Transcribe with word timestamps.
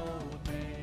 old 0.00 0.48
name. 0.48 0.79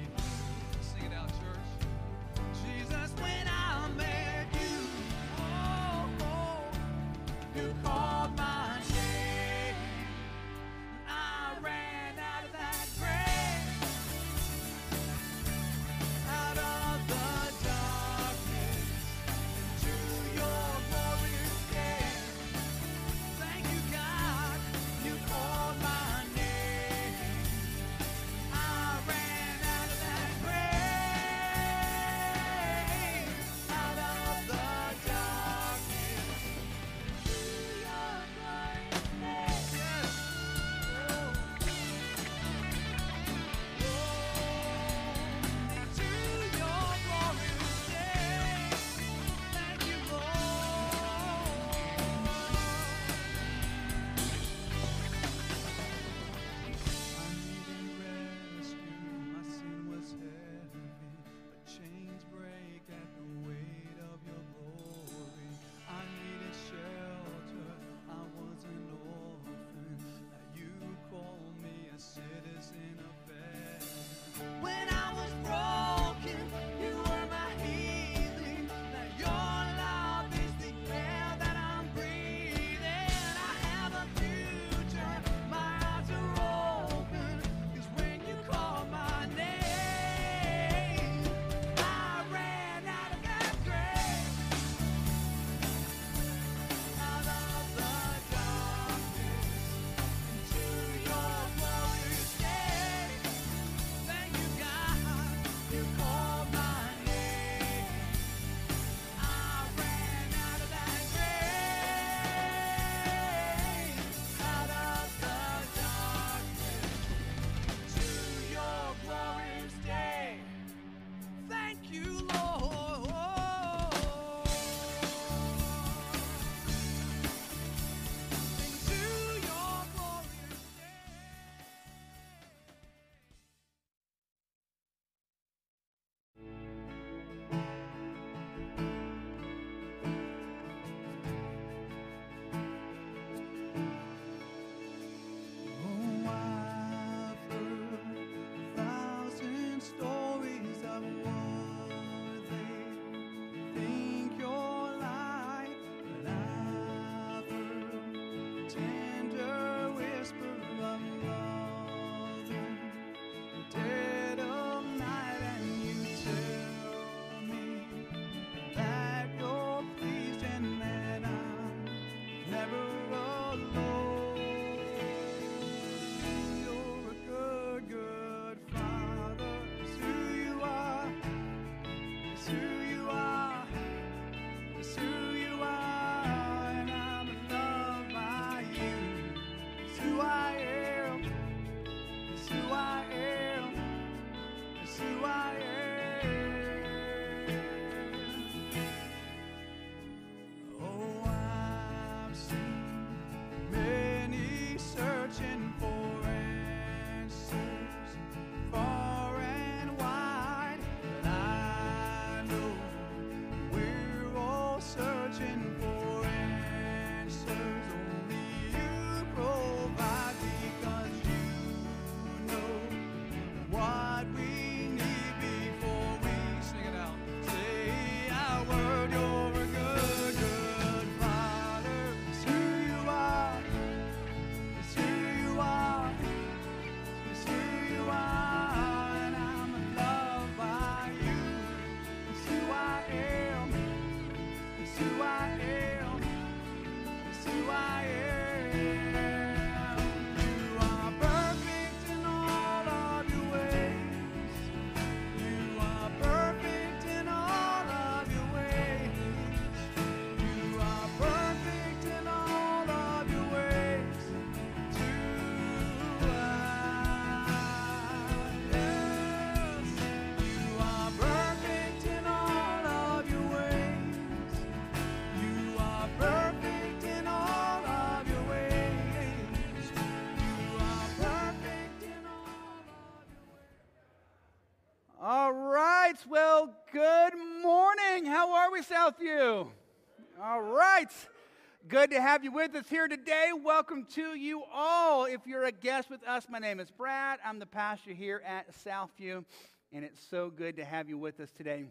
Good 291.87 292.11
to 292.11 292.19
have 292.19 292.43
you 292.43 292.51
with 292.51 292.75
us 292.75 292.89
here 292.89 293.07
today. 293.07 293.51
Welcome 293.63 294.07
to 294.15 294.35
you 294.35 294.63
all. 294.73 295.23
If 295.23 295.41
you're 295.45 295.63
a 295.63 295.71
guest 295.71 296.09
with 296.09 296.21
us, 296.27 296.47
my 296.49 296.59
name 296.59 296.81
is 296.81 296.91
Brad. 296.91 297.39
I'm 297.45 297.59
the 297.59 297.65
pastor 297.65 298.11
here 298.11 298.41
at 298.45 298.73
Southview, 298.83 299.45
and 299.93 300.03
it's 300.03 300.19
so 300.29 300.49
good 300.49 300.75
to 300.77 300.83
have 300.83 301.07
you 301.07 301.17
with 301.17 301.39
us 301.39 301.49
today. 301.51 301.85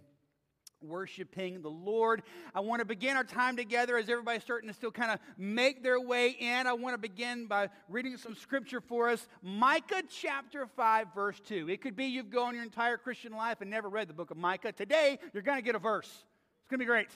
Worshiping 0.83 1.63
the 1.63 1.71
Lord. 1.71 2.25
I 2.55 2.61
want 2.61 2.81
to 2.81 2.85
begin 2.85 3.17
our 3.17 3.25
time 3.25 3.57
together 3.57 3.97
as 3.97 4.11
everybody's 4.11 4.43
starting 4.43 4.69
to 4.69 4.75
still 4.75 4.91
kind 4.91 5.13
of 5.13 5.21
make 5.39 5.83
their 5.83 6.01
way 6.01 6.31
in. 6.31 6.67
I 6.67 6.75
want 6.75 6.93
to 6.93 6.99
begin 6.99 7.47
by 7.47 7.71
reading 7.89 8.19
some 8.19 8.35
scripture 8.35 8.83
for 8.83 9.09
us. 9.09 9.27
Micah 9.41 10.03
chapter 10.11 10.67
5, 10.67 11.15
verse 11.15 11.41
2. 11.47 11.71
It 11.71 11.81
could 11.81 11.97
be 11.97 12.07
you've 12.07 12.31
gone 12.31 12.55
your 12.55 12.65
entire 12.65 12.99
Christian 12.99 13.33
life 13.33 13.63
and 13.63 13.71
never 13.71 13.89
read 13.89 14.09
the 14.09 14.15
book 14.15 14.31
of 14.31 14.37
Micah. 14.37 14.73
Today, 14.73 15.19
you're 15.33 15.43
going 15.43 15.59
to 15.59 15.65
get 15.65 15.75
a 15.75 15.79
verse. 15.79 16.09
It's 16.09 16.69
going 16.69 16.81
to 16.81 16.85
be 16.85 16.87
great. 16.87 17.09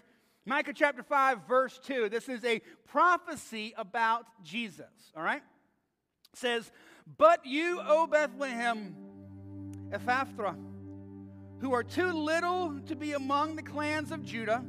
Micah 0.47 0.73
chapter 0.73 1.03
5, 1.03 1.47
verse 1.47 1.79
2. 1.85 2.09
This 2.09 2.29
is 2.29 2.45
a 2.45 2.61
prophecy 2.89 3.75
about 3.77 4.25
Jesus, 4.43 5.13
all 5.15 5.23
right? 5.23 5.43
It 6.33 6.39
says, 6.39 6.71
But 7.19 7.45
you, 7.45 7.81
O 7.87 8.07
Bethlehem, 8.07 8.97
Ephrathah, 9.91 10.57
who 11.61 11.75
are 11.75 11.85
too 11.85 12.13
little 12.13 12.81
to 12.87 12.97
be 12.97 13.13
among 13.13 13.57
the 13.57 13.63
clans 13.63 14.13
of 14.13 14.25
Judah, 14.25 14.65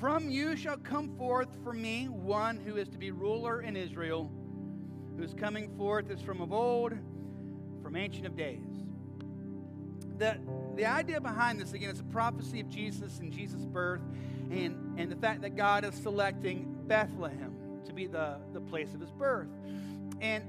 from 0.00 0.28
you 0.28 0.56
shall 0.56 0.76
come 0.76 1.16
forth 1.16 1.48
for 1.62 1.72
me 1.72 2.08
one 2.08 2.58
who 2.58 2.76
is 2.76 2.88
to 2.88 2.98
be 2.98 3.12
ruler 3.12 3.62
in 3.62 3.76
Israel, 3.76 4.28
whose 5.16 5.34
coming 5.34 5.74
forth 5.76 6.10
is 6.10 6.20
from 6.20 6.40
of 6.40 6.52
old, 6.52 6.92
from 7.80 7.94
ancient 7.94 8.26
of 8.26 8.36
days. 8.36 8.66
The, 10.18 10.36
the 10.74 10.84
idea 10.84 11.20
behind 11.20 11.60
this, 11.60 11.72
again, 11.74 11.90
is 11.90 12.00
a 12.00 12.04
prophecy 12.04 12.58
of 12.58 12.68
Jesus 12.68 13.20
and 13.20 13.32
Jesus' 13.32 13.64
birth 13.64 14.02
and, 14.50 14.98
and 14.98 15.10
the 15.10 15.16
fact 15.16 15.42
that 15.42 15.56
God 15.56 15.84
is 15.84 15.94
selecting 15.94 16.76
Bethlehem 16.86 17.54
to 17.86 17.92
be 17.92 18.06
the, 18.06 18.36
the 18.52 18.60
place 18.60 18.92
of 18.94 19.00
his 19.00 19.10
birth. 19.10 19.48
And, 20.20 20.44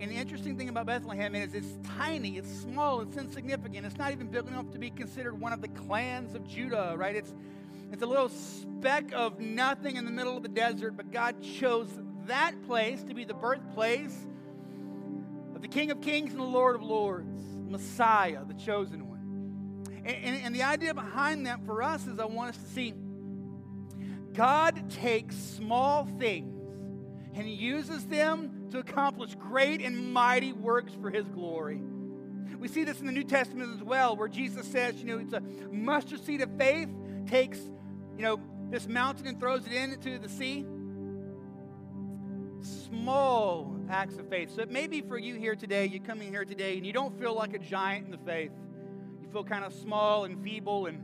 and 0.00 0.10
the 0.10 0.14
interesting 0.14 0.56
thing 0.56 0.68
about 0.68 0.86
Bethlehem 0.86 1.34
is 1.34 1.54
it's 1.54 1.78
tiny, 1.96 2.36
it's 2.36 2.50
small, 2.50 3.00
it's 3.00 3.16
insignificant. 3.16 3.86
It's 3.86 3.98
not 3.98 4.12
even 4.12 4.28
big 4.28 4.46
enough 4.46 4.70
to 4.72 4.78
be 4.78 4.90
considered 4.90 5.38
one 5.40 5.52
of 5.52 5.60
the 5.60 5.68
clans 5.68 6.34
of 6.34 6.46
Judah, 6.46 6.94
right? 6.96 7.14
It's, 7.14 7.32
it's 7.92 8.02
a 8.02 8.06
little 8.06 8.28
speck 8.28 9.12
of 9.12 9.38
nothing 9.38 9.96
in 9.96 10.04
the 10.04 10.10
middle 10.10 10.36
of 10.36 10.42
the 10.42 10.48
desert, 10.48 10.96
but 10.96 11.12
God 11.12 11.36
chose 11.42 11.88
that 12.26 12.54
place 12.66 13.02
to 13.04 13.14
be 13.14 13.24
the 13.24 13.34
birthplace 13.34 14.16
of 15.54 15.62
the 15.62 15.68
King 15.68 15.90
of 15.90 16.00
Kings 16.00 16.30
and 16.30 16.40
the 16.40 16.44
Lord 16.44 16.74
of 16.74 16.82
Lords, 16.82 17.40
Messiah, 17.68 18.44
the 18.44 18.54
chosen 18.54 19.08
one. 19.08 19.11
And, 20.04 20.16
and, 20.16 20.44
and, 20.46 20.54
the 20.54 20.64
idea 20.64 20.94
behind 20.94 21.46
that 21.46 21.64
for 21.64 21.82
us 21.82 22.06
is 22.08 22.18
I 22.18 22.24
want 22.24 22.56
us 22.56 22.56
to 22.56 22.68
see 22.70 22.92
God 24.32 24.90
takes 24.90 25.36
small 25.36 26.08
things 26.18 26.58
and 27.34 27.48
uses 27.48 28.06
them 28.06 28.68
to 28.70 28.78
accomplish 28.78 29.34
great 29.36 29.80
and 29.80 30.12
mighty 30.12 30.52
works 30.52 30.92
for 31.00 31.10
his 31.10 31.26
glory. 31.28 31.80
We 32.58 32.68
see 32.68 32.84
this 32.84 33.00
in 33.00 33.06
the 33.06 33.12
New 33.12 33.24
Testament 33.24 33.74
as 33.74 33.82
well, 33.82 34.16
where 34.16 34.28
Jesus 34.28 34.66
says, 34.66 34.96
you 34.96 35.04
know, 35.04 35.18
it's 35.18 35.32
a 35.32 35.40
mustard 35.70 36.24
seed 36.24 36.40
of 36.40 36.50
faith, 36.56 36.88
takes, 37.26 37.58
you 38.16 38.22
know, 38.22 38.40
this 38.70 38.86
mountain 38.88 39.26
and 39.26 39.38
throws 39.38 39.66
it 39.66 39.72
into 39.72 40.18
the 40.18 40.28
sea. 40.28 40.64
Small 42.60 43.76
acts 43.90 44.16
of 44.16 44.28
faith. 44.28 44.54
So 44.54 44.62
it 44.62 44.70
may 44.70 44.86
be 44.86 45.00
for 45.02 45.18
you 45.18 45.34
here 45.34 45.56
today, 45.56 45.86
you 45.86 46.00
come 46.00 46.22
in 46.22 46.28
here 46.28 46.44
today 46.44 46.76
and 46.76 46.86
you 46.86 46.92
don't 46.92 47.18
feel 47.18 47.34
like 47.34 47.52
a 47.54 47.58
giant 47.58 48.06
in 48.06 48.10
the 48.10 48.18
faith 48.18 48.52
feel 49.32 49.44
kind 49.44 49.64
of 49.64 49.72
small 49.72 50.24
and 50.24 50.42
feeble 50.42 50.86
and 50.86 51.02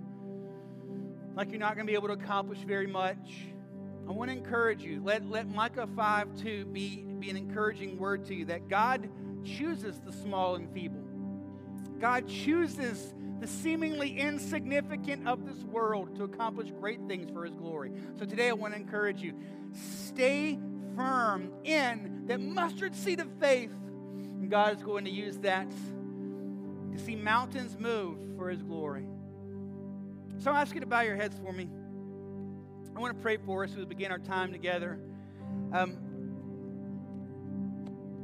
like 1.35 1.51
you're 1.51 1.61
not 1.61 1.77
going 1.77 1.87
to 1.87 1.91
be 1.91 1.95
able 1.95 2.09
to 2.09 2.15
accomplish 2.15 2.59
very 2.59 2.89
much, 2.89 3.47
I 4.09 4.11
want 4.11 4.29
to 4.29 4.37
encourage 4.37 4.83
you. 4.83 5.01
Let, 5.05 5.31
let 5.31 5.49
Micah 5.49 5.87
5 5.95 6.43
2 6.43 6.65
be, 6.67 7.05
be 7.21 7.31
an 7.31 7.37
encouraging 7.37 7.97
word 7.97 8.25
to 8.27 8.35
you 8.35 8.45
that 8.47 8.69
God 8.69 9.09
chooses 9.45 10.01
the 10.01 10.13
small 10.13 10.57
and 10.57 10.69
feeble. 10.73 11.05
God 12.01 12.29
chooses 12.29 13.15
the 13.41 13.47
seemingly 13.47 14.19
insignificant 14.19 15.29
of 15.29 15.47
this 15.47 15.63
world 15.65 16.17
to 16.17 16.25
accomplish 16.25 16.73
great 16.81 17.01
things 17.07 17.31
for 17.31 17.45
his 17.45 17.55
glory. 17.55 17.93
So 18.19 18.25
today 18.25 18.49
I 18.49 18.53
want 18.53 18.75
to 18.75 18.81
encourage 18.81 19.23
you 19.23 19.35
stay 19.73 20.59
firm 20.97 21.53
in 21.63 22.25
that 22.27 22.41
mustard 22.41 22.97
seed 22.97 23.21
of 23.21 23.29
faith. 23.39 23.73
And 23.73 24.51
God 24.51 24.77
is 24.77 24.83
going 24.83 25.05
to 25.05 25.11
use 25.11 25.39
that 25.39 25.69
to 26.99 27.05
see 27.05 27.17
mountains 27.17 27.77
move 27.79 28.19
for 28.37 28.51
His 28.51 28.63
glory. 28.63 29.07
So 30.39 30.51
I 30.51 30.61
ask 30.61 30.75
you 30.75 30.81
to 30.81 30.87
bow 30.87 31.01
your 31.01 31.17
heads 31.17 31.39
for 31.45 31.53
me. 31.53 31.69
I 32.95 33.01
want 33.01 33.17
to 33.17 33.23
pray 33.23 33.37
for 33.37 33.65
us 33.65 33.71
as 33.71 33.77
we 33.77 33.85
begin 33.85 34.11
our 34.11 34.19
time 34.19 34.53
together. 34.53 34.99
Um, 35.73 35.97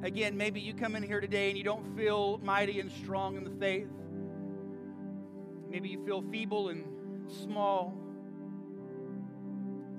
again, 0.02 0.36
maybe 0.36 0.60
you 0.60 0.74
come 0.74 0.96
in 0.96 1.02
here 1.02 1.20
today 1.20 1.48
and 1.48 1.58
you 1.58 1.64
don't 1.64 1.96
feel 1.96 2.38
mighty 2.42 2.80
and 2.80 2.90
strong 2.90 3.36
in 3.36 3.44
the 3.44 3.50
faith. 3.50 3.88
Maybe 5.70 5.88
you 5.88 6.04
feel 6.04 6.22
feeble 6.30 6.68
and 6.68 6.84
small. 7.44 7.96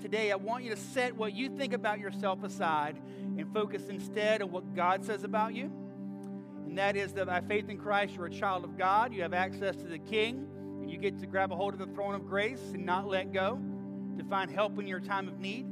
Today, 0.00 0.30
I 0.30 0.36
want 0.36 0.64
you 0.64 0.70
to 0.70 0.76
set 0.76 1.16
what 1.16 1.34
you 1.34 1.48
think 1.48 1.72
about 1.72 1.98
yourself 1.98 2.44
aside 2.44 2.98
and 3.38 3.52
focus 3.52 3.88
instead 3.88 4.42
on 4.42 4.50
what 4.50 4.74
God 4.74 5.04
says 5.04 5.24
about 5.24 5.54
you 5.54 5.70
and 6.76 6.82
that 6.82 6.94
is 6.94 7.14
that 7.14 7.26
by 7.26 7.40
faith 7.40 7.70
in 7.70 7.78
Christ, 7.78 8.14
you're 8.14 8.26
a 8.26 8.30
child 8.30 8.62
of 8.62 8.76
God. 8.76 9.14
You 9.14 9.22
have 9.22 9.32
access 9.32 9.76
to 9.76 9.86
the 9.86 9.98
King, 9.98 10.46
and 10.82 10.90
you 10.90 10.98
get 10.98 11.18
to 11.20 11.26
grab 11.26 11.50
a 11.50 11.56
hold 11.56 11.72
of 11.72 11.78
the 11.78 11.86
throne 11.86 12.14
of 12.14 12.26
grace 12.26 12.60
and 12.74 12.84
not 12.84 13.08
let 13.08 13.32
go 13.32 13.58
to 14.18 14.24
find 14.24 14.50
help 14.50 14.78
in 14.78 14.86
your 14.86 15.00
time 15.00 15.26
of 15.26 15.40
need. 15.40 15.66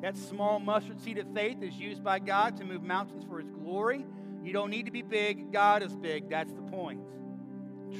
That 0.00 0.16
small 0.16 0.58
mustard 0.58 1.02
seed 1.02 1.18
of 1.18 1.26
faith 1.34 1.58
is 1.60 1.74
used 1.74 2.02
by 2.02 2.18
God 2.18 2.56
to 2.56 2.64
move 2.64 2.82
mountains 2.82 3.24
for 3.28 3.40
His 3.40 3.50
glory. 3.50 4.06
You 4.42 4.54
don't 4.54 4.70
need 4.70 4.86
to 4.86 4.90
be 4.90 5.02
big, 5.02 5.52
God 5.52 5.82
is 5.82 5.94
big. 5.94 6.30
That's 6.30 6.54
the 6.54 6.62
point. 6.62 7.02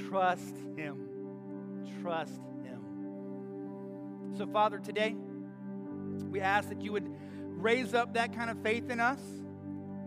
Trust 0.09 0.57
Him. 0.75 1.07
Trust 2.01 2.41
Him. 2.65 2.81
So, 4.39 4.47
Father, 4.47 4.79
today, 4.79 5.15
we 6.31 6.41
ask 6.41 6.71
that 6.71 6.81
you 6.81 6.93
would 6.93 7.15
raise 7.59 7.93
up 7.93 8.15
that 8.15 8.35
kind 8.35 8.49
of 8.49 8.57
faith 8.63 8.89
in 8.89 9.01
us 9.01 9.21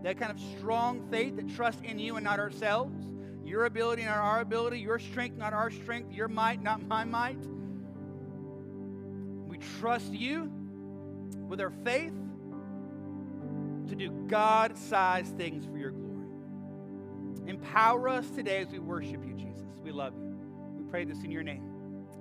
that 0.06 0.18
kind 0.18 0.30
of 0.30 0.38
strong 0.56 1.04
faith 1.10 1.34
that 1.34 1.52
trusts 1.56 1.82
in 1.82 1.98
you 1.98 2.14
and 2.14 2.22
not 2.22 2.38
ourselves, 2.38 2.94
your 3.44 3.64
ability 3.64 4.04
not 4.04 4.18
our 4.18 4.40
ability, 4.40 4.78
your 4.78 5.00
strength 5.00 5.36
not 5.36 5.52
our 5.52 5.68
strength, 5.68 6.12
your 6.12 6.28
might 6.28 6.62
not 6.62 6.80
my 6.86 7.02
might. 7.02 7.44
We 9.48 9.58
trust 9.80 10.12
you 10.12 10.48
with 11.48 11.60
our 11.60 11.72
faith 11.82 12.12
to 13.88 13.96
do 13.96 14.10
God 14.28 14.78
sized 14.78 15.36
things 15.36 15.66
for 15.66 15.76
your 15.76 15.90
glory. 15.90 16.28
Empower 17.48 18.08
us 18.08 18.30
today 18.30 18.58
as 18.58 18.68
we 18.68 18.78
worship 18.78 19.26
you, 19.26 19.34
Jesus. 19.34 19.66
We 19.82 19.90
love 19.90 20.14
you. 20.14 20.38
We 20.78 20.88
pray 20.88 21.04
this 21.04 21.18
in 21.24 21.32
your 21.32 21.42
name. 21.42 21.64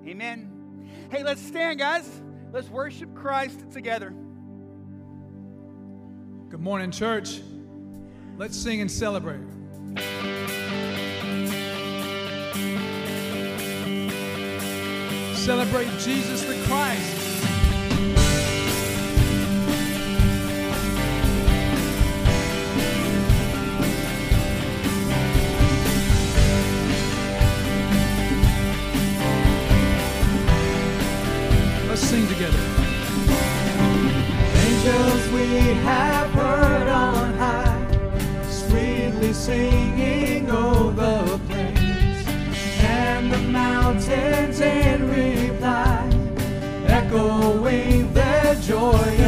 Amen. 0.07 0.89
Hey, 1.11 1.21
let's 1.21 1.45
stand, 1.45 1.77
guys. 1.77 2.09
Let's 2.51 2.67
worship 2.67 3.13
Christ 3.13 3.59
together. 3.71 4.09
Good 6.49 6.61
morning, 6.61 6.89
church. 6.89 7.41
Let's 8.37 8.57
sing 8.57 8.81
and 8.81 8.91
celebrate. 8.91 9.39
Celebrate 15.35 15.87
Jesus 15.99 16.43
the 16.43 16.61
Christ. 16.67 17.21
Let's 31.87 32.01
sing 32.01 32.27
together. 32.27 32.59
Angels 34.57 35.31
we 35.31 35.57
have 35.85 36.44
singing 39.45 40.49
over 40.49 41.23
the 41.23 41.39
plains, 41.47 42.27
and 42.79 43.31
the 43.31 43.37
mountains 43.37 44.59
in 44.59 45.07
reply, 45.07 46.09
echoing 46.87 48.11
their 48.11 48.55
joyous 48.55 49.24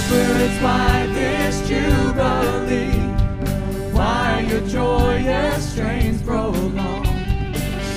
shepherds, 0.00 0.62
why 0.62 1.06
this 1.12 1.68
jubilee? 1.68 2.90
Why 3.92 4.46
your 4.48 4.66
joyous 4.66 5.72
strains 5.72 6.22
prolong? 6.22 7.04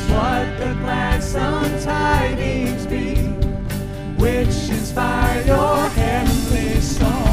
What 0.09 0.57
the 0.59 0.75
gladsome 0.81 1.79
tidings 1.81 2.85
be, 2.85 3.15
which 4.21 4.69
inspire 4.69 5.45
your 5.45 5.87
heavenly 5.89 6.81
song? 6.81 7.32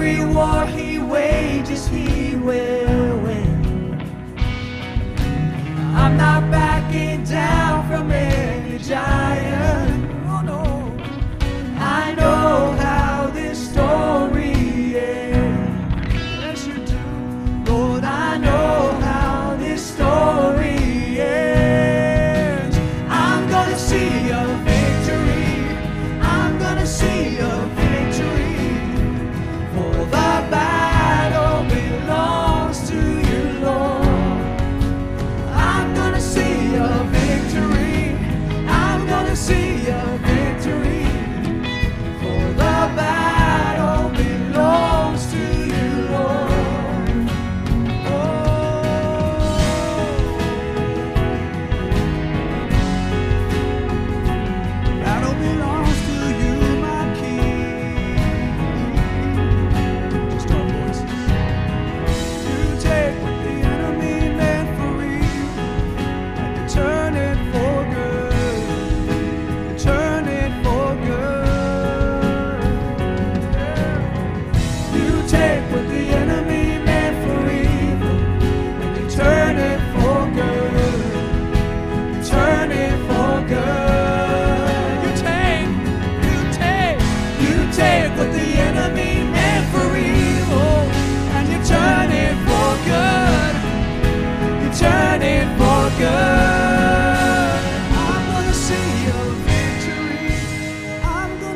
every 0.00 0.24
war 0.34 0.64
he 0.64 0.98
wages, 0.98 1.86
he 1.88 2.34
will 2.36 3.18
win. 3.18 4.00
I'm 5.94 6.16
not 6.16 6.50
backing 6.50 7.22
down 7.24 7.86
from 7.86 8.10
any 8.10 8.78
giant. 8.78 9.39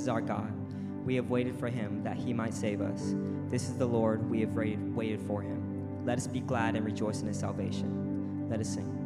Is 0.00 0.08
our 0.08 0.20
God. 0.20 0.52
We 1.04 1.14
have 1.16 1.30
waited 1.30 1.56
for 1.58 1.68
him 1.68 2.02
that 2.04 2.16
he 2.16 2.32
might 2.32 2.54
save 2.54 2.80
us. 2.80 3.14
This 3.48 3.68
is 3.68 3.76
the 3.76 3.86
Lord, 3.86 4.28
we 4.28 4.40
have 4.40 4.54
waited, 4.54 4.94
waited 4.94 5.20
for 5.22 5.42
him. 5.42 6.04
Let 6.04 6.18
us 6.18 6.26
be 6.26 6.40
glad 6.40 6.76
and 6.76 6.84
rejoice 6.84 7.20
in 7.20 7.28
his 7.28 7.38
salvation. 7.38 8.48
Let 8.48 8.60
us 8.60 8.68
sing. 8.68 8.99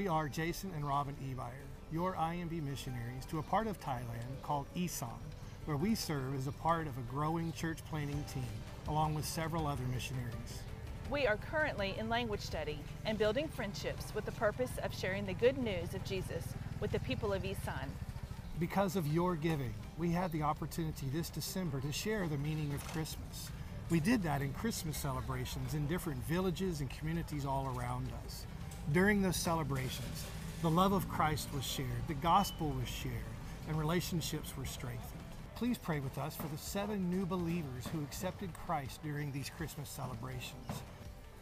We 0.00 0.08
are 0.08 0.30
Jason 0.30 0.72
and 0.74 0.88
Robin 0.88 1.14
Ebeyer, 1.22 1.68
your 1.92 2.14
IMB 2.14 2.62
missionaries 2.62 3.26
to 3.28 3.38
a 3.38 3.42
part 3.42 3.66
of 3.66 3.78
Thailand 3.80 4.40
called 4.42 4.64
Isan, 4.74 5.10
where 5.66 5.76
we 5.76 5.94
serve 5.94 6.34
as 6.38 6.46
a 6.46 6.52
part 6.52 6.86
of 6.86 6.96
a 6.96 7.02
growing 7.02 7.52
church 7.52 7.80
planting 7.90 8.24
team 8.32 8.48
along 8.88 9.14
with 9.14 9.26
several 9.26 9.66
other 9.66 9.82
missionaries. 9.92 10.62
We 11.10 11.26
are 11.26 11.36
currently 11.36 11.96
in 11.98 12.08
language 12.08 12.40
study 12.40 12.78
and 13.04 13.18
building 13.18 13.46
friendships 13.46 14.14
with 14.14 14.24
the 14.24 14.32
purpose 14.32 14.70
of 14.82 14.96
sharing 14.96 15.26
the 15.26 15.34
good 15.34 15.58
news 15.58 15.92
of 15.92 16.02
Jesus 16.02 16.44
with 16.80 16.92
the 16.92 17.00
people 17.00 17.34
of 17.34 17.44
Isan. 17.44 17.92
Because 18.58 18.96
of 18.96 19.06
your 19.06 19.36
giving, 19.36 19.74
we 19.98 20.12
had 20.12 20.32
the 20.32 20.44
opportunity 20.44 21.08
this 21.12 21.28
December 21.28 21.78
to 21.82 21.92
share 21.92 22.26
the 22.26 22.38
meaning 22.38 22.72
of 22.72 22.82
Christmas. 22.90 23.50
We 23.90 24.00
did 24.00 24.22
that 24.22 24.40
in 24.40 24.54
Christmas 24.54 24.96
celebrations 24.96 25.74
in 25.74 25.86
different 25.86 26.24
villages 26.24 26.80
and 26.80 26.88
communities 26.88 27.44
all 27.44 27.70
around 27.76 28.08
us. 28.24 28.46
During 28.92 29.22
those 29.22 29.36
celebrations, 29.36 30.24
the 30.62 30.70
love 30.70 30.92
of 30.92 31.08
Christ 31.08 31.48
was 31.54 31.64
shared, 31.64 31.88
the 32.08 32.14
gospel 32.14 32.70
was 32.70 32.88
shared, 32.88 33.14
and 33.68 33.78
relationships 33.78 34.56
were 34.56 34.64
strengthened. 34.64 35.20
Please 35.54 35.78
pray 35.78 36.00
with 36.00 36.18
us 36.18 36.34
for 36.34 36.48
the 36.48 36.58
seven 36.58 37.08
new 37.08 37.24
believers 37.24 37.86
who 37.92 38.02
accepted 38.02 38.50
Christ 38.66 39.00
during 39.02 39.30
these 39.30 39.50
Christmas 39.56 39.88
celebrations. 39.88 40.66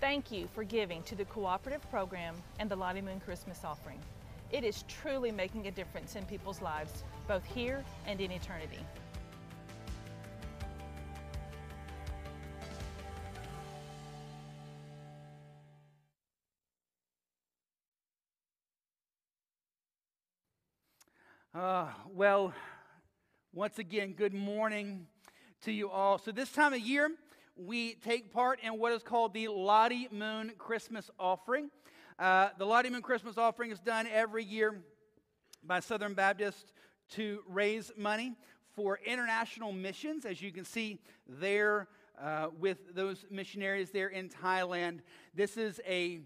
Thank 0.01 0.31
you 0.31 0.47
for 0.55 0.63
giving 0.63 1.03
to 1.05 1.15
the 1.15 1.25
cooperative 1.25 1.89
program 1.91 2.35
and 2.59 2.71
the 2.71 2.77
Lottie 2.77 3.01
Moon 3.01 3.19
Christmas 3.19 3.65
offering. 3.65 4.01
It 4.51 4.63
is 4.63 4.85
truly 4.87 5.33
making 5.33 5.69
a 5.69 5.71
difference 5.71 6.17
in 6.17 6.25
people's 6.27 6.61
lives, 6.61 7.05
both 7.27 7.45
here 7.47 7.85
and 8.07 8.21
in 8.21 8.31
eternity. 8.31 8.81
Uh, 21.59 21.89
well, 22.15 22.55
once 23.53 23.81
again, 23.81 24.13
good 24.13 24.33
morning 24.33 25.09
to 25.61 25.73
you 25.73 25.91
all. 25.91 26.17
So, 26.17 26.31
this 26.31 26.53
time 26.53 26.73
of 26.73 26.79
year, 26.79 27.11
we 27.57 27.95
take 27.95 28.33
part 28.33 28.61
in 28.63 28.79
what 28.79 28.93
is 28.93 29.03
called 29.03 29.35
the 29.35 29.49
Lottie 29.49 30.07
Moon 30.13 30.53
Christmas 30.57 31.11
Offering. 31.19 31.69
Uh, 32.17 32.51
the 32.59 32.65
Lottie 32.65 32.91
Moon 32.91 33.03
Christmas 33.03 33.37
Offering 33.37 33.73
is 33.73 33.81
done 33.81 34.07
every 34.07 34.45
year 34.45 34.85
by 35.65 35.81
Southern 35.81 36.15
Baptist 36.15 36.73
to 37.15 37.43
raise 37.49 37.91
money 37.97 38.37
for 38.77 39.01
international 39.05 39.73
missions, 39.73 40.25
as 40.25 40.41
you 40.41 40.53
can 40.53 40.65
see 40.65 41.01
there 41.27 41.89
uh, 42.23 42.51
with 42.57 42.95
those 42.95 43.27
missionaries 43.33 43.91
there 43.91 44.11
in 44.11 44.29
Thailand. 44.29 45.01
This 45.35 45.57
is 45.57 45.81
a 45.89 46.21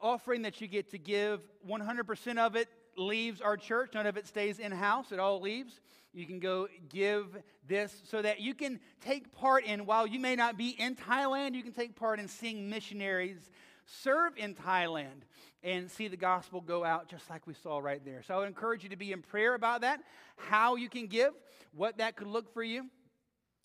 offering 0.00 0.42
that 0.42 0.60
you 0.60 0.66
get 0.66 0.90
to 0.90 0.98
give 0.98 1.40
100% 1.68 2.38
of 2.38 2.56
it 2.56 2.68
leaves 2.96 3.40
our 3.40 3.56
church. 3.56 3.90
None 3.94 4.06
of 4.06 4.16
it 4.16 4.26
stays 4.26 4.58
in 4.58 4.72
house, 4.72 5.12
it 5.12 5.18
all 5.18 5.40
leaves. 5.40 5.80
You 6.12 6.24
can 6.26 6.40
go 6.40 6.68
give 6.88 7.26
this 7.68 7.94
so 8.04 8.22
that 8.22 8.40
you 8.40 8.54
can 8.54 8.80
take 9.04 9.32
part 9.32 9.64
in, 9.64 9.84
while 9.84 10.06
you 10.06 10.18
may 10.18 10.34
not 10.34 10.56
be 10.56 10.70
in 10.70 10.96
Thailand, 10.96 11.54
you 11.54 11.62
can 11.62 11.72
take 11.72 11.94
part 11.94 12.18
in 12.18 12.26
seeing 12.26 12.70
missionaries 12.70 13.50
serve 13.86 14.36
in 14.36 14.54
Thailand 14.54 15.22
and 15.62 15.90
see 15.90 16.08
the 16.08 16.16
gospel 16.16 16.60
go 16.60 16.84
out 16.84 17.08
just 17.08 17.28
like 17.30 17.46
we 17.46 17.54
saw 17.54 17.78
right 17.78 18.04
there. 18.04 18.22
So 18.22 18.34
I 18.34 18.38
would 18.38 18.48
encourage 18.48 18.82
you 18.82 18.90
to 18.90 18.96
be 18.96 19.12
in 19.12 19.22
prayer 19.22 19.54
about 19.54 19.80
that, 19.80 20.00
how 20.36 20.76
you 20.76 20.88
can 20.88 21.06
give, 21.06 21.32
what 21.72 21.98
that 21.98 22.16
could 22.16 22.26
look 22.26 22.52
for 22.52 22.62
you. 22.62 22.86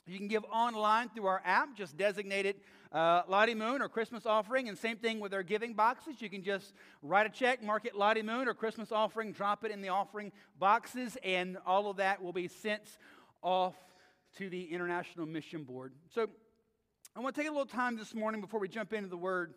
You 0.07 0.17
can 0.17 0.27
give 0.27 0.43
online 0.45 1.09
through 1.09 1.27
our 1.27 1.41
app, 1.45 1.75
just 1.75 1.97
designate 1.97 2.45
it 2.45 2.59
uh, 2.91 3.23
Lottie 3.27 3.55
Moon 3.55 3.81
or 3.81 3.89
Christmas 3.89 4.25
offering. 4.25 4.69
And 4.69 4.77
same 4.77 4.97
thing 4.97 5.19
with 5.19 5.33
our 5.33 5.43
giving 5.43 5.73
boxes. 5.73 6.21
You 6.21 6.29
can 6.29 6.43
just 6.43 6.73
write 7.01 7.25
a 7.25 7.29
check, 7.29 7.63
mark 7.63 7.85
it 7.85 7.95
Lottie 7.95 8.21
Moon 8.21 8.47
or 8.47 8.53
Christmas 8.53 8.91
offering, 8.91 9.31
drop 9.31 9.63
it 9.63 9.71
in 9.71 9.81
the 9.81 9.89
offering 9.89 10.31
boxes, 10.59 11.17
and 11.23 11.57
all 11.65 11.89
of 11.89 11.97
that 11.97 12.21
will 12.21 12.33
be 12.33 12.47
sent 12.47 12.97
off 13.41 13.75
to 14.37 14.49
the 14.49 14.63
International 14.65 15.25
Mission 15.25 15.63
Board. 15.63 15.93
So 16.13 16.27
I 17.15 17.19
want 17.19 17.35
to 17.35 17.41
take 17.41 17.49
a 17.49 17.51
little 17.51 17.65
time 17.65 17.97
this 17.97 18.13
morning 18.15 18.41
before 18.41 18.59
we 18.59 18.67
jump 18.67 18.93
into 18.93 19.09
the 19.09 19.17
Word 19.17 19.53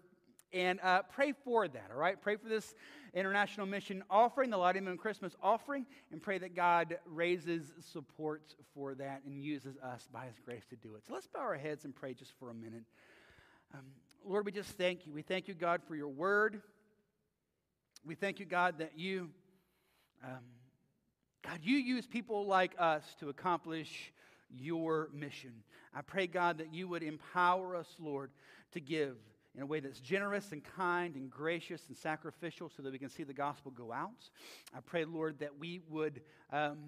and 0.52 0.78
uh, 0.82 1.02
pray 1.02 1.32
for 1.44 1.66
that, 1.66 1.90
all 1.92 1.98
right? 1.98 2.20
Pray 2.20 2.36
for 2.36 2.48
this 2.48 2.74
international 3.12 3.66
mission 3.66 4.04
offering, 4.08 4.50
the 4.50 4.56
Lottie 4.56 4.80
Moon 4.80 4.96
Christmas 4.96 5.34
offering, 5.42 5.84
and 6.12 6.22
pray 6.22 6.38
that 6.38 6.54
God 6.54 6.96
raises 7.06 7.72
support 7.92 8.54
for 8.72 8.94
that 8.94 9.22
and 9.26 9.42
uses 9.42 9.76
us 9.78 10.08
by 10.12 10.26
His 10.26 10.36
grace 10.44 10.64
to 10.70 10.76
do 10.76 10.94
it. 10.94 11.02
So 11.06 11.14
let's 11.14 11.26
bow 11.26 11.40
our 11.40 11.56
heads 11.56 11.84
and 11.84 11.94
pray 11.94 12.14
just 12.14 12.32
for 12.38 12.50
a 12.50 12.54
minute. 12.54 12.84
Um, 13.74 13.86
Lord, 14.24 14.46
we 14.46 14.52
just 14.52 14.70
thank 14.70 15.04
you. 15.04 15.12
We 15.12 15.22
thank 15.22 15.48
you, 15.48 15.54
God, 15.54 15.82
for 15.88 15.96
your 15.96 16.08
word. 16.08 16.62
We 18.06 18.14
thank 18.14 18.38
you, 18.38 18.46
God, 18.46 18.78
that 18.78 18.92
you, 18.96 19.30
um, 20.22 20.44
God, 21.42 21.58
you 21.60 21.78
use 21.78 22.06
people 22.06 22.46
like 22.46 22.76
us 22.78 23.02
to 23.18 23.30
accomplish 23.30 24.12
your 24.56 25.08
mission. 25.12 25.64
I 25.92 26.02
pray, 26.02 26.28
God, 26.28 26.58
that 26.58 26.72
you 26.72 26.86
would 26.86 27.02
empower 27.02 27.74
us, 27.74 27.88
Lord, 27.98 28.30
to 28.72 28.80
give 28.80 29.16
in 29.56 29.62
a 29.62 29.66
way 29.66 29.80
that's 29.80 29.98
generous 29.98 30.52
and 30.52 30.62
kind 30.62 31.16
and 31.16 31.28
gracious 31.28 31.82
and 31.88 31.96
sacrificial 31.96 32.70
so 32.76 32.80
that 32.80 32.92
we 32.92 32.98
can 32.98 33.10
see 33.10 33.24
the 33.24 33.34
gospel 33.34 33.72
go 33.72 33.92
out. 33.92 34.30
I 34.72 34.78
pray, 34.86 35.04
Lord, 35.04 35.40
that 35.40 35.58
we 35.58 35.80
would 35.88 36.20
um, 36.52 36.78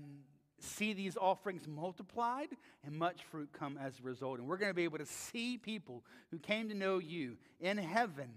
see 0.58 0.92
these 0.92 1.16
offerings 1.16 1.66
multiplied 1.66 2.48
and 2.84 2.94
much 2.94 3.24
fruit 3.30 3.50
come 3.52 3.78
as 3.78 3.98
a 3.98 4.02
result. 4.02 4.38
And 4.38 4.48
we're 4.48 4.56
going 4.56 4.70
to 4.70 4.74
be 4.74 4.84
able 4.84 4.98
to 4.98 5.06
see 5.06 5.58
people 5.58 6.04
who 6.30 6.38
came 6.38 6.68
to 6.68 6.74
know 6.74 6.98
you 6.98 7.36
in 7.60 7.78
heaven 7.78 8.28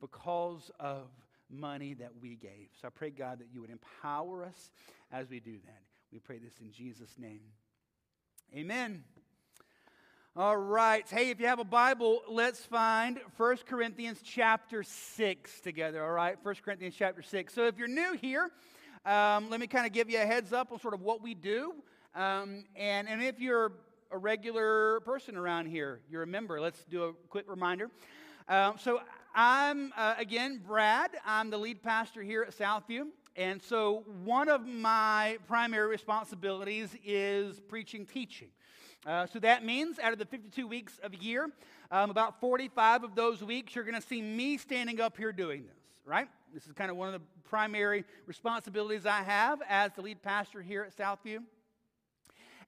because 0.00 0.70
of 0.80 1.08
money 1.48 1.94
that 1.94 2.10
we 2.20 2.34
gave. 2.34 2.68
So 2.80 2.88
I 2.88 2.90
pray, 2.90 3.10
God, 3.10 3.38
that 3.40 3.48
you 3.52 3.60
would 3.60 3.70
empower 3.70 4.44
us 4.44 4.70
as 5.10 5.28
we 5.28 5.40
do 5.40 5.58
that. 5.64 5.82
We 6.12 6.18
pray 6.18 6.38
this 6.38 6.54
in 6.60 6.72
Jesus' 6.72 7.14
name. 7.18 7.40
Amen. 8.54 9.04
All 10.34 10.56
right. 10.56 11.06
Hey, 11.08 11.28
if 11.28 11.40
you 11.40 11.46
have 11.46 11.58
a 11.58 11.64
Bible, 11.64 12.22
let's 12.28 12.60
find 12.60 13.20
1 13.36 13.56
Corinthians 13.66 14.20
chapter 14.24 14.82
6 14.82 15.60
together. 15.60 16.02
All 16.02 16.12
right. 16.12 16.36
1 16.42 16.54
Corinthians 16.64 16.94
chapter 16.98 17.22
6. 17.22 17.52
So 17.52 17.66
if 17.66 17.76
you're 17.76 17.86
new 17.86 18.16
here, 18.20 18.50
um, 19.04 19.50
let 19.50 19.60
me 19.60 19.66
kind 19.66 19.86
of 19.86 19.92
give 19.92 20.08
you 20.08 20.20
a 20.20 20.26
heads 20.26 20.52
up 20.52 20.70
on 20.72 20.80
sort 20.80 20.94
of 20.94 21.00
what 21.00 21.22
we 21.22 21.34
do. 21.34 21.74
Um, 22.14 22.64
and, 22.76 23.08
and 23.08 23.22
if 23.22 23.40
you're 23.40 23.72
a 24.10 24.18
regular 24.18 25.00
person 25.00 25.36
around 25.36 25.66
here, 25.66 26.00
you're 26.10 26.22
a 26.22 26.26
member, 26.26 26.60
let's 26.60 26.84
do 26.84 27.04
a 27.04 27.12
quick 27.28 27.46
reminder. 27.48 27.90
Um, 28.48 28.74
so 28.78 29.00
I'm, 29.34 29.92
uh, 29.96 30.14
again, 30.18 30.60
Brad. 30.64 31.10
I'm 31.24 31.50
the 31.50 31.58
lead 31.58 31.82
pastor 31.82 32.22
here 32.22 32.42
at 32.42 32.56
Southview. 32.56 33.06
And 33.34 33.62
so 33.62 34.04
one 34.24 34.48
of 34.48 34.66
my 34.66 35.38
primary 35.48 35.88
responsibilities 35.88 36.94
is 37.04 37.60
preaching, 37.60 38.04
teaching. 38.04 38.48
Uh, 39.06 39.26
so 39.26 39.38
that 39.38 39.64
means 39.64 39.98
out 39.98 40.12
of 40.12 40.18
the 40.18 40.26
52 40.26 40.66
weeks 40.66 41.00
of 41.02 41.12
a 41.14 41.16
year, 41.16 41.50
um, 41.90 42.10
about 42.10 42.40
45 42.40 43.04
of 43.04 43.14
those 43.14 43.42
weeks, 43.42 43.74
you're 43.74 43.84
going 43.84 44.00
to 44.00 44.06
see 44.06 44.22
me 44.22 44.58
standing 44.58 45.00
up 45.00 45.16
here 45.16 45.32
doing 45.32 45.64
this, 45.64 45.78
right? 46.04 46.28
This 46.52 46.66
is 46.66 46.72
kind 46.72 46.90
of 46.90 46.98
one 46.98 47.08
of 47.08 47.14
the 47.14 47.26
primary 47.44 48.04
responsibilities 48.26 49.06
I 49.06 49.22
have 49.22 49.62
as 49.66 49.92
the 49.94 50.02
lead 50.02 50.22
pastor 50.22 50.60
here 50.60 50.82
at 50.82 50.94
Southview. 50.94 51.38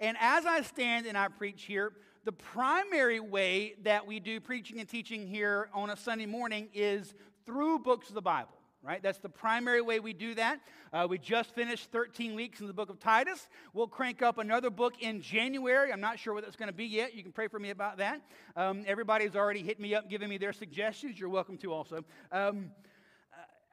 And 0.00 0.16
as 0.20 0.46
I 0.46 0.62
stand 0.62 1.06
and 1.06 1.18
I 1.18 1.28
preach 1.28 1.64
here, 1.64 1.92
the 2.24 2.32
primary 2.32 3.20
way 3.20 3.74
that 3.82 4.06
we 4.06 4.20
do 4.20 4.40
preaching 4.40 4.80
and 4.80 4.88
teaching 4.88 5.26
here 5.26 5.68
on 5.74 5.90
a 5.90 5.96
Sunday 5.96 6.24
morning 6.24 6.68
is 6.72 7.14
through 7.44 7.80
books 7.80 8.08
of 8.08 8.14
the 8.14 8.22
Bible 8.22 8.54
right? 8.84 9.02
That's 9.02 9.18
the 9.18 9.30
primary 9.30 9.80
way 9.80 9.98
we 9.98 10.12
do 10.12 10.34
that. 10.34 10.60
Uh, 10.92 11.06
we 11.08 11.16
just 11.16 11.54
finished 11.54 11.90
13 11.90 12.34
weeks 12.34 12.60
in 12.60 12.66
the 12.66 12.72
book 12.74 12.90
of 12.90 13.00
Titus. 13.00 13.48
We'll 13.72 13.88
crank 13.88 14.20
up 14.20 14.36
another 14.36 14.68
book 14.68 15.00
in 15.00 15.22
January. 15.22 15.90
I'm 15.90 16.02
not 16.02 16.18
sure 16.18 16.34
what 16.34 16.44
that's 16.44 16.56
going 16.56 16.68
to 16.68 16.74
be 16.74 16.84
yet. 16.84 17.14
You 17.14 17.22
can 17.22 17.32
pray 17.32 17.48
for 17.48 17.58
me 17.58 17.70
about 17.70 17.96
that. 17.96 18.20
Um, 18.56 18.84
everybody's 18.86 19.34
already 19.34 19.62
hit 19.62 19.80
me 19.80 19.94
up, 19.94 20.10
giving 20.10 20.28
me 20.28 20.36
their 20.36 20.52
suggestions. 20.52 21.18
You're 21.18 21.30
welcome 21.30 21.56
to 21.58 21.72
also. 21.72 22.04
Um, 22.30 22.72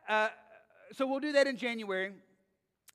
uh, 0.08 0.30
so 0.94 1.08
we'll 1.08 1.20
do 1.20 1.32
that 1.34 1.48
in 1.48 1.58
January. 1.58 2.12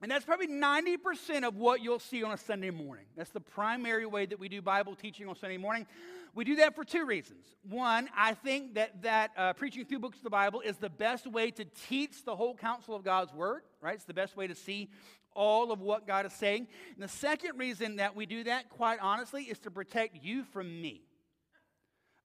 And 0.03 0.11
that's 0.11 0.27
probably 0.27 0.49
90% 0.49 1.47
of 1.47 1.57
what 1.57 1.81
you'll 1.81 1.99
see 1.99 2.23
on 2.23 2.31
a 2.31 2.37
Sunday 2.37 2.71
morning. 2.71 3.07
That's 3.17 3.31
the 3.31 3.41
primary 3.41 4.05
way 4.05 4.27
that 4.27 4.39
we 4.39 4.49
do 4.49 4.61
Bible 4.61 4.95
teaching 4.95 5.27
on 5.27 5.37
Sunday 5.37 5.57
morning. 5.57 5.87
We 6.35 6.45
do 6.45 6.57
that 6.57 6.75
for 6.75 6.85
two 6.85 7.07
reasons. 7.07 7.47
One, 7.67 8.11
I 8.15 8.35
think 8.35 8.75
that, 8.75 9.03
that 9.03 9.31
uh, 9.39 9.53
preaching 9.55 9.87
through 9.87 10.01
books 10.01 10.19
of 10.19 10.25
the 10.25 10.31
Bible 10.31 10.61
is 10.61 10.77
the 10.77 10.91
best 10.91 11.27
way 11.27 11.51
to 11.53 11.65
teach 11.89 12.27
the 12.27 12.37
whole 12.37 12.55
counsel 12.55 12.95
of 12.95 13.05
God's 13.05 13.33
Word, 13.33 13.63
right? 13.81 13.95
It's 13.95 14.05
the 14.05 14.13
best 14.13 14.37
way 14.37 14.47
to 14.47 14.55
see 14.55 14.91
all 15.35 15.73
of 15.73 15.81
what 15.81 16.07
God 16.07 16.27
is 16.27 16.33
saying. 16.35 16.69
And 16.95 17.03
the 17.03 17.09
second 17.09 17.59
reason 17.59 17.97
that 17.97 18.15
we 18.15 18.27
do 18.27 18.45
that, 18.45 18.69
quite 18.69 18.99
honestly, 19.01 19.45
is 19.45 19.59
to 19.61 19.71
protect 19.71 20.23
you 20.23 20.45
from 20.45 20.67
me. 20.83 21.03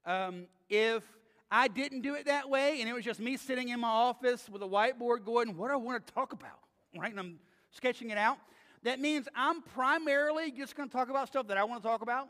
Um, 0.05 0.47
if 0.69 1.03
I 1.51 1.67
didn't 1.67 2.01
do 2.01 2.15
it 2.15 2.25
that 2.25 2.49
way 2.49 2.79
and 2.79 2.89
it 2.89 2.93
was 2.93 3.03
just 3.03 3.19
me 3.19 3.35
sitting 3.35 3.69
in 3.69 3.81
my 3.81 3.89
office 3.89 4.47
with 4.49 4.61
a 4.63 4.67
whiteboard 4.67 5.25
going, 5.25 5.57
what 5.57 5.67
do 5.67 5.73
I 5.73 5.77
want 5.77 6.07
to 6.07 6.13
talk 6.13 6.31
about? 6.31 6.59
Right? 6.97 7.11
And 7.11 7.19
I'm 7.19 7.39
sketching 7.71 8.09
it 8.09 8.17
out. 8.17 8.37
That 8.83 8.99
means 8.99 9.27
I'm 9.35 9.61
primarily 9.61 10.51
just 10.51 10.75
going 10.75 10.89
to 10.89 10.93
talk 10.93 11.09
about 11.09 11.27
stuff 11.27 11.47
that 11.47 11.57
I 11.57 11.65
want 11.65 11.83
to 11.83 11.87
talk 11.87 12.01
about. 12.01 12.29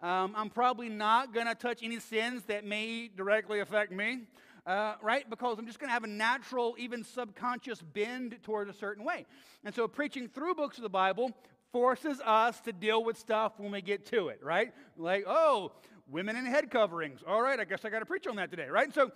Um, 0.00 0.34
I'm 0.36 0.50
probably 0.50 0.88
not 0.88 1.32
going 1.32 1.46
to 1.46 1.54
touch 1.54 1.82
any 1.82 2.00
sins 2.00 2.42
that 2.44 2.64
may 2.64 3.08
directly 3.08 3.60
affect 3.60 3.92
me, 3.92 4.20
uh, 4.66 4.94
right? 5.02 5.28
Because 5.28 5.58
I'm 5.58 5.66
just 5.66 5.78
going 5.78 5.88
to 5.88 5.94
have 5.94 6.04
a 6.04 6.08
natural, 6.08 6.74
even 6.78 7.04
subconscious 7.04 7.80
bend 7.80 8.36
toward 8.42 8.68
a 8.68 8.72
certain 8.72 9.04
way. 9.04 9.26
And 9.64 9.74
so 9.74 9.86
preaching 9.86 10.28
through 10.28 10.54
books 10.54 10.78
of 10.78 10.82
the 10.82 10.88
Bible 10.88 11.32
forces 11.72 12.20
us 12.24 12.60
to 12.60 12.72
deal 12.72 13.02
with 13.02 13.18
stuff 13.18 13.54
when 13.58 13.72
we 13.72 13.82
get 13.82 14.06
to 14.06 14.28
it, 14.28 14.40
right? 14.42 14.72
Like, 14.96 15.24
oh, 15.26 15.72
women 16.10 16.36
in 16.36 16.46
head 16.46 16.70
coverings. 16.70 17.20
All 17.26 17.42
right, 17.42 17.58
I 17.58 17.64
guess 17.64 17.84
I 17.84 17.90
got 17.90 18.00
to 18.00 18.06
preach 18.06 18.26
on 18.26 18.36
that 18.36 18.50
today, 18.50 18.68
right? 18.68 18.86
And 18.86 18.94
so 18.94 19.12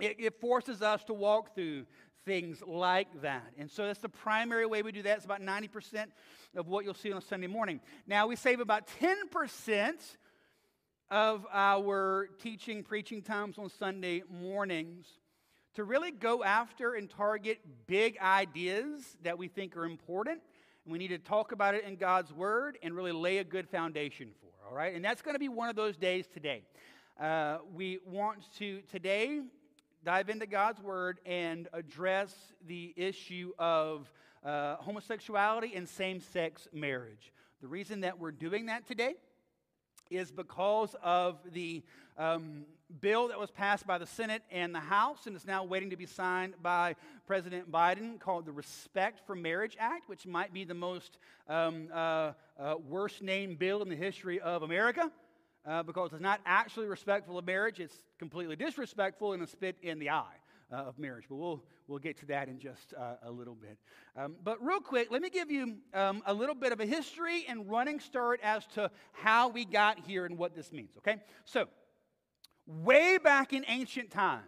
it, 0.00 0.16
it 0.18 0.40
forces 0.40 0.82
us 0.82 1.04
to 1.04 1.14
walk 1.14 1.54
through 1.54 1.86
things 2.24 2.62
like 2.66 3.22
that. 3.22 3.52
And 3.58 3.70
so 3.70 3.86
that's 3.86 3.98
the 3.98 4.08
primary 4.08 4.66
way 4.66 4.82
we 4.82 4.92
do 4.92 5.02
that. 5.02 5.16
It's 5.16 5.24
about 5.24 5.40
90% 5.40 6.06
of 6.56 6.68
what 6.68 6.84
you'll 6.84 6.94
see 6.94 7.12
on 7.12 7.18
a 7.18 7.22
Sunday 7.22 7.46
morning. 7.46 7.80
Now, 8.06 8.26
we 8.26 8.36
save 8.36 8.60
about 8.60 8.88
10% 9.00 9.94
of 11.10 11.46
our 11.52 12.28
teaching, 12.40 12.82
preaching 12.82 13.22
times 13.22 13.58
on 13.58 13.68
Sunday 13.68 14.22
mornings 14.30 15.06
to 15.74 15.84
really 15.84 16.10
go 16.10 16.44
after 16.44 16.94
and 16.94 17.08
target 17.08 17.58
big 17.86 18.18
ideas 18.18 19.16
that 19.22 19.38
we 19.38 19.48
think 19.48 19.76
are 19.76 19.84
important. 19.84 20.40
And 20.84 20.92
we 20.92 20.98
need 20.98 21.08
to 21.08 21.18
talk 21.18 21.52
about 21.52 21.74
it 21.74 21.84
in 21.84 21.96
God's 21.96 22.32
Word 22.32 22.78
and 22.82 22.94
really 22.94 23.12
lay 23.12 23.38
a 23.38 23.44
good 23.44 23.68
foundation 23.68 24.30
for, 24.40 24.49
all 24.70 24.76
right? 24.76 24.94
And 24.94 25.04
that's 25.04 25.20
going 25.20 25.34
to 25.34 25.40
be 25.40 25.48
one 25.48 25.68
of 25.68 25.74
those 25.74 25.96
days 25.96 26.26
today. 26.32 26.62
Uh, 27.20 27.58
we 27.74 27.98
want 28.06 28.38
to 28.58 28.80
today 28.92 29.40
dive 30.04 30.30
into 30.30 30.46
God's 30.46 30.80
Word 30.80 31.18
and 31.26 31.68
address 31.72 32.32
the 32.66 32.94
issue 32.96 33.50
of 33.58 34.10
uh, 34.44 34.76
homosexuality 34.76 35.72
and 35.74 35.88
same 35.88 36.20
sex 36.20 36.68
marriage. 36.72 37.32
The 37.60 37.66
reason 37.66 38.02
that 38.02 38.20
we're 38.20 38.30
doing 38.30 38.66
that 38.66 38.86
today 38.86 39.14
is 40.08 40.30
because 40.30 40.94
of 41.02 41.38
the 41.52 41.82
um, 42.16 42.64
bill 43.00 43.28
that 43.28 43.38
was 43.38 43.50
passed 43.50 43.86
by 43.86 43.98
the 43.98 44.06
Senate 44.06 44.42
and 44.50 44.74
the 44.74 44.80
House 44.80 45.26
and 45.26 45.36
is 45.36 45.46
now 45.46 45.64
waiting 45.64 45.90
to 45.90 45.96
be 45.96 46.06
signed 46.06 46.54
by 46.62 46.96
President 47.26 47.70
Biden 47.70 48.18
called 48.18 48.46
the 48.46 48.52
Respect 48.52 49.20
for 49.26 49.34
Marriage 49.34 49.76
Act, 49.78 50.08
which 50.08 50.26
might 50.26 50.52
be 50.52 50.64
the 50.64 50.74
most 50.74 51.18
um, 51.48 51.88
uh, 51.92 52.32
uh, 52.58 52.74
worst 52.88 53.22
named 53.22 53.58
bill 53.58 53.82
in 53.82 53.88
the 53.88 53.96
history 53.96 54.40
of 54.40 54.62
America. 54.62 55.10
Uh, 55.66 55.82
because 55.82 56.10
it's 56.12 56.22
not 56.22 56.40
actually 56.46 56.86
respectful 56.86 57.36
of 57.36 57.44
marriage, 57.44 57.80
it's 57.80 58.02
completely 58.18 58.56
disrespectful 58.56 59.34
and 59.34 59.42
a 59.42 59.46
spit 59.46 59.76
in 59.82 59.98
the 59.98 60.08
eye 60.08 60.24
uh, 60.72 60.76
of 60.76 60.98
marriage. 60.98 61.24
But 61.28 61.36
we'll, 61.36 61.62
we'll 61.86 61.98
get 61.98 62.18
to 62.20 62.26
that 62.26 62.48
in 62.48 62.58
just 62.58 62.94
uh, 62.96 63.16
a 63.22 63.30
little 63.30 63.54
bit. 63.54 63.76
Um, 64.16 64.36
but 64.42 64.64
real 64.64 64.80
quick, 64.80 65.10
let 65.10 65.20
me 65.20 65.28
give 65.28 65.50
you 65.50 65.76
um, 65.92 66.22
a 66.26 66.32
little 66.32 66.54
bit 66.54 66.72
of 66.72 66.80
a 66.80 66.86
history 66.86 67.44
and 67.46 67.68
running 67.68 68.00
start 68.00 68.40
as 68.42 68.66
to 68.68 68.90
how 69.12 69.48
we 69.48 69.64
got 69.64 69.98
here 69.98 70.24
and 70.24 70.38
what 70.38 70.54
this 70.54 70.72
means, 70.72 70.96
okay? 70.98 71.16
So, 71.44 71.66
way 72.82 73.18
back 73.18 73.52
in 73.52 73.64
ancient 73.68 74.10
times, 74.10 74.44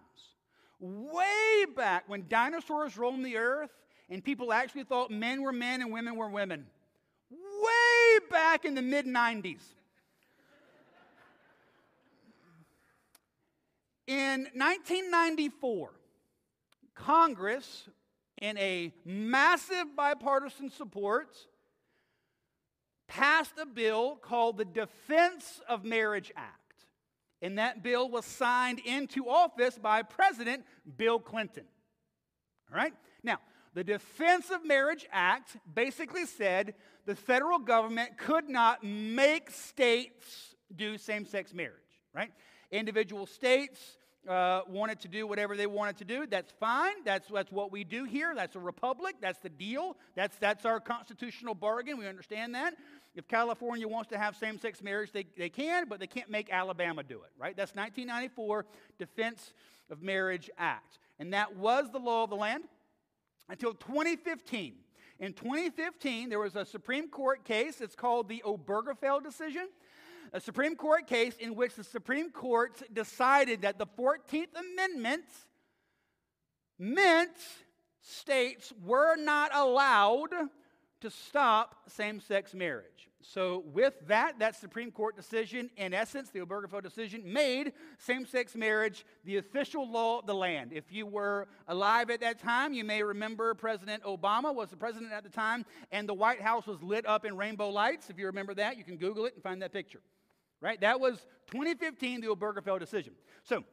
way 0.81 1.65
back 1.77 2.05
when 2.09 2.25
dinosaurs 2.29 2.97
roamed 2.97 3.25
the 3.25 3.37
earth 3.37 3.71
and 4.09 4.23
people 4.23 4.53
actually 4.53 4.85
thought 4.85 5.11
men 5.11 5.43
were 5.43 5.53
men 5.53 5.81
and 5.81 5.93
women 5.93 6.17
were 6.17 6.29
women, 6.29 6.67
way 7.31 8.19
back 8.31 8.65
in 8.65 8.75
the 8.75 8.83
mid 8.83 9.07
90s. 9.07 9.63
In 14.07 14.49
1994, 14.55 15.91
Congress, 16.95 17.89
in 18.41 18.59
a 18.59 18.93
massive 19.05 19.97
bipartisan 19.97 20.71
support, 20.71 21.29
passed 23.07 23.55
a 23.61 23.67
bill 23.67 24.17
called 24.17 24.59
the 24.59 24.65
Defense 24.65 25.61
of 25.69 25.85
Marriage 25.85 26.33
Act. 26.37 26.62
And 27.43 27.59
that 27.59 27.83
bill 27.83 28.09
was 28.09 28.25
signed 28.25 28.79
into 28.79 29.29
office 29.29 29.77
by 29.77 30.03
President 30.03 30.65
Bill 30.97 31.19
Clinton. 31.19 31.65
All 32.71 32.77
right? 32.77 32.95
Now, 33.23 33.39
the 33.75 33.85
Defense 33.85 34.51
of 34.51 34.65
Marriage 34.65 35.07
Act 35.13 35.57
basically 35.75 36.25
said 36.25 36.75
the 37.05 37.17
federal 37.17 37.59
government 37.59 38.17
could 38.17 38.49
not 38.49 38.85
make 38.85 39.51
states 39.51 40.55
do 40.75 40.97
same 40.97 41.25
sex 41.27 41.53
marriage, 41.53 41.75
right? 42.15 42.31
Individual 42.71 43.27
states 43.27 43.99
uh, 44.29 44.61
wanted 44.69 45.01
to 45.01 45.09
do 45.09 45.27
whatever 45.27 45.57
they 45.57 45.67
wanted 45.67 45.97
to 45.99 46.05
do. 46.05 46.27
That's 46.27 46.53
fine. 46.61 47.03
That's, 47.05 47.29
that's 47.29 47.51
what 47.51 47.73
we 47.73 47.83
do 47.83 48.05
here. 48.05 48.35
That's 48.35 48.57
a 48.57 48.61
republic. 48.61 49.17
That's 49.21 49.41
the 49.41 49.49
deal. 49.49 49.97
That's, 50.15 50.37
that's 50.37 50.65
our 50.65 50.79
constitutional 50.79 51.55
bargain. 51.55 51.99
We 51.99 52.07
understand 52.07 52.55
that. 52.55 52.75
If 53.15 53.29
California 53.29 53.87
wants 53.87 54.11
to 54.11 54.19
have 54.19 54.37
same 54.37 54.59
sex 54.59 54.83
marriage, 54.83 55.13
they, 55.13 55.27
they 55.37 55.51
can, 55.51 55.87
but 55.89 56.01
they 56.01 56.07
can't 56.07 56.31
make 56.31 56.51
Alabama 56.51 57.03
do 57.03 57.17
it, 57.17 57.31
right? 57.39 57.57
That's 57.57 57.75
1994 57.75 58.65
Defense 58.99 59.53
of 59.91 60.03
Marriage 60.03 60.51
Act. 60.57 60.99
And 61.19 61.35
that 61.35 61.57
was 61.57 61.91
the 61.91 61.99
law 61.99 62.25
of 62.25 62.31
the 62.31 62.37
land 62.37 62.65
until 63.49 63.75
2015. 63.75 64.75
In 65.21 65.35
2015, 65.35 66.31
there 66.31 66.39
was 66.39 66.57
a 66.57 66.65
Supreme 66.65 67.09
Court 67.09 67.45
case. 67.45 67.81
It's 67.81 67.95
called 67.95 68.29
the 68.29 68.43
Obergefell 68.47 69.23
decision 69.23 69.69
a 70.33 70.41
Supreme 70.41 70.77
Court 70.77 71.07
case 71.07 71.37
in 71.39 71.55
which 71.55 71.75
the 71.75 71.85
Supreme 71.85 72.31
Court 72.31 72.83
decided 72.93 73.63
that 73.63 73.79
the 73.79 73.87
14th 73.87 74.49
Amendment 74.59 75.25
meant 76.79 77.37
states 78.01 78.73
were 78.85 79.17
not 79.17 79.55
allowed 79.55 80.31
to 81.03 81.11
stop 81.11 81.77
same 81.89 82.21
sex 82.21 82.55
marriage. 82.55 83.09
So, 83.25 83.63
with 83.73 83.95
that, 84.09 84.41
that 84.41 84.57
Supreme 84.57 84.91
Court 84.91 85.15
decision, 85.15 85.71
in 85.77 85.95
essence, 85.95 86.31
the 86.31 86.41
Obergefell 86.41 86.83
decision, 86.83 87.33
made 87.33 87.73
same 87.99 88.27
sex 88.27 88.57
marriage 88.57 89.07
the 89.25 89.37
official 89.37 89.89
law 89.89 90.19
of 90.19 90.27
the 90.27 90.35
land. 90.35 90.73
If 90.73 90.91
you 90.91 91.07
were 91.07 91.47
alive 91.69 92.11
at 92.11 92.21
that 92.23 92.41
time, 92.41 92.73
you 92.73 92.83
may 92.83 93.01
remember 93.05 93.55
President 93.55 94.03
Obama 94.03 94.53
was 94.53 94.71
the 94.71 94.77
president 94.77 95.13
at 95.13 95.23
the 95.23 95.31
time, 95.31 95.65
and 95.93 96.09
the 96.09 96.15
White 96.15 96.41
House 96.41 96.67
was 96.67 96.83
lit 96.83 97.07
up 97.07 97.25
in 97.25 97.37
rainbow 97.37 97.69
lights. 97.69 98.11
If 98.11 98.19
you 98.19 98.27
remember 98.27 98.55
that, 98.55 98.77
you 98.77 98.83
can 98.83 98.97
Google 98.97 99.27
it 99.27 99.35
and 99.35 99.43
find 99.43 99.63
that 99.63 99.73
picture 99.73 100.01
right? 100.63 100.81
That 100.81 101.01
was 101.01 101.27
2015, 101.51 102.23
the 102.23 102.29
Obergefell 102.29 102.79
decision. 102.79 103.13
So, 103.43 103.65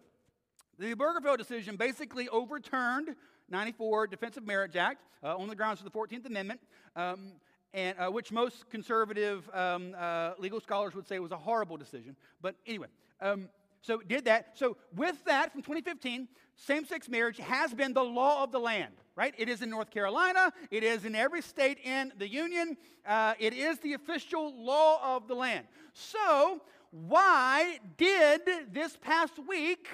the 0.78 0.94
Obergefell 0.96 1.38
decision 1.38 1.78
basically 1.78 2.28
overturned 2.30 3.16
94 3.52 4.08
Defense 4.08 4.38
of 4.38 4.46
Marriage 4.46 4.76
Act 4.76 5.04
uh, 5.24 5.38
on 5.38 5.48
the 5.48 5.56
grounds 5.56 5.80
of 5.80 5.86
the 5.86 5.92
14th 5.92 6.26
Amendment, 6.26 6.62
um, 6.96 7.34
and, 7.74 7.98
uh, 8.00 8.10
which 8.10 8.32
most 8.32 8.70
conservative 8.70 9.50
um, 9.54 9.96
uh, 9.98 10.32
legal 10.38 10.60
scholars 10.60 10.96
would 10.96 11.08
say 11.08 11.20
was 11.20 11.32
a 11.32 11.38
horrible 11.38 11.78
decision. 11.78 12.16
But 12.42 12.56
anyway, 12.66 12.88
um, 13.22 13.50
so 13.82 14.00
did 14.00 14.26
that. 14.26 14.58
So 14.58 14.78
with 14.96 15.24
that, 15.26 15.52
from 15.52 15.62
2015, 15.62 16.28
same-sex 16.56 17.08
marriage 17.08 17.38
has 17.38 17.74
been 17.74 17.94
the 17.94 18.04
law 18.04 18.44
of 18.44 18.52
the 18.52 18.60
land, 18.60 18.94
right? 19.16 19.34
It 19.38 19.48
is 19.48 19.62
in 19.62 19.70
North 19.70 19.92
Carolina. 19.92 20.52
It 20.72 20.84
is 20.84 21.06
in 21.06 21.16
every 21.16 21.42
state 21.42 21.78
in 21.84 22.12
the 22.18 22.28
union. 22.28 22.76
Uh, 23.08 23.34
it 23.40 23.54
is 23.54 23.80
the 23.80 23.94
official 23.94 24.54
law 24.64 25.16
of 25.16 25.28
the 25.28 25.36
land. 25.36 25.68
So 25.94 26.62
why 26.92 27.80
did 27.98 28.42
this 28.74 28.98
past 28.98 29.34
week 29.48 29.88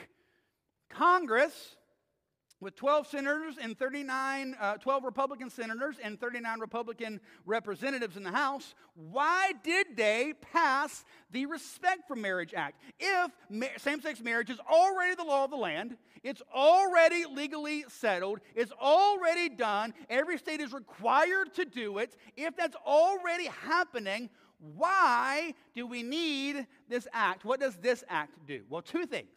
Congress, 0.90 1.76
with 2.60 2.76
12 2.76 3.08
senators 3.08 3.56
and 3.62 3.78
39, 3.78 4.56
uh, 4.60 4.76
12 4.78 5.04
Republican 5.04 5.50
senators 5.50 5.98
and 6.02 6.20
39 6.20 6.60
Republican 6.60 7.20
representatives 7.46 8.18
in 8.18 8.24
the 8.24 8.32
House, 8.32 8.76
why 8.96 9.54
did 9.64 9.96
they 9.96 10.34
pass 10.54 11.04
the 11.32 11.46
Respect 11.46 12.08
for 12.08 12.16
Marriage 12.16 12.54
Act? 12.56 12.82
If 13.00 13.32
ma- 13.50 13.68
same 13.78 14.02
sex 14.02 14.22
marriage 14.22 14.50
is 14.50 14.60
already 14.72 15.16
the 15.16 15.24
law 15.24 15.44
of 15.44 15.52
the 15.52 15.58
land, 15.58 15.98
it's 16.24 16.42
already 16.54 17.26
legally 17.26 17.86
settled, 17.88 18.40
it's 18.56 18.72
already 18.72 19.50
done, 19.50 19.94
every 20.10 20.38
state 20.38 20.62
is 20.62 20.74
required 20.74 21.54
to 21.56 21.66
do 21.66 21.98
it, 22.00 22.16
if 22.36 22.56
that's 22.56 22.76
already 22.86 23.46
happening, 23.46 24.30
why 24.60 25.54
do 25.76 25.86
we 25.86 26.02
need 26.02 26.66
this 26.90 27.08
act? 27.14 27.46
What 27.46 27.60
does 27.60 27.76
this 27.76 28.04
act 28.10 28.48
do? 28.48 28.64
Well, 28.70 28.82
two 28.82 29.06
things. 29.06 29.28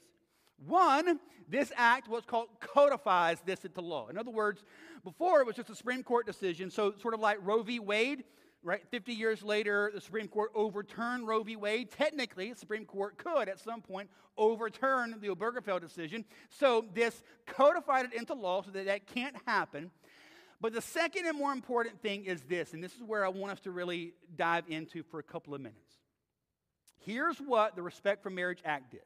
One, 0.67 1.21
this 1.49 1.73
act, 1.77 2.09
what's 2.09 2.27
called 2.27 2.49
codifies 2.61 3.39
this 3.45 3.65
into 3.65 3.81
law. 3.81 4.09
In 4.09 4.19
other 4.19 4.31
words, 4.31 4.65
before 5.05 5.41
it 5.41 5.47
was 5.47 5.57
just 5.57 5.71
a 5.71 5.75
Supreme 5.75 6.03
Court 6.03 6.27
decision, 6.27 6.71
so 6.71 6.95
sort 7.01 7.15
of 7.15 7.21
like 7.21 7.39
Roe 7.43 7.63
v. 7.63 7.79
Wade, 7.79 8.25
right? 8.63 8.83
50 8.91 9.13
years 9.13 9.43
later, 9.43 9.91
the 9.95 10.01
Supreme 10.01 10.29
Court 10.29 10.51
overturned 10.55 11.27
Roe 11.27 11.43
v. 11.43 11.57
Wade. 11.57 11.91
Technically, 11.91 12.53
the 12.53 12.59
Supreme 12.59 12.85
Court 12.85 13.17
could 13.17 13.49
at 13.49 13.61
some 13.61 13.81
point 13.81 14.11
overturn 14.37 15.17
the 15.21 15.29
Obergefell 15.29 15.81
decision. 15.81 16.25
So 16.51 16.85
this 16.93 17.23
codified 17.47 18.07
it 18.07 18.15
into 18.15 18.35
law 18.35 18.63
so 18.63 18.71
that 18.73 18.87
that 18.87 19.07
can't 19.07 19.37
happen. 19.47 19.91
But 20.61 20.73
the 20.73 20.83
second 20.83 21.27
and 21.27 21.39
more 21.39 21.53
important 21.53 22.03
thing 22.03 22.25
is 22.25 22.43
this, 22.43 22.73
and 22.73 22.83
this 22.83 22.95
is 22.95 23.03
where 23.03 23.25
I 23.25 23.29
want 23.29 23.53
us 23.53 23.61
to 23.61 23.71
really 23.71 24.15
dive 24.37 24.65
into 24.69 25.05
for 25.05 25.21
a 25.21 25.23
couple 25.23 25.55
of 25.55 25.61
minutes. 25.61 25.95
Here's 26.99 27.39
what 27.39 27.77
the 27.77 27.83
Respect 27.83 28.25
for 28.25 28.31
Marriage 28.31 28.61
Act 28.65 28.91
did. 28.91 29.01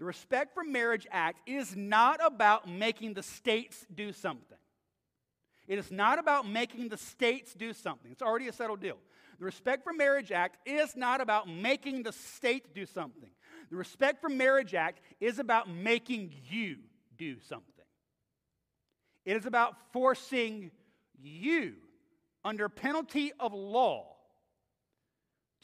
The 0.00 0.06
Respect 0.06 0.54
for 0.54 0.64
Marriage 0.64 1.06
Act 1.12 1.46
is 1.46 1.76
not 1.76 2.20
about 2.24 2.66
making 2.66 3.12
the 3.12 3.22
states 3.22 3.86
do 3.94 4.14
something. 4.14 4.56
It 5.68 5.78
is 5.78 5.92
not 5.92 6.18
about 6.18 6.48
making 6.48 6.88
the 6.88 6.96
states 6.96 7.52
do 7.52 7.74
something. 7.74 8.10
It's 8.10 8.22
already 8.22 8.48
a 8.48 8.52
settled 8.52 8.80
deal. 8.80 8.96
The 9.38 9.44
Respect 9.44 9.84
for 9.84 9.92
Marriage 9.92 10.32
Act 10.32 10.56
is 10.66 10.96
not 10.96 11.20
about 11.20 11.50
making 11.50 12.02
the 12.02 12.12
state 12.12 12.74
do 12.74 12.86
something. 12.86 13.28
The 13.70 13.76
Respect 13.76 14.22
for 14.22 14.30
Marriage 14.30 14.72
Act 14.74 15.02
is 15.20 15.38
about 15.38 15.68
making 15.68 16.32
you 16.48 16.76
do 17.18 17.38
something. 17.38 17.66
It 19.26 19.36
is 19.36 19.44
about 19.44 19.76
forcing 19.92 20.70
you, 21.22 21.74
under 22.42 22.70
penalty 22.70 23.32
of 23.38 23.52
law, 23.52 24.16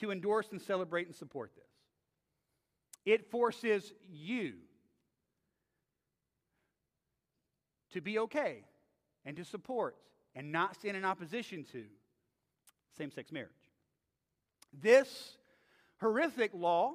to 0.00 0.10
endorse 0.10 0.48
and 0.50 0.60
celebrate 0.60 1.06
and 1.06 1.16
support 1.16 1.52
this. 1.56 1.65
It 3.06 3.30
forces 3.30 3.92
you 4.12 4.54
to 7.92 8.00
be 8.02 8.18
okay 8.18 8.64
and 9.24 9.36
to 9.36 9.44
support 9.44 9.96
and 10.34 10.52
not 10.52 10.74
stand 10.74 10.96
in 10.96 11.04
opposition 11.04 11.64
to 11.72 11.84
same 12.98 13.10
sex 13.10 13.32
marriage. 13.32 13.50
This 14.72 15.38
horrific 16.00 16.52
law 16.52 16.94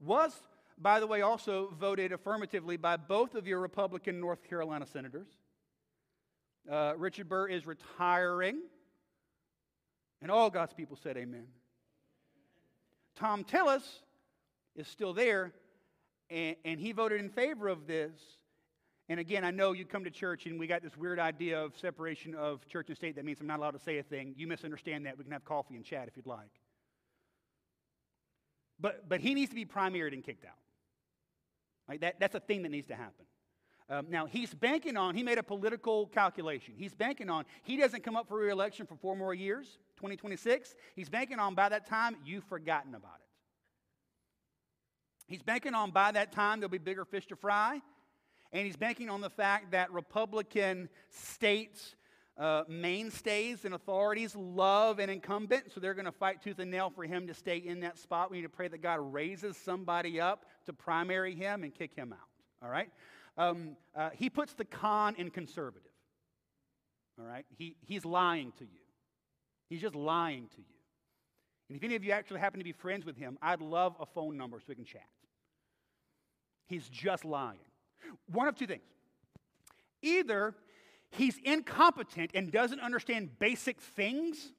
was, 0.00 0.34
by 0.78 0.98
the 0.98 1.06
way, 1.06 1.20
also 1.20 1.72
voted 1.78 2.10
affirmatively 2.10 2.76
by 2.76 2.96
both 2.96 3.34
of 3.34 3.46
your 3.46 3.60
Republican 3.60 4.18
North 4.18 4.42
Carolina 4.42 4.86
senators. 4.86 5.28
Uh, 6.68 6.94
Richard 6.96 7.28
Burr 7.28 7.48
is 7.48 7.66
retiring. 7.66 8.60
And 10.22 10.30
all 10.30 10.50
God's 10.50 10.74
people 10.74 10.96
said 10.96 11.16
amen. 11.16 11.46
Thom 13.16 13.44
Tillis 13.44 13.82
is 14.76 14.88
still 14.88 15.12
there 15.12 15.52
and, 16.30 16.56
and 16.64 16.80
he 16.80 16.92
voted 16.92 17.20
in 17.20 17.28
favor 17.28 17.68
of 17.68 17.86
this. 17.86 18.12
And 19.08 19.18
again, 19.18 19.44
I 19.44 19.50
know 19.50 19.72
you 19.72 19.84
come 19.84 20.04
to 20.04 20.10
church 20.10 20.46
and 20.46 20.58
we 20.58 20.66
got 20.66 20.82
this 20.82 20.96
weird 20.96 21.18
idea 21.18 21.60
of 21.60 21.76
separation 21.76 22.34
of 22.34 22.66
church 22.68 22.88
and 22.88 22.96
state. 22.96 23.16
That 23.16 23.24
means 23.24 23.40
I'm 23.40 23.48
not 23.48 23.58
allowed 23.58 23.72
to 23.72 23.80
say 23.80 23.98
a 23.98 24.02
thing. 24.02 24.34
You 24.36 24.46
misunderstand 24.46 25.06
that. 25.06 25.18
We 25.18 25.24
can 25.24 25.32
have 25.32 25.44
coffee 25.44 25.74
and 25.74 25.84
chat 25.84 26.06
if 26.06 26.16
you'd 26.16 26.26
like. 26.26 26.60
But, 28.78 29.08
but 29.08 29.20
he 29.20 29.34
needs 29.34 29.50
to 29.50 29.56
be 29.56 29.66
primaried 29.66 30.12
and 30.12 30.22
kicked 30.22 30.44
out. 30.44 30.52
Right? 31.88 32.00
That, 32.00 32.20
that's 32.20 32.36
a 32.36 32.40
thing 32.40 32.62
that 32.62 32.70
needs 32.70 32.86
to 32.86 32.94
happen. 32.94 33.26
Um, 33.90 34.06
now, 34.08 34.26
he's 34.26 34.54
banking 34.54 34.96
on, 34.96 35.16
he 35.16 35.24
made 35.24 35.38
a 35.38 35.42
political 35.42 36.06
calculation. 36.06 36.74
He's 36.76 36.94
banking 36.94 37.28
on, 37.28 37.44
he 37.64 37.76
doesn't 37.76 38.04
come 38.04 38.14
up 38.14 38.28
for 38.28 38.38
reelection 38.38 38.86
for 38.86 38.94
four 38.94 39.16
more 39.16 39.34
years, 39.34 39.78
2026. 39.96 40.76
He's 40.94 41.08
banking 41.08 41.40
on 41.40 41.56
by 41.56 41.68
that 41.68 41.86
time, 41.86 42.16
you've 42.24 42.44
forgotten 42.44 42.94
about 42.94 43.16
it. 43.18 43.29
He's 45.30 45.42
banking 45.44 45.74
on 45.74 45.92
by 45.92 46.10
that 46.10 46.32
time, 46.32 46.58
there'll 46.58 46.70
be 46.70 46.78
bigger 46.78 47.04
fish 47.04 47.24
to 47.28 47.36
fry. 47.36 47.80
And 48.52 48.66
he's 48.66 48.76
banking 48.76 49.08
on 49.08 49.20
the 49.20 49.30
fact 49.30 49.70
that 49.70 49.92
Republican 49.92 50.88
states, 51.08 51.94
uh, 52.36 52.64
mainstays 52.66 53.64
and 53.64 53.72
authorities 53.72 54.34
love 54.34 54.98
an 54.98 55.08
incumbent, 55.08 55.70
so 55.72 55.78
they're 55.78 55.94
going 55.94 56.06
to 56.06 56.12
fight 56.12 56.42
tooth 56.42 56.58
and 56.58 56.68
nail 56.68 56.90
for 56.90 57.04
him 57.04 57.28
to 57.28 57.34
stay 57.34 57.58
in 57.58 57.78
that 57.80 57.96
spot. 57.96 58.32
We 58.32 58.38
need 58.38 58.42
to 58.42 58.48
pray 58.48 58.66
that 58.66 58.82
God 58.82 58.98
raises 59.12 59.56
somebody 59.56 60.20
up 60.20 60.46
to 60.66 60.72
primary 60.72 61.36
him 61.36 61.62
and 61.62 61.72
kick 61.72 61.94
him 61.94 62.12
out. 62.12 62.28
All 62.60 62.68
right? 62.68 62.90
Um, 63.38 63.76
uh, 63.94 64.10
he 64.12 64.30
puts 64.30 64.54
the 64.54 64.64
con 64.64 65.14
in 65.14 65.30
conservative. 65.30 65.92
All 67.20 67.24
right? 67.24 67.46
He, 67.56 67.76
he's 67.86 68.04
lying 68.04 68.50
to 68.58 68.64
you. 68.64 68.80
He's 69.68 69.80
just 69.80 69.94
lying 69.94 70.48
to 70.56 70.58
you. 70.58 70.79
And 71.70 71.76
if 71.76 71.84
any 71.84 71.94
of 71.94 72.02
you 72.02 72.10
actually 72.10 72.40
happen 72.40 72.58
to 72.58 72.64
be 72.64 72.72
friends 72.72 73.06
with 73.06 73.16
him, 73.16 73.38
I'd 73.40 73.60
love 73.60 73.94
a 74.00 74.06
phone 74.06 74.36
number 74.36 74.58
so 74.58 74.64
we 74.68 74.74
can 74.74 74.84
chat. 74.84 75.06
He's 76.66 76.88
just 76.88 77.24
lying. 77.24 77.60
One 78.26 78.48
of 78.48 78.56
two 78.56 78.66
things. 78.66 78.82
Either 80.02 80.56
he's 81.10 81.38
incompetent 81.44 82.32
and 82.34 82.50
doesn't 82.50 82.80
understand 82.80 83.38
basic 83.38 83.80
things, 83.80 84.52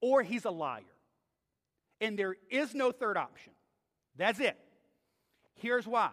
or 0.00 0.22
he's 0.22 0.46
a 0.46 0.50
liar. 0.50 0.80
And 2.00 2.18
there 2.18 2.36
is 2.48 2.74
no 2.74 2.90
third 2.90 3.18
option. 3.18 3.52
That's 4.16 4.40
it. 4.40 4.56
Here's 5.56 5.86
why. 5.86 6.12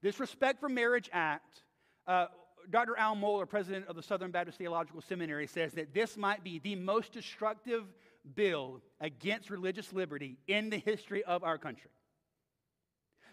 This 0.00 0.18
Respect 0.18 0.58
for 0.58 0.70
Marriage 0.70 1.10
Act, 1.12 1.64
uh, 2.06 2.28
Dr. 2.70 2.96
Al 2.96 3.14
Mohler, 3.14 3.46
president 3.46 3.88
of 3.88 3.96
the 3.96 4.02
Southern 4.02 4.30
Baptist 4.30 4.56
Theological 4.56 5.02
Seminary, 5.02 5.46
says 5.46 5.72
that 5.72 5.92
this 5.92 6.16
might 6.16 6.42
be 6.42 6.60
the 6.60 6.76
most 6.76 7.12
destructive 7.12 7.84
bill 8.34 8.82
against 9.00 9.50
religious 9.50 9.92
liberty 9.92 10.38
in 10.46 10.70
the 10.70 10.78
history 10.78 11.22
of 11.24 11.44
our 11.44 11.58
country. 11.58 11.90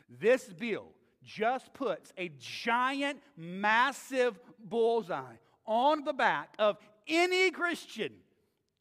This 0.10 0.44
bill 0.46 0.88
just 1.24 1.74
puts 1.74 2.12
a 2.18 2.32
giant, 2.40 3.20
massive 3.38 4.40
bullseye 4.60 5.38
on 5.66 6.04
the 6.04 6.14
back 6.14 6.54
of 6.60 6.78
any 7.08 7.52
Christian, 7.52 8.12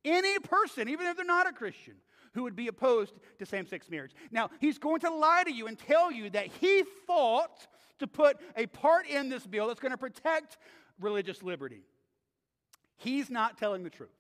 any 0.05 0.38
person, 0.40 0.88
even 0.88 1.07
if 1.07 1.16
they're 1.16 1.25
not 1.25 1.48
a 1.48 1.53
Christian, 1.53 1.94
who 2.35 2.42
would 2.42 2.57
be 2.57 2.68
opposed 2.68 3.14
to 3.38 3.46
same 3.46 3.66
sex 3.66 3.88
marriage. 3.90 4.12
Now, 4.31 4.51
he's 4.61 4.79
going 4.79 5.01
to 5.01 5.11
lie 5.11 5.44
to 5.44 5.53
you 5.53 5.66
and 5.66 5.79
tell 5.79 6.11
you 6.11 6.31
that 6.31 6.46
he 6.46 6.85
fought 7.07 7.66
to 7.98 8.07
put 8.07 8.38
a 8.57 8.66
part 8.66 9.07
in 9.07 9.29
this 9.29 9.46
bill 9.46 9.68
that's 9.68 9.81
going 9.81 9.92
to 9.92 9.98
protect 9.98 10.59
religious 11.01 11.42
liberty. 11.42 11.83
He's 12.96 13.31
not 13.31 13.59
telling 13.59 13.85
the 13.85 13.90
truth. 13.90 14.11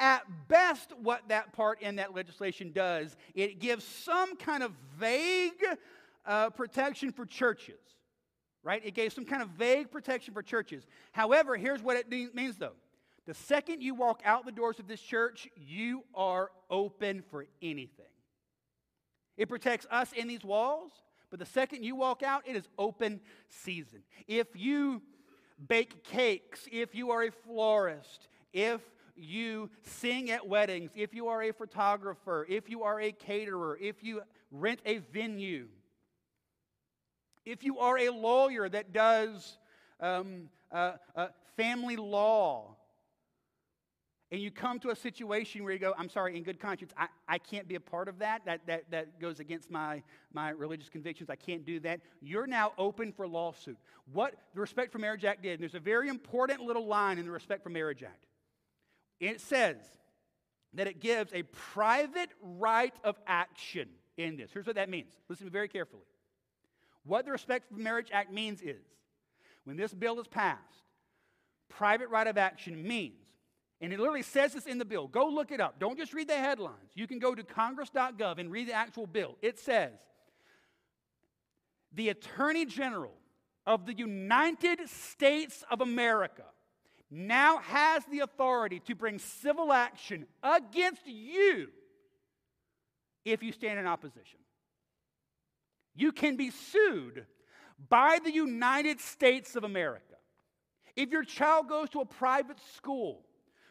At 0.00 0.22
best, 0.48 0.94
what 1.02 1.28
that 1.28 1.52
part 1.52 1.82
in 1.82 1.96
that 1.96 2.14
legislation 2.14 2.72
does, 2.72 3.16
it 3.34 3.60
gives 3.60 3.84
some 3.84 4.34
kind 4.34 4.62
of 4.62 4.72
vague 4.98 5.62
uh, 6.24 6.48
protection 6.48 7.12
for 7.12 7.26
churches, 7.26 7.78
right? 8.62 8.80
It 8.82 8.94
gave 8.94 9.12
some 9.12 9.26
kind 9.26 9.42
of 9.42 9.50
vague 9.50 9.90
protection 9.90 10.32
for 10.32 10.42
churches. 10.42 10.86
However, 11.12 11.54
here's 11.54 11.82
what 11.82 11.98
it 11.98 12.10
means 12.34 12.56
though. 12.56 12.72
The 13.26 13.34
second 13.34 13.82
you 13.82 13.94
walk 13.94 14.22
out 14.24 14.46
the 14.46 14.52
doors 14.52 14.78
of 14.78 14.88
this 14.88 15.02
church, 15.02 15.46
you 15.54 16.02
are 16.14 16.50
open 16.70 17.22
for 17.30 17.46
anything. 17.60 18.06
It 19.36 19.50
protects 19.50 19.86
us 19.90 20.12
in 20.12 20.28
these 20.28 20.44
walls, 20.44 20.92
but 21.28 21.38
the 21.38 21.46
second 21.46 21.84
you 21.84 21.94
walk 21.94 22.22
out, 22.22 22.42
it 22.46 22.56
is 22.56 22.64
open 22.78 23.20
season. 23.48 24.02
If 24.26 24.48
you 24.54 25.02
bake 25.68 26.04
cakes, 26.04 26.66
if 26.72 26.94
you 26.94 27.10
are 27.10 27.24
a 27.24 27.30
florist, 27.30 28.28
if 28.52 28.80
you 29.20 29.70
sing 29.82 30.30
at 30.30 30.48
weddings, 30.48 30.90
if 30.94 31.14
you 31.14 31.28
are 31.28 31.42
a 31.42 31.52
photographer, 31.52 32.46
if 32.48 32.68
you 32.68 32.82
are 32.82 33.00
a 33.00 33.12
caterer, 33.12 33.78
if 33.80 34.02
you 34.02 34.22
rent 34.50 34.80
a 34.86 34.98
venue, 34.98 35.68
if 37.44 37.64
you 37.64 37.78
are 37.78 37.98
a 37.98 38.10
lawyer 38.10 38.68
that 38.68 38.92
does 38.92 39.58
um, 40.00 40.48
uh, 40.72 40.92
uh, 41.16 41.28
family 41.56 41.96
law, 41.96 42.76
and 44.32 44.40
you 44.40 44.52
come 44.52 44.78
to 44.78 44.90
a 44.90 44.96
situation 44.96 45.64
where 45.64 45.72
you 45.72 45.78
go, 45.80 45.92
I'm 45.98 46.08
sorry, 46.08 46.36
in 46.36 46.44
good 46.44 46.60
conscience, 46.60 46.92
I, 46.96 47.08
I 47.28 47.38
can't 47.38 47.66
be 47.66 47.74
a 47.74 47.80
part 47.80 48.06
of 48.06 48.20
that. 48.20 48.44
That, 48.44 48.64
that. 48.66 48.90
that 48.90 49.20
goes 49.20 49.40
against 49.40 49.70
my, 49.70 50.02
my 50.32 50.50
religious 50.50 50.88
convictions. 50.88 51.30
I 51.30 51.34
can't 51.34 51.64
do 51.64 51.80
that. 51.80 52.00
You're 52.20 52.46
now 52.46 52.72
open 52.78 53.12
for 53.12 53.26
lawsuit. 53.26 53.76
What 54.12 54.34
the 54.54 54.60
Respect 54.60 54.92
for 54.92 54.98
Marriage 54.98 55.24
Act 55.24 55.42
did, 55.42 55.54
and 55.54 55.60
there's 55.60 55.74
a 55.74 55.80
very 55.80 56.08
important 56.08 56.60
little 56.60 56.86
line 56.86 57.18
in 57.18 57.24
the 57.24 57.32
Respect 57.32 57.64
for 57.64 57.70
Marriage 57.70 58.04
Act. 58.04 58.26
It 59.20 59.40
says 59.40 59.76
that 60.74 60.86
it 60.86 61.00
gives 61.00 61.32
a 61.32 61.42
private 61.42 62.30
right 62.42 62.94
of 63.04 63.16
action 63.26 63.88
in 64.16 64.36
this. 64.36 64.50
Here's 64.52 64.66
what 64.66 64.76
that 64.76 64.88
means. 64.88 65.12
Listen 65.28 65.46
to 65.46 65.50
me 65.50 65.52
very 65.52 65.68
carefully. 65.68 66.02
What 67.04 67.24
the 67.24 67.32
Respect 67.32 67.68
for 67.68 67.78
Marriage 67.78 68.10
Act 68.12 68.32
means 68.32 68.60
is 68.60 68.82
when 69.64 69.76
this 69.76 69.92
bill 69.92 70.20
is 70.20 70.26
passed, 70.26 70.60
private 71.68 72.08
right 72.08 72.26
of 72.26 72.38
action 72.38 72.86
means, 72.86 73.26
and 73.80 73.92
it 73.92 73.98
literally 73.98 74.22
says 74.22 74.52
this 74.52 74.66
in 74.66 74.78
the 74.78 74.84
bill. 74.84 75.08
Go 75.08 75.28
look 75.28 75.50
it 75.50 75.60
up. 75.60 75.78
Don't 75.78 75.98
just 75.98 76.12
read 76.12 76.28
the 76.28 76.36
headlines. 76.36 76.90
You 76.94 77.06
can 77.06 77.18
go 77.18 77.34
to 77.34 77.42
congress.gov 77.42 78.38
and 78.38 78.50
read 78.50 78.68
the 78.68 78.74
actual 78.74 79.06
bill. 79.06 79.36
It 79.40 79.58
says 79.58 79.92
the 81.92 82.10
Attorney 82.10 82.66
General 82.66 83.14
of 83.66 83.86
the 83.86 83.94
United 83.94 84.88
States 84.88 85.64
of 85.70 85.80
America 85.80 86.44
now 87.10 87.58
has 87.58 88.04
the 88.06 88.20
authority 88.20 88.80
to 88.80 88.94
bring 88.94 89.18
civil 89.18 89.72
action 89.72 90.26
against 90.42 91.06
you 91.06 91.68
if 93.24 93.42
you 93.42 93.52
stand 93.52 93.78
in 93.78 93.86
opposition. 93.86 94.38
You 95.94 96.12
can 96.12 96.36
be 96.36 96.50
sued 96.50 97.26
by 97.88 98.18
the 98.22 98.32
United 98.32 99.00
States 99.00 99.56
of 99.56 99.64
America. 99.64 100.04
If 100.96 101.10
your 101.10 101.24
child 101.24 101.68
goes 101.68 101.90
to 101.90 102.00
a 102.00 102.06
private 102.06 102.58
school, 102.76 103.22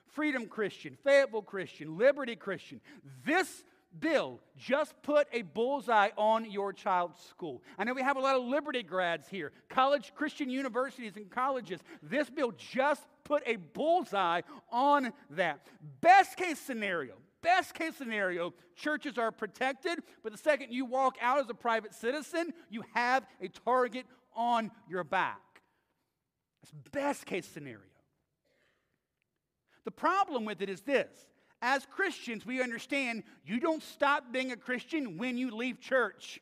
Freedom 0.08 0.48
Christian, 0.48 0.98
Fayetteville 1.04 1.44
Christian, 1.44 1.98
Liberty 1.98 2.36
Christian, 2.36 2.82
this 3.26 3.64
bill 3.98 4.40
just 4.58 4.94
put 5.02 5.28
a 5.34 5.42
bullseye 5.42 6.10
on 6.18 6.50
your 6.50 6.74
child's 6.74 7.22
school. 7.22 7.64
I 7.78 7.84
know 7.84 7.94
we 7.94 8.02
have 8.02 8.18
a 8.18 8.22
lot 8.22 8.36
of 8.36 8.44
Liberty 8.44 8.84
grads 8.84 9.28
here, 9.28 9.52
college 9.70 10.14
Christian 10.16 10.50
universities 10.50 11.14
and 11.16 11.30
colleges. 11.30 11.80
This 12.04 12.30
bill 12.30 12.54
just 12.58 13.04
put 13.24 13.44
a 13.46 13.56
bullseye 13.56 14.42
on 14.72 15.14
that. 15.32 15.66
Best 16.02 16.38
case 16.38 16.60
scenario, 16.60 17.16
best 17.42 17.74
case 17.74 17.96
scenario, 17.96 18.54
churches 18.76 19.18
are 19.18 19.32
protected, 19.32 20.00
but 20.24 20.32
the 20.32 20.38
second 20.38 20.72
you 20.72 20.86
walk 20.86 21.18
out 21.22 21.40
as 21.40 21.50
a 21.50 21.54
private 21.54 21.94
citizen, 21.94 22.54
you 22.70 22.84
have 22.94 23.26
a 23.42 23.48
target 23.48 24.06
on 24.36 24.72
your 24.90 25.04
back. 25.04 25.40
That's 26.62 26.74
best 26.92 27.26
case 27.26 27.48
scenario. 27.48 27.82
The 29.86 29.92
problem 29.92 30.46
with 30.46 30.62
it 30.62 30.70
is 30.70 30.82
this 30.82 31.10
as 31.62 31.86
Christians, 31.86 32.46
we 32.46 32.62
understand 32.62 33.24
you 33.46 33.60
don't 33.60 33.84
stop 33.84 34.32
being 34.32 34.52
a 34.52 34.58
Christian 34.58 35.18
when 35.18 35.38
you 35.38 35.52
leave 35.52 35.80
church. 35.80 36.40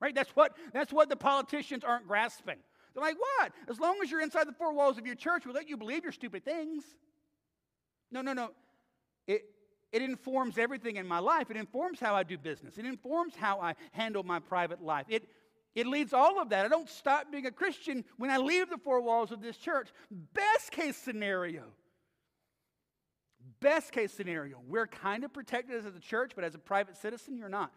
Right? 0.00 0.14
That's 0.14 0.34
what, 0.36 0.56
that's 0.72 0.92
what 0.92 1.08
the 1.08 1.16
politicians 1.16 1.84
aren't 1.84 2.06
grasping. 2.08 2.56
They're 2.94 3.02
like, 3.02 3.16
what? 3.18 3.52
As 3.68 3.78
long 3.78 3.98
as 4.02 4.10
you're 4.10 4.22
inside 4.22 4.48
the 4.48 4.52
four 4.52 4.72
walls 4.72 4.98
of 4.98 5.06
your 5.06 5.14
church, 5.14 5.44
we'll 5.44 5.54
let 5.54 5.68
you 5.68 5.76
believe 5.76 6.02
your 6.02 6.12
stupid 6.12 6.44
things. 6.44 6.84
No, 8.10 8.20
no, 8.22 8.32
no. 8.32 8.50
It, 9.26 9.44
it 9.92 10.02
informs 10.02 10.58
everything 10.58 10.96
in 10.96 11.06
my 11.06 11.18
life. 11.18 11.50
It 11.50 11.56
informs 11.56 12.00
how 12.00 12.14
I 12.14 12.22
do 12.22 12.38
business. 12.38 12.78
It 12.78 12.84
informs 12.84 13.34
how 13.36 13.60
I 13.60 13.74
handle 13.92 14.22
my 14.22 14.38
private 14.38 14.82
life. 14.82 15.06
It, 15.08 15.28
it 15.74 15.86
leads 15.86 16.12
all 16.12 16.40
of 16.40 16.50
that. 16.50 16.64
I 16.64 16.68
don't 16.68 16.88
stop 16.88 17.30
being 17.30 17.46
a 17.46 17.52
Christian 17.52 18.04
when 18.16 18.30
I 18.30 18.38
leave 18.38 18.70
the 18.70 18.78
four 18.78 19.00
walls 19.00 19.30
of 19.30 19.40
this 19.40 19.56
church. 19.56 19.88
Best 20.10 20.72
case 20.72 20.96
scenario, 20.96 21.64
Best 23.60 23.92
case 23.92 24.12
scenario, 24.12 24.60
we're 24.66 24.86
kind 24.86 25.22
of 25.22 25.32
protected 25.32 25.84
as 25.84 25.94
a 25.94 26.00
church, 26.00 26.32
but 26.34 26.44
as 26.44 26.54
a 26.54 26.58
private 26.58 26.96
citizen, 26.96 27.36
you're 27.36 27.48
not. 27.48 27.72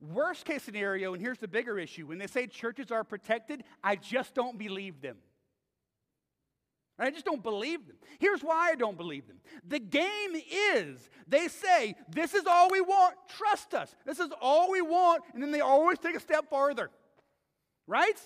Worst 0.00 0.44
case 0.44 0.62
scenario, 0.62 1.12
and 1.14 1.22
here's 1.22 1.38
the 1.38 1.48
bigger 1.48 1.78
issue 1.78 2.06
when 2.06 2.18
they 2.18 2.26
say 2.26 2.46
churches 2.46 2.90
are 2.90 3.04
protected, 3.04 3.64
I 3.82 3.96
just 3.96 4.34
don't 4.34 4.58
believe 4.58 5.00
them. 5.00 5.16
I 6.98 7.10
just 7.10 7.26
don't 7.26 7.42
believe 7.42 7.86
them. 7.86 7.96
Here's 8.18 8.40
why 8.40 8.70
I 8.70 8.74
don't 8.74 8.96
believe 8.96 9.26
them. 9.26 9.36
The 9.68 9.78
game 9.78 10.34
is 10.34 11.10
they 11.28 11.48
say, 11.48 11.94
This 12.08 12.32
is 12.32 12.46
all 12.46 12.70
we 12.70 12.80
want, 12.80 13.14
trust 13.28 13.74
us. 13.74 13.94
This 14.06 14.18
is 14.18 14.30
all 14.40 14.70
we 14.70 14.80
want, 14.80 15.22
and 15.34 15.42
then 15.42 15.50
they 15.50 15.60
always 15.60 15.98
take 15.98 16.16
a 16.16 16.20
step 16.20 16.48
farther. 16.48 16.90
Right? 17.86 18.18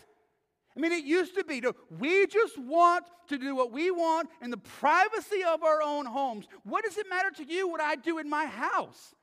I 0.81 0.83
mean, 0.83 0.93
it 0.93 1.05
used 1.05 1.35
to 1.35 1.45
be, 1.45 1.63
we 1.99 2.27
just 2.27 2.57
want 2.57 3.05
to 3.29 3.37
do 3.37 3.55
what 3.55 3.71
we 3.71 3.91
want 3.91 4.31
in 4.41 4.51
the 4.51 4.57
privacy 4.57 5.45
of 5.47 5.63
our 5.63 5.83
own 5.83 6.07
homes. 6.07 6.47
What 6.65 6.85
does 6.85 6.97
it 6.97 7.07
matter 7.07 7.31
to 7.33 7.45
you 7.45 7.69
what 7.69 7.83
I 7.83 7.97
do 7.97 8.17
in 8.17 8.31
my 8.31 8.47
house? 8.47 9.15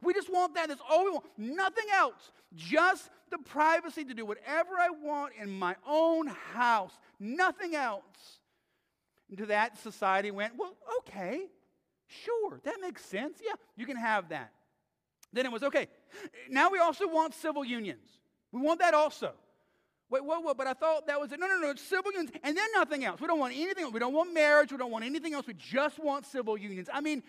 We 0.00 0.14
just 0.14 0.32
want 0.32 0.54
that. 0.54 0.68
That's 0.68 0.80
all 0.88 1.04
we 1.04 1.10
want. 1.10 1.26
Nothing 1.36 1.84
else. 1.94 2.32
Just 2.54 3.10
the 3.30 3.36
privacy 3.36 4.06
to 4.06 4.14
do 4.14 4.24
whatever 4.24 4.70
I 4.80 4.88
want 4.88 5.34
in 5.38 5.50
my 5.50 5.76
own 5.86 6.28
house. 6.54 6.92
Nothing 7.20 7.74
else. 7.74 8.40
And 9.28 9.36
to 9.36 9.46
that, 9.46 9.78
society 9.82 10.30
went, 10.30 10.54
well, 10.56 10.74
okay, 11.00 11.42
sure, 12.06 12.58
that 12.64 12.76
makes 12.80 13.04
sense. 13.04 13.38
Yeah, 13.44 13.52
you 13.76 13.84
can 13.84 13.98
have 13.98 14.30
that. 14.30 14.50
Then 15.30 15.44
it 15.44 15.52
was, 15.52 15.62
okay, 15.62 15.88
now 16.48 16.70
we 16.70 16.78
also 16.78 17.06
want 17.06 17.34
civil 17.34 17.66
unions. 17.66 18.18
We 18.50 18.62
want 18.62 18.80
that 18.80 18.94
also. 18.94 19.34
Wait, 20.12 20.22
whoa, 20.22 20.40
whoa, 20.40 20.52
but 20.52 20.66
I 20.66 20.74
thought 20.74 21.06
that 21.06 21.18
was 21.18 21.32
it. 21.32 21.40
No, 21.40 21.46
no, 21.46 21.58
no, 21.58 21.70
it's 21.70 21.80
civil 21.80 22.12
unions 22.12 22.32
and 22.44 22.54
then 22.54 22.66
nothing 22.74 23.02
else. 23.02 23.18
We 23.18 23.26
don't 23.26 23.38
want 23.38 23.54
anything. 23.56 23.90
We 23.90 23.98
don't 23.98 24.12
want 24.12 24.34
marriage. 24.34 24.70
We 24.70 24.76
don't 24.76 24.90
want 24.90 25.06
anything 25.06 25.32
else. 25.32 25.46
We 25.46 25.54
just 25.54 25.98
want 25.98 26.26
civil 26.26 26.58
unions. 26.58 26.90
I 26.92 27.00
mean, 27.00 27.22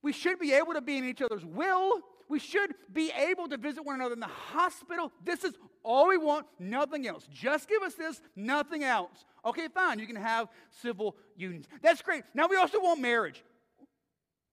we 0.00 0.14
should 0.14 0.38
be 0.38 0.54
able 0.54 0.72
to 0.72 0.80
be 0.80 0.96
in 0.96 1.04
each 1.04 1.20
other's 1.20 1.44
will. 1.44 2.00
We 2.30 2.38
should 2.38 2.74
be 2.90 3.12
able 3.12 3.48
to 3.48 3.58
visit 3.58 3.84
one 3.84 3.96
another 3.96 4.14
in 4.14 4.20
the 4.20 4.26
hospital. 4.26 5.12
This 5.22 5.44
is 5.44 5.52
all 5.82 6.08
we 6.08 6.16
want, 6.16 6.46
nothing 6.58 7.06
else. 7.06 7.28
Just 7.30 7.68
give 7.68 7.82
us 7.82 7.92
this, 7.92 8.22
nothing 8.34 8.82
else. 8.82 9.26
Okay, 9.44 9.68
fine, 9.68 9.98
you 9.98 10.06
can 10.06 10.16
have 10.16 10.48
civil 10.70 11.16
unions. 11.36 11.66
That's 11.82 12.00
great. 12.00 12.24
Now 12.32 12.48
we 12.48 12.56
also 12.56 12.80
want 12.80 12.98
marriage. 12.98 13.44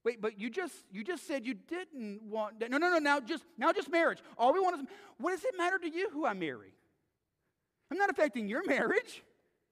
Wait, 0.04 0.22
but 0.22 0.38
you 0.38 0.50
just 0.50 0.76
you 0.92 1.06
just 1.06 1.26
said 1.26 1.46
you 1.46 1.54
didn't 1.54 2.22
want 2.24 2.60
that. 2.60 2.70
No, 2.70 2.78
no, 2.78 2.90
no, 2.90 2.98
now 2.98 3.22
just 3.22 3.46
now 3.58 3.72
just 3.72 3.90
marriage. 3.90 4.20
All 4.38 4.52
we 4.52 4.60
want 4.60 4.82
is 4.82 4.88
what 5.18 5.32
does 5.32 5.46
it 5.46 5.56
matter 5.58 5.78
to 5.78 5.90
you 5.90 6.10
who 6.12 6.26
I 6.26 6.34
marry? 6.34 6.74
I'm 7.94 8.00
not 8.00 8.10
affecting 8.10 8.48
your 8.48 8.66
marriage. 8.66 9.22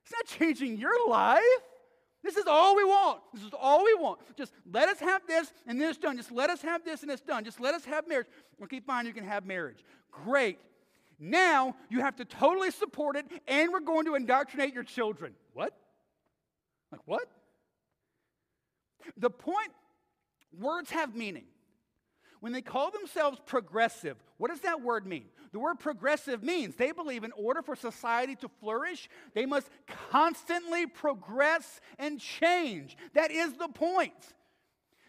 It's 0.04 0.12
not 0.12 0.26
changing 0.28 0.78
your 0.78 1.10
life. 1.10 1.42
This 2.24 2.38
is 2.38 2.46
all 2.46 2.76
we 2.76 2.84
want. 2.84 3.20
This 3.34 3.42
is 3.42 3.50
all 3.60 3.84
we 3.84 3.96
want. 3.96 4.20
Just 4.38 4.54
let 4.72 4.90
us 4.90 5.00
have 5.00 5.24
this 5.26 5.52
and 5.66 5.82
then 5.82 5.90
it's 5.90 5.98
done. 5.98 6.18
Just 6.18 6.32
let 6.32 6.52
us 6.52 6.62
have 6.62 6.86
this 6.86 7.02
and 7.02 7.10
it's 7.10 7.24
done. 7.24 7.44
Just 7.44 7.60
let 7.60 7.74
us 7.74 7.84
have 7.86 8.08
marriage. 8.08 8.28
Okay, 8.62 8.80
fine, 8.80 9.08
you 9.08 9.14
can 9.14 9.24
have 9.24 9.44
marriage. 9.48 9.80
Great. 10.12 10.60
Now 11.20 11.76
you 11.90 12.02
have 12.02 12.16
to 12.18 12.26
totally 12.26 12.70
support 12.70 13.16
it 13.16 13.26
and 13.48 13.72
we're 13.72 13.80
going 13.80 14.06
to 14.06 14.14
indoctrinate 14.14 14.76
your 14.76 14.84
children. 14.84 15.34
What? 15.56 15.74
Like 16.92 17.02
what? 17.06 17.24
The 19.18 19.32
point, 19.32 19.72
words 20.60 20.92
have 20.92 21.16
meaning. 21.16 21.46
When 22.42 22.54
they 22.54 22.62
call 22.62 22.92
themselves 22.92 23.40
progressive, 23.46 24.18
what 24.38 24.50
does 24.50 24.62
that 24.62 24.82
word 24.82 25.06
mean? 25.06 25.26
The 25.52 25.60
word 25.60 25.80
progressive 25.80 26.44
means 26.44 26.76
they 26.76 26.92
believe 26.92 27.24
in 27.24 27.32
order 27.34 27.62
for 27.62 27.76
society 27.76 28.36
to 28.38 28.50
flourish, 28.60 29.10
they 29.34 29.46
must 29.46 29.70
constantly 30.10 30.88
progress 30.88 31.80
and 32.00 32.20
change. 32.20 32.98
That 33.14 33.32
is 33.32 33.54
the 33.54 33.68
point. 33.68 34.34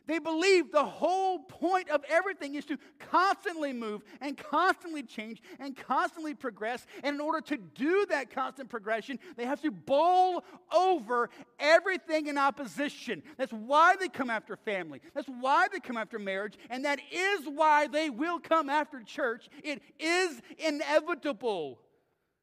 They 0.07 0.19
believe 0.19 0.73
the 0.73 0.85
whole 0.85 1.39
point 1.39 1.89
of 1.89 2.03
everything 2.09 2.57
is 2.57 2.65
to 2.67 2.79
constantly 2.99 3.73
move 3.73 4.03
and 4.21 4.37
constantly 4.37 5.03
change 5.03 5.41
and 5.61 5.77
constantly 5.77 6.35
progress. 6.35 6.87
And 7.05 7.15
in 7.15 7.21
order 7.21 7.41
to 7.43 7.57
do 7.57 8.07
that 8.11 8.31
constant 8.31 8.69
progression, 8.69 9.19
they 9.37 9.45
have 9.45 9.63
to 9.63 9.71
bowl 9.71 10.45
over 10.75 11.31
everything 11.59 12.27
in 12.27 12.37
opposition. 12.37 13.23
That's 13.37 13.53
why 13.53 13.97
they 13.97 14.09
come 14.09 14.31
after 14.31 14.57
family. 14.57 15.01
That's 15.15 15.29
why 15.29 15.69
they 15.73 15.79
come 15.79 15.97
after 15.97 16.19
marriage. 16.19 16.55
And 16.69 16.85
that 16.85 17.01
is 17.13 17.47
why 17.47 17.87
they 17.87 18.11
will 18.11 18.41
come 18.41 18.69
after 18.69 19.01
church. 19.03 19.49
It 19.63 19.83
is 20.01 20.41
inevitable. 20.59 21.79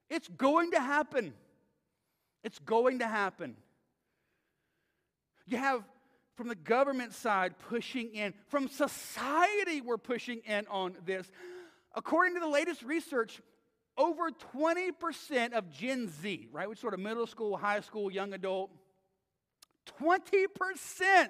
It's 0.09 0.27
going 0.29 0.71
to 0.71 0.79
happen. 0.79 1.33
It's 2.43 2.59
going 2.59 2.99
to 2.99 3.07
happen. 3.07 3.57
You 5.45 5.57
have 5.57 5.83
from 6.39 6.47
the 6.47 6.55
government 6.55 7.13
side 7.13 7.53
pushing 7.67 8.15
in, 8.15 8.33
from 8.47 8.69
society, 8.69 9.81
we're 9.81 9.97
pushing 9.97 10.39
in 10.45 10.65
on 10.69 10.95
this. 11.05 11.29
According 11.93 12.35
to 12.35 12.39
the 12.39 12.47
latest 12.47 12.81
research, 12.81 13.41
over 13.97 14.31
20% 14.55 15.51
of 15.51 15.69
Gen 15.69 16.07
Z, 16.07 16.47
right, 16.53 16.69
which 16.69 16.79
sort 16.79 16.93
of 16.93 17.01
middle 17.01 17.27
school, 17.27 17.57
high 17.57 17.81
school, 17.81 18.09
young 18.09 18.31
adult, 18.31 18.71
20% 20.01 21.27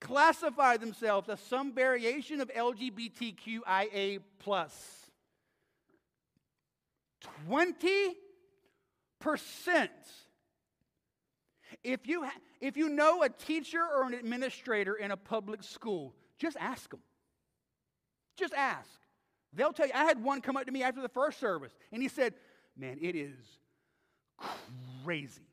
classify 0.00 0.78
themselves 0.78 1.28
as 1.28 1.38
some 1.40 1.74
variation 1.74 2.40
of 2.40 2.48
LGBTQIA. 2.48 4.20
20%. 7.46 8.14
If 11.84 12.06
you, 12.06 12.24
ha- 12.24 12.30
if 12.60 12.76
you 12.76 12.88
know 12.88 13.22
a 13.22 13.28
teacher 13.28 13.80
or 13.80 14.06
an 14.06 14.14
administrator 14.14 14.94
in 14.94 15.10
a 15.10 15.16
public 15.16 15.62
school, 15.62 16.14
just 16.38 16.56
ask 16.58 16.90
them. 16.90 17.00
Just 18.36 18.54
ask. 18.54 18.88
They'll 19.52 19.72
tell 19.72 19.86
you. 19.86 19.92
I 19.94 20.04
had 20.04 20.22
one 20.22 20.40
come 20.40 20.56
up 20.56 20.66
to 20.66 20.72
me 20.72 20.82
after 20.82 21.00
the 21.00 21.08
first 21.08 21.40
service, 21.40 21.72
and 21.92 22.02
he 22.02 22.08
said, 22.08 22.34
Man, 22.76 22.98
it 23.00 23.16
is 23.16 23.38
crazy. 25.04 25.48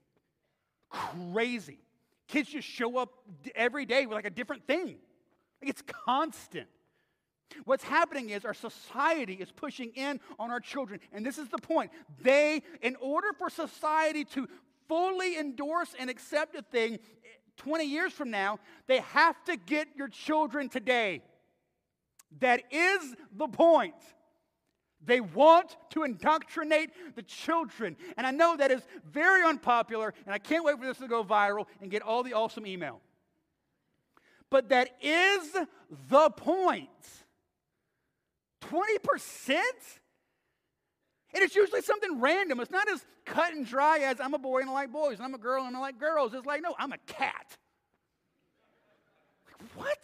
Crazy. 0.89 1.80
Kids 2.28 2.49
just 2.49 2.68
show 2.68 2.97
up 2.97 3.14
every 3.56 3.86
day 3.86 4.06
with 4.06 4.16
like 4.16 4.26
a 4.26 4.30
different 4.30 4.68
thing. 4.68 4.97
Like 5.62 5.70
it's 5.70 5.84
constant. 6.06 6.68
What's 7.66 7.84
happening 7.84 8.32
is 8.32 8.45
our 8.45 8.54
society 8.54 9.34
is 9.34 9.51
pushing 9.51 9.91
in 9.95 10.20
on 10.39 10.51
our 10.51 10.60
children. 10.60 10.99
And 11.12 11.26
this 11.26 11.38
is 11.38 11.49
the 11.49 11.60
point. 11.60 11.91
They, 12.22 12.64
in 12.82 12.95
order 12.97 13.32
for 13.34 13.49
society 13.49 14.26
to 14.26 14.47
fully 14.88 15.38
endorse 15.38 15.93
and 15.97 16.09
accept 16.09 16.55
a 16.55 16.61
thing 16.61 16.99
20 17.57 17.86
years 17.86 18.13
from 18.13 18.31
now, 18.31 18.59
they 18.88 18.99
have 18.99 19.43
to 19.45 19.57
get 19.57 19.88
your 19.95 20.07
children 20.07 20.69
today. 20.69 21.21
That 22.39 22.63
is 22.71 23.15
the 23.36 23.47
point. 23.47 23.95
They 25.05 25.19
want 25.19 25.75
to 25.91 26.03
indoctrinate 26.03 26.91
the 27.15 27.21
children. 27.21 27.97
And 28.17 28.25
I 28.25 28.31
know 28.31 28.55
that 28.57 28.71
is 28.71 28.81
very 29.11 29.43
unpopular, 29.43 30.13
and 30.25 30.34
I 30.34 30.39
can't 30.39 30.63
wait 30.63 30.77
for 30.79 30.86
this 30.86 30.97
to 30.97 31.07
go 31.07 31.23
viral 31.23 31.65
and 31.81 31.91
get 31.91 32.01
all 32.01 32.23
the 32.23 32.34
awesome 32.34 32.65
email. 32.65 33.01
But 34.49 34.69
that 34.69 34.89
is 35.01 35.51
the 36.09 36.29
point. 36.29 36.89
20%? 38.61 39.59
And 41.34 41.43
it's 41.43 41.55
usually 41.55 41.81
something 41.81 42.19
random. 42.19 42.59
It's 42.59 42.71
not 42.71 42.88
as 42.89 43.03
cut 43.25 43.53
and 43.53 43.65
dry 43.65 43.99
as 43.99 44.19
I'm 44.19 44.34
a 44.34 44.39
boy 44.39 44.59
and 44.59 44.69
I 44.69 44.73
like 44.73 44.91
boys, 44.91 45.17
and 45.17 45.23
I'm 45.25 45.34
a 45.34 45.39
girl 45.39 45.65
and 45.65 45.75
I 45.75 45.79
like 45.79 45.99
girls. 45.99 46.34
It's 46.34 46.45
like, 46.45 46.61
no, 46.61 46.75
I'm 46.77 46.91
a 46.91 46.97
cat. 47.07 47.57
Like, 49.47 49.69
what? 49.75 49.99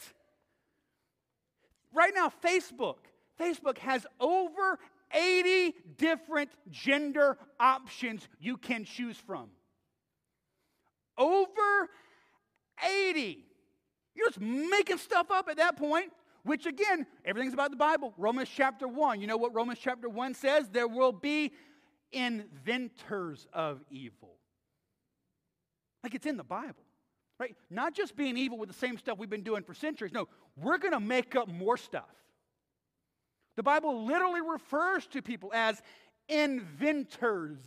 Right 1.93 2.13
now, 2.15 2.31
Facebook. 2.43 2.97
Facebook 3.39 3.77
has 3.79 4.05
over 4.19 4.79
80 5.13 5.75
different 5.97 6.49
gender 6.69 7.37
options 7.59 8.27
you 8.39 8.57
can 8.57 8.83
choose 8.83 9.17
from. 9.17 9.49
Over 11.17 11.89
80. 12.83 13.45
You're 14.15 14.27
just 14.27 14.41
making 14.41 14.97
stuff 14.97 15.31
up 15.31 15.47
at 15.49 15.57
that 15.57 15.77
point. 15.77 16.11
Which 16.43 16.65
again, 16.65 17.05
everything's 17.25 17.53
about 17.53 17.71
the 17.71 17.77
Bible. 17.77 18.13
Romans 18.17 18.49
chapter 18.53 18.87
1. 18.87 19.21
You 19.21 19.27
know 19.27 19.37
what 19.37 19.53
Romans 19.53 19.79
chapter 19.81 20.09
1 20.09 20.33
says? 20.33 20.69
There 20.69 20.87
will 20.87 21.11
be 21.11 21.51
inventors 22.11 23.47
of 23.53 23.81
evil. 23.89 24.35
Like 26.03 26.15
it's 26.15 26.25
in 26.25 26.37
the 26.37 26.43
Bible, 26.43 26.85
right? 27.39 27.55
Not 27.69 27.93
just 27.93 28.15
being 28.15 28.37
evil 28.37 28.57
with 28.57 28.69
the 28.69 28.75
same 28.75 28.97
stuff 28.97 29.17
we've 29.17 29.29
been 29.29 29.43
doing 29.43 29.63
for 29.63 29.73
centuries. 29.73 30.13
No, 30.13 30.27
we're 30.55 30.77
going 30.77 30.93
to 30.93 30.99
make 30.99 31.35
up 31.35 31.49
more 31.49 31.77
stuff. 31.77 32.09
The 33.57 33.63
Bible 33.63 34.05
literally 34.05 34.41
refers 34.41 35.05
to 35.07 35.21
people 35.21 35.51
as 35.53 35.81
inventors 36.29 37.59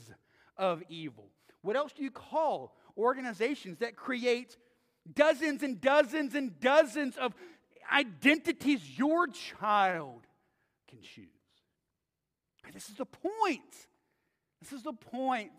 of 0.56 0.82
evil. 0.88 1.26
What 1.60 1.76
else 1.76 1.92
do 1.92 2.02
you 2.02 2.10
call 2.10 2.74
organizations 2.96 3.78
that 3.78 3.96
create 3.96 4.56
dozens 5.14 5.62
and 5.62 5.80
dozens 5.80 6.34
and 6.34 6.58
dozens 6.60 7.16
of 7.16 7.34
identities 7.92 8.98
your 8.98 9.26
child 9.28 10.26
can 10.88 11.00
choose. 11.02 11.26
This 12.72 12.88
is 12.88 12.96
the 12.96 13.04
point. 13.04 13.60
This 14.60 14.72
is 14.72 14.82
the 14.82 14.92
point. 14.92 15.50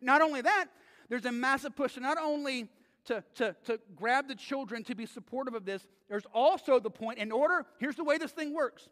Not 0.00 0.22
only 0.22 0.40
that, 0.40 0.66
there's 1.08 1.24
a 1.24 1.32
massive 1.32 1.76
push 1.76 1.96
not 1.96 2.18
only 2.18 2.68
to, 3.06 3.22
to, 3.36 3.56
to 3.64 3.80
grab 3.96 4.28
the 4.28 4.34
children 4.34 4.84
to 4.84 4.94
be 4.94 5.06
supportive 5.06 5.54
of 5.54 5.64
this, 5.64 5.86
there's 6.08 6.26
also 6.32 6.78
the 6.78 6.90
point, 6.90 7.18
in 7.18 7.32
order, 7.32 7.64
here's 7.78 7.96
the 7.96 8.04
way 8.04 8.18
this 8.18 8.32
thing 8.32 8.54
works. 8.54 8.88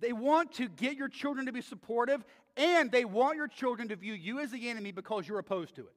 They 0.00 0.12
want 0.12 0.52
to 0.54 0.68
get 0.68 0.96
your 0.96 1.08
children 1.08 1.46
to 1.46 1.52
be 1.52 1.60
supportive, 1.60 2.24
and 2.56 2.90
they 2.90 3.04
want 3.04 3.36
your 3.36 3.48
children 3.48 3.88
to 3.88 3.96
view 3.96 4.14
you 4.14 4.40
as 4.40 4.50
the 4.50 4.68
enemy 4.68 4.92
because 4.92 5.26
you're 5.28 5.38
opposed 5.38 5.76
to 5.76 5.82
it. 5.82 5.94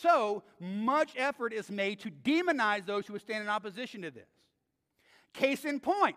So 0.00 0.42
much 0.60 1.12
effort 1.16 1.52
is 1.52 1.70
made 1.70 2.00
to 2.00 2.10
demonize 2.10 2.86
those 2.86 3.06
who 3.06 3.18
stand 3.18 3.42
in 3.42 3.48
opposition 3.48 4.02
to 4.02 4.10
this. 4.10 4.28
Case 5.32 5.64
in 5.64 5.80
point, 5.80 6.16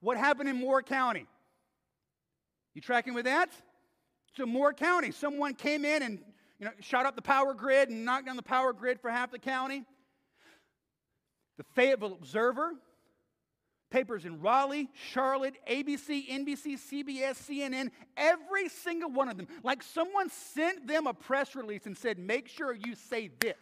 what 0.00 0.16
happened 0.16 0.48
in 0.48 0.56
Moore 0.56 0.82
County? 0.82 1.26
You 2.74 2.80
tracking 2.80 3.14
with 3.14 3.24
that? 3.26 3.50
So 4.36 4.46
Moore 4.46 4.72
County, 4.72 5.10
someone 5.10 5.54
came 5.54 5.84
in 5.84 6.02
and 6.02 6.18
you 6.58 6.66
know, 6.66 6.72
shot 6.80 7.06
up 7.06 7.16
the 7.16 7.22
power 7.22 7.54
grid 7.54 7.88
and 7.88 8.04
knocked 8.04 8.26
down 8.26 8.36
the 8.36 8.42
power 8.42 8.72
grid 8.72 9.00
for 9.00 9.10
half 9.10 9.30
the 9.30 9.38
county. 9.38 9.84
The 11.58 11.64
Fayetteville 11.74 12.14
Observer, 12.14 12.72
papers 13.92 14.24
in 14.24 14.40
Raleigh, 14.40 14.88
Charlotte, 14.94 15.54
ABC, 15.70 16.28
NBC, 16.28 16.78
CBS, 16.78 17.36
CNN, 17.36 17.90
every 18.16 18.68
single 18.68 19.10
one 19.10 19.28
of 19.28 19.36
them, 19.36 19.46
like 19.62 19.82
someone 19.82 20.30
sent 20.30 20.88
them 20.88 21.06
a 21.06 21.12
press 21.14 21.54
release 21.54 21.84
and 21.84 21.96
said, 21.96 22.18
make 22.18 22.48
sure 22.48 22.72
you 22.72 22.94
say 22.94 23.30
this. 23.38 23.60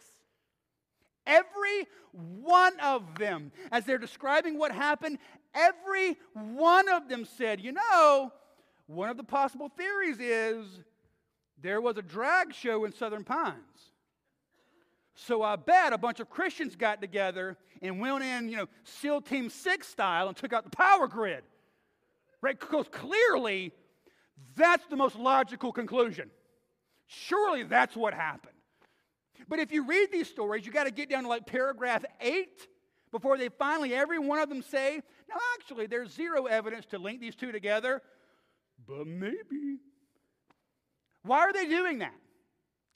Every 1.27 1.85
one 2.13 2.79
of 2.79 3.19
them, 3.19 3.51
as 3.71 3.85
they're 3.85 3.97
describing 3.97 4.57
what 4.57 4.71
happened, 4.71 5.19
every 5.53 6.17
one 6.33 6.89
of 6.89 7.09
them 7.09 7.25
said, 7.25 7.59
you 7.59 7.73
know, 7.73 8.31
one 8.87 9.09
of 9.09 9.17
the 9.17 9.23
possible 9.23 9.69
theories 9.69 10.17
is 10.19 10.65
there 11.61 11.81
was 11.81 11.97
a 11.97 12.01
drag 12.01 12.53
show 12.53 12.85
in 12.85 12.93
Southern 12.93 13.23
Pines. 13.23 13.90
So 15.15 15.43
I 15.43 15.55
bet 15.55 15.93
a 15.93 15.97
bunch 15.97 16.19
of 16.19 16.29
Christians 16.29 16.75
got 16.75 17.01
together 17.01 17.57
and 17.81 17.99
went 17.99 18.23
in, 18.23 18.49
you 18.49 18.57
know, 18.57 18.67
SEAL 18.83 19.21
Team 19.21 19.49
6 19.49 19.87
style 19.87 20.27
and 20.27 20.37
took 20.37 20.53
out 20.53 20.63
the 20.63 20.75
power 20.75 21.07
grid. 21.07 21.43
Right? 22.41 22.59
Because 22.59 22.87
clearly 22.91 23.73
that's 24.55 24.85
the 24.87 24.95
most 24.95 25.15
logical 25.15 25.71
conclusion. 25.71 26.31
Surely 27.07 27.63
that's 27.63 27.95
what 27.95 28.13
happened. 28.13 28.55
But 29.47 29.59
if 29.59 29.71
you 29.71 29.85
read 29.85 30.11
these 30.11 30.29
stories, 30.29 30.65
you 30.65 30.71
got 30.71 30.85
to 30.85 30.91
get 30.91 31.09
down 31.09 31.23
to 31.23 31.29
like 31.29 31.45
paragraph 31.45 32.05
8 32.19 32.47
before 33.11 33.37
they 33.37 33.49
finally, 33.49 33.93
every 33.93 34.19
one 34.19 34.39
of 34.39 34.49
them 34.49 34.61
say, 34.61 35.01
now 35.27 35.35
actually, 35.55 35.87
there's 35.87 36.13
zero 36.13 36.45
evidence 36.45 36.85
to 36.87 36.97
link 36.97 37.19
these 37.19 37.35
two 37.35 37.51
together, 37.51 38.01
but 38.87 39.05
maybe. 39.05 39.79
Why 41.23 41.39
are 41.39 41.53
they 41.53 41.67
doing 41.67 41.99
that? 41.99 42.15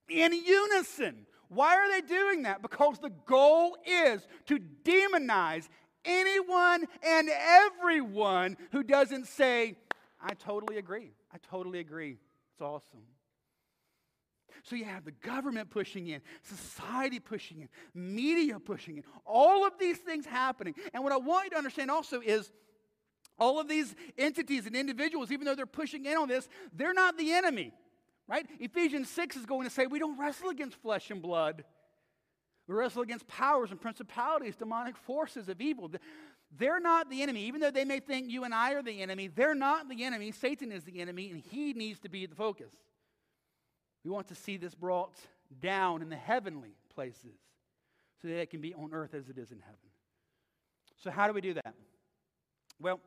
In 0.10 0.34
unison. 0.34 1.26
Why 1.50 1.76
are 1.76 1.90
they 1.92 2.06
doing 2.06 2.44
that? 2.44 2.62
Because 2.62 3.00
the 3.00 3.12
goal 3.26 3.78
is 3.86 4.28
to 4.48 4.60
demonize 4.84 5.68
anyone 6.04 6.86
and 7.04 7.30
everyone 7.30 8.58
who 8.72 8.84
doesn't 8.84 9.28
say, 9.28 9.76
I 10.22 10.34
totally 10.34 10.78
agree. 10.78 11.12
I 11.34 11.38
totally 11.50 11.80
agree. 11.80 12.18
It's 12.54 12.62
awesome. 12.62 13.02
So 14.64 14.76
you 14.76 14.86
have 14.86 15.06
the 15.06 15.12
government 15.12 15.70
pushing 15.70 16.08
in, 16.08 16.22
society 16.42 17.20
pushing 17.20 17.62
in, 17.62 17.70
media 17.94 18.60
pushing 18.60 18.98
in, 18.98 19.04
all 19.26 19.66
of 19.66 19.74
these 19.80 19.98
things 19.98 20.26
happening. 20.26 20.74
And 20.94 21.04
what 21.04 21.14
I 21.14 21.18
want 21.18 21.46
you 21.46 21.50
to 21.52 21.58
understand 21.58 21.92
also 21.92 22.20
is 22.20 22.52
all 23.38 23.60
of 23.60 23.68
these 23.68 23.94
entities 24.18 24.66
and 24.66 24.76
individuals, 24.76 25.32
even 25.32 25.46
though 25.46 25.56
they're 25.56 25.66
pushing 25.66 26.06
in 26.06 26.18
on 26.18 26.28
this, 26.28 26.48
they're 26.74 26.94
not 26.94 27.18
the 27.18 27.34
enemy. 27.34 27.74
Right? 28.28 28.46
Ephesians 28.60 29.10
6 29.10 29.36
is 29.36 29.46
going 29.46 29.68
to 29.68 29.74
say 29.74 29.86
we 29.86 30.00
don't 30.00 30.20
wrestle 30.20 30.50
against 30.50 30.82
flesh 30.82 31.12
and 31.12 31.22
blood. 31.22 31.64
We 32.68 32.74
wrestle 32.74 33.04
against 33.04 33.28
powers 33.28 33.70
and 33.72 33.80
principalities, 33.80 34.56
demonic 34.56 34.98
forces 34.98 35.50
of 35.50 35.62
evil. 35.62 35.92
They're 36.58 36.80
not 36.80 37.10
the 37.10 37.22
enemy. 37.22 37.46
Even 37.46 37.62
though 37.62 37.72
they 37.72 37.86
may 37.86 38.00
think 38.00 38.32
you 38.32 38.44
and 38.44 38.54
I 38.54 38.74
are 38.74 38.82
the 38.82 39.02
enemy, 39.02 39.28
they're 39.28 39.56
not 39.56 39.88
the 39.90 40.04
enemy. 40.04 40.32
Satan 40.32 40.72
is 40.72 40.84
the 40.84 41.00
enemy, 41.00 41.30
and 41.30 41.40
he 41.52 41.74
needs 41.74 42.00
to 42.00 42.10
be 42.10 42.26
the 42.26 42.36
focus. 42.36 42.72
We 44.04 44.12
want 44.12 44.28
to 44.30 44.36
see 44.36 44.58
this 44.58 44.74
brought 44.74 45.16
down 45.62 46.02
in 46.02 46.10
the 46.10 46.16
heavenly 46.16 46.76
places 46.94 47.38
so 48.22 48.28
that 48.28 48.40
it 48.40 48.50
can 48.50 48.62
be 48.62 48.74
on 48.74 48.94
earth 48.94 49.14
as 49.14 49.30
it 49.30 49.38
is 49.38 49.52
in 49.52 49.60
heaven. 49.60 49.78
So, 51.04 51.12
how 51.12 51.28
do 51.28 51.34
we 51.34 51.42
do 51.42 51.54
that? 51.56 51.76
Well, 52.80 53.00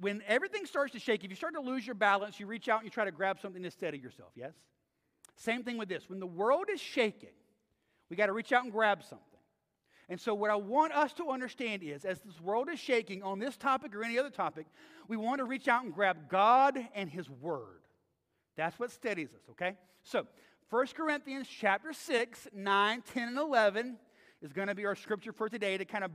when 0.00 0.22
everything 0.26 0.66
starts 0.66 0.92
to 0.92 0.98
shake, 0.98 1.24
if 1.24 1.30
you 1.30 1.36
start 1.36 1.54
to 1.54 1.60
lose 1.60 1.86
your 1.86 1.94
balance, 1.94 2.40
you 2.40 2.46
reach 2.46 2.68
out 2.68 2.80
and 2.80 2.86
you 2.86 2.90
try 2.90 3.04
to 3.04 3.12
grab 3.12 3.38
something 3.40 3.62
to 3.62 3.70
steady 3.70 3.98
yourself, 3.98 4.32
yes? 4.34 4.52
Same 5.36 5.62
thing 5.62 5.78
with 5.78 5.88
this. 5.88 6.08
When 6.08 6.20
the 6.20 6.26
world 6.26 6.66
is 6.72 6.80
shaking, 6.80 7.30
we 8.10 8.16
got 8.16 8.26
to 8.26 8.32
reach 8.32 8.52
out 8.52 8.64
and 8.64 8.72
grab 8.72 9.02
something. 9.02 9.28
And 10.08 10.20
so, 10.20 10.34
what 10.34 10.50
I 10.50 10.56
want 10.56 10.92
us 10.92 11.12
to 11.14 11.30
understand 11.30 11.82
is 11.82 12.04
as 12.04 12.20
this 12.20 12.38
world 12.40 12.68
is 12.68 12.78
shaking 12.78 13.22
on 13.22 13.38
this 13.38 13.56
topic 13.56 13.94
or 13.94 14.04
any 14.04 14.18
other 14.18 14.30
topic, 14.30 14.66
we 15.08 15.16
want 15.16 15.38
to 15.38 15.44
reach 15.44 15.66
out 15.66 15.84
and 15.84 15.94
grab 15.94 16.28
God 16.28 16.78
and 16.94 17.08
His 17.08 17.30
Word. 17.30 17.80
That's 18.56 18.78
what 18.78 18.90
steadies 18.90 19.28
us, 19.28 19.42
okay? 19.52 19.76
So, 20.02 20.26
1 20.68 20.86
Corinthians 20.88 21.46
chapter 21.48 21.92
6, 21.92 22.48
9, 22.52 23.02
10, 23.14 23.28
and 23.28 23.38
11 23.38 23.96
is 24.42 24.52
going 24.52 24.68
to 24.68 24.74
be 24.74 24.84
our 24.84 24.94
scripture 24.94 25.32
for 25.32 25.48
today 25.48 25.78
to 25.78 25.84
kind 25.84 26.04
of 26.04 26.10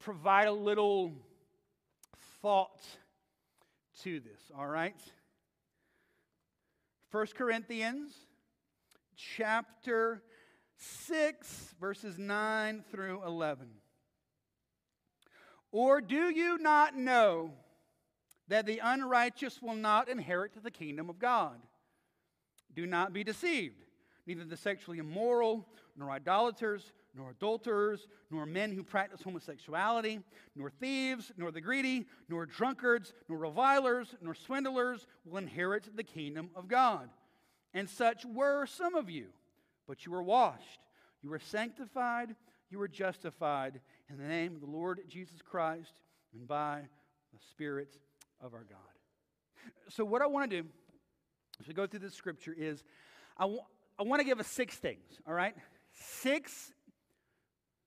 provide 0.00 0.48
a 0.48 0.52
little 0.52 1.12
thought 2.42 2.82
to 4.02 4.20
this, 4.20 4.40
all 4.56 4.66
right? 4.66 4.96
1 7.10 7.26
Corinthians 7.36 8.12
chapter 9.16 10.22
6, 10.76 11.74
verses 11.80 12.18
9 12.18 12.84
through 12.90 13.22
11. 13.24 13.68
Or 15.72 16.00
do 16.00 16.30
you 16.30 16.58
not 16.58 16.96
know 16.96 17.52
that 18.48 18.66
the 18.66 18.80
unrighteous 18.82 19.60
will 19.60 19.74
not 19.74 20.08
inherit 20.08 20.52
the 20.62 20.70
kingdom 20.70 21.10
of 21.10 21.18
God? 21.18 21.58
Do 22.74 22.86
not 22.86 23.12
be 23.12 23.24
deceived. 23.24 23.84
Neither 24.26 24.44
the 24.44 24.56
sexually 24.56 24.98
immoral, 24.98 25.66
nor 25.96 26.10
idolaters, 26.10 26.92
nor 27.16 27.30
adulterers, 27.30 28.06
nor 28.30 28.44
men 28.44 28.72
who 28.72 28.82
practice 28.82 29.22
homosexuality, 29.22 30.20
nor 30.54 30.70
thieves, 30.70 31.32
nor 31.36 31.50
the 31.50 31.60
greedy, 31.60 32.06
nor 32.28 32.44
drunkards, 32.44 33.12
nor 33.28 33.38
revilers, 33.38 34.14
nor 34.20 34.34
swindlers 34.34 35.06
will 35.24 35.38
inherit 35.38 35.96
the 35.96 36.04
kingdom 36.04 36.50
of 36.54 36.68
God. 36.68 37.08
And 37.72 37.88
such 37.88 38.24
were 38.24 38.66
some 38.66 38.94
of 38.94 39.08
you, 39.08 39.28
but 39.88 40.04
you 40.04 40.12
were 40.12 40.22
washed, 40.22 40.80
you 41.22 41.30
were 41.30 41.38
sanctified, 41.38 42.36
you 42.70 42.78
were 42.78 42.88
justified 42.88 43.80
in 44.10 44.18
the 44.18 44.24
name 44.24 44.54
of 44.54 44.60
the 44.60 44.66
Lord 44.66 45.00
Jesus 45.08 45.40
Christ 45.42 46.00
and 46.34 46.46
by 46.46 46.82
the 47.32 47.38
Spirit 47.50 47.96
of 48.40 48.52
our 48.54 48.64
God. 48.68 48.78
So, 49.88 50.04
what 50.04 50.22
I 50.22 50.26
want 50.26 50.50
to 50.50 50.62
do 50.62 50.68
as 51.60 51.66
we 51.66 51.74
go 51.74 51.86
through 51.86 52.00
this 52.00 52.14
scripture 52.14 52.54
is 52.56 52.84
I, 53.36 53.42
w- 53.42 53.60
I 53.98 54.02
want 54.02 54.20
to 54.20 54.24
give 54.24 54.40
us 54.40 54.46
six 54.48 54.76
things, 54.76 55.20
all 55.26 55.34
right? 55.34 55.54
Six 55.92 56.72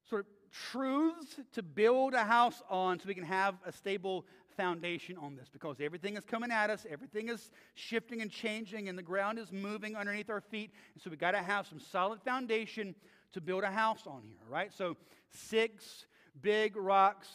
sort 0.09 0.25
of 0.25 0.51
truths 0.51 1.39
to 1.53 1.63
build 1.63 2.13
a 2.13 2.23
house 2.23 2.61
on 2.69 2.99
so 2.99 3.07
we 3.07 3.13
can 3.13 3.23
have 3.23 3.55
a 3.65 3.71
stable 3.71 4.25
foundation 4.57 5.15
on 5.17 5.35
this 5.35 5.47
because 5.49 5.77
everything 5.79 6.17
is 6.17 6.25
coming 6.25 6.51
at 6.51 6.69
us, 6.69 6.85
everything 6.89 7.29
is 7.29 7.51
shifting 7.75 8.21
and 8.21 8.29
changing, 8.31 8.89
and 8.89 8.97
the 8.97 9.03
ground 9.03 9.39
is 9.39 9.51
moving 9.51 9.95
underneath 9.95 10.29
our 10.29 10.41
feet. 10.41 10.71
And 10.93 11.01
so 11.01 11.09
we 11.09 11.17
got 11.17 11.31
to 11.31 11.41
have 11.41 11.67
some 11.67 11.79
solid 11.79 12.21
foundation 12.21 12.95
to 13.33 13.41
build 13.41 13.63
a 13.63 13.71
house 13.71 14.01
on 14.07 14.23
here, 14.25 14.41
right? 14.49 14.73
So, 14.73 14.97
six 15.31 16.05
big 16.41 16.75
rocks 16.75 17.27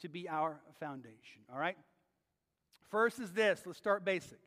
to 0.00 0.08
be 0.08 0.28
our 0.28 0.60
foundation, 0.78 1.42
all 1.52 1.58
right? 1.58 1.76
First 2.90 3.18
is 3.20 3.32
this 3.32 3.62
let's 3.66 3.78
start 3.78 4.04
basic. 4.04 4.38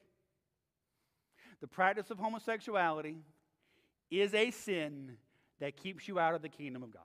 The 1.61 1.67
practice 1.67 2.11
of 2.11 2.17
homosexuality 2.17 3.17
is 4.11 4.33
a 4.33 4.51
sin 4.51 5.17
that 5.59 5.77
keeps 5.77 6.07
you 6.07 6.19
out 6.19 6.35
of 6.35 6.41
the 6.41 6.49
kingdom 6.49 6.83
of 6.83 6.91
God. 6.91 7.03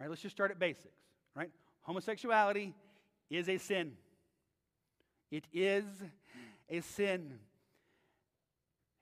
Right, 0.00 0.08
let's 0.08 0.22
just 0.22 0.36
start 0.36 0.50
at 0.50 0.58
basics, 0.58 0.94
right? 1.34 1.50
Homosexuality 1.82 2.74
is 3.30 3.48
a 3.48 3.58
sin. 3.58 3.92
It 5.30 5.44
is 5.52 5.84
a 6.68 6.80
sin. 6.80 7.38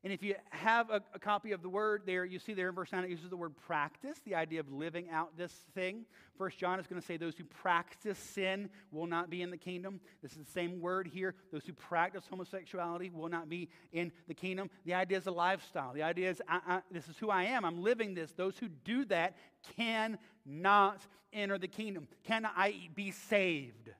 And 0.06 0.12
if 0.12 0.22
you 0.22 0.36
have 0.50 0.88
a, 0.88 1.02
a, 1.14 1.18
copy 1.18 1.50
of 1.50 1.62
the 1.62 1.68
word 1.68 2.02
there, 2.06 2.24
you 2.24 2.38
see 2.38 2.54
there 2.54 2.68
in 2.68 2.76
verse 2.76 2.92
9 2.92 3.02
it 3.02 3.10
uses 3.10 3.28
the 3.28 3.36
word 3.36 3.56
practice, 3.66 4.16
the 4.24 4.36
idea 4.36 4.60
of 4.60 4.70
living 4.70 5.10
out 5.10 5.36
this 5.36 5.50
thing. 5.74 6.04
First 6.38 6.58
John 6.58 6.78
is 6.78 6.86
going 6.86 7.00
to 7.00 7.04
say 7.04 7.16
those 7.16 7.34
who 7.34 7.42
practice 7.42 8.16
sin 8.16 8.70
will 8.92 9.08
not 9.08 9.30
be 9.30 9.42
in 9.42 9.50
the 9.50 9.56
kingdom. 9.56 9.98
This 10.22 10.30
is 10.30 10.38
the 10.38 10.52
same 10.52 10.80
word 10.80 11.08
here. 11.12 11.34
Those 11.50 11.64
who 11.66 11.72
practice 11.72 12.22
homosexuality 12.30 13.10
will 13.10 13.28
not 13.28 13.48
be 13.48 13.68
in 13.90 14.12
the 14.28 14.34
kingdom. 14.34 14.70
The 14.84 14.94
idea 14.94 15.18
is 15.18 15.26
a 15.26 15.32
lifestyle. 15.32 15.92
The 15.92 16.04
idea 16.04 16.30
is 16.30 16.40
I, 16.48 16.60
I, 16.68 16.80
this 16.92 17.08
is 17.08 17.18
who 17.18 17.28
I 17.28 17.42
am. 17.46 17.64
I'm 17.64 17.82
living 17.82 18.14
this. 18.14 18.30
Those 18.30 18.56
who 18.58 18.68
do 18.68 19.06
that 19.06 19.36
cannot 19.76 21.04
enter 21.32 21.58
the 21.58 21.66
kingdom, 21.66 22.06
cannot 22.22 22.52
I 22.56 22.90
be 22.94 23.10
saved. 23.10 23.90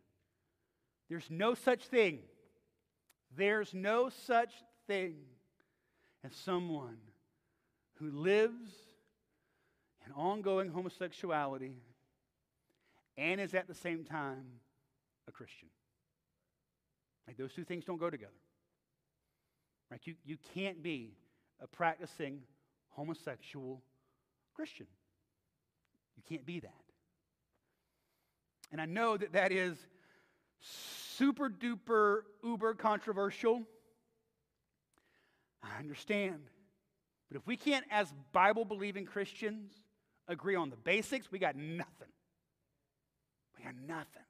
There's 1.09 1.29
no 1.29 1.55
such 1.55 1.85
thing. 1.87 2.21
There's 3.35 3.75
no 3.75 4.09
such 4.11 4.53
thing 4.87 5.17
as 6.27 6.35
someone 6.35 6.97
who 7.99 8.11
lives 8.11 8.73
in 10.05 10.13
ongoing 10.13 10.71
homosexuality 10.71 11.77
and 13.17 13.41
is 13.41 13.55
at 13.55 13.69
the 13.69 13.75
same 13.75 14.05
time 14.05 14.45
a 15.29 15.33
Christian. 15.33 15.69
Like 17.27 17.37
those 17.37 17.53
two 17.53 17.65
things 17.65 17.85
don't 17.85 17.99
go 17.99 18.11
together. 18.11 18.33
Right? 19.91 20.01
You, 20.05 20.15
you 20.25 20.37
can't 20.55 20.83
be 20.83 21.13
a 21.61 21.67
practicing 21.67 22.41
homosexual 22.91 23.83
Christian. 24.55 24.87
You 26.17 26.23
can't 26.29 26.45
be 26.45 26.61
that. 26.61 26.73
And 28.73 28.81
I 28.81 28.87
know 28.87 29.17
that 29.17 29.33
that 29.33 29.53
is 29.53 29.77
super 30.61 31.49
duper 31.49 32.23
uber 32.43 32.75
controversial. 32.75 33.63
I 35.63 35.79
understand. 35.79 36.41
But 37.29 37.39
if 37.39 37.47
we 37.47 37.57
can't, 37.57 37.85
as 37.91 38.13
Bible 38.33 38.65
believing 38.65 39.05
Christians, 39.05 39.73
agree 40.29 40.55
on 40.55 40.71
the 40.71 40.77
basics, 40.77 41.31
we 41.31 41.39
got 41.39 41.57
nothing. 41.57 42.13
We 43.59 43.65
got 43.65 43.75
nothing. 43.87 44.23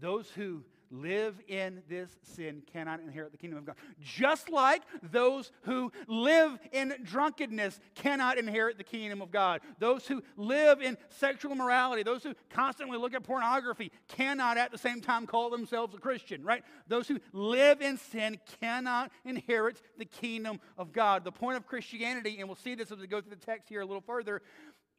Those 0.00 0.28
who 0.30 0.64
live 0.92 1.40
in 1.48 1.82
this 1.88 2.10
sin 2.22 2.62
cannot 2.72 3.00
inherit 3.00 3.32
the 3.32 3.38
kingdom 3.38 3.58
of 3.58 3.64
God. 3.64 3.76
Just 4.00 4.50
like 4.50 4.82
those 5.02 5.50
who 5.62 5.90
live 6.06 6.58
in 6.70 6.94
drunkenness 7.02 7.80
cannot 7.94 8.38
inherit 8.38 8.76
the 8.78 8.84
kingdom 8.84 9.22
of 9.22 9.30
God. 9.30 9.62
Those 9.78 10.06
who 10.06 10.22
live 10.36 10.82
in 10.82 10.98
sexual 11.08 11.52
immorality, 11.52 12.02
those 12.02 12.22
who 12.22 12.34
constantly 12.50 12.98
look 12.98 13.14
at 13.14 13.22
pornography 13.22 13.90
cannot 14.08 14.58
at 14.58 14.70
the 14.70 14.78
same 14.78 15.00
time 15.00 15.26
call 15.26 15.50
themselves 15.50 15.94
a 15.94 15.98
Christian, 15.98 16.44
right? 16.44 16.62
Those 16.88 17.08
who 17.08 17.18
live 17.32 17.80
in 17.80 17.96
sin 17.96 18.38
cannot 18.60 19.10
inherit 19.24 19.80
the 19.98 20.04
kingdom 20.04 20.60
of 20.76 20.92
God. 20.92 21.24
The 21.24 21.32
point 21.32 21.56
of 21.56 21.66
Christianity, 21.66 22.38
and 22.38 22.48
we'll 22.48 22.56
see 22.56 22.74
this 22.74 22.90
as 22.92 22.98
we 22.98 23.06
go 23.06 23.20
through 23.20 23.30
the 23.30 23.46
text 23.46 23.68
here 23.68 23.80
a 23.80 23.86
little 23.86 24.02
further, 24.02 24.42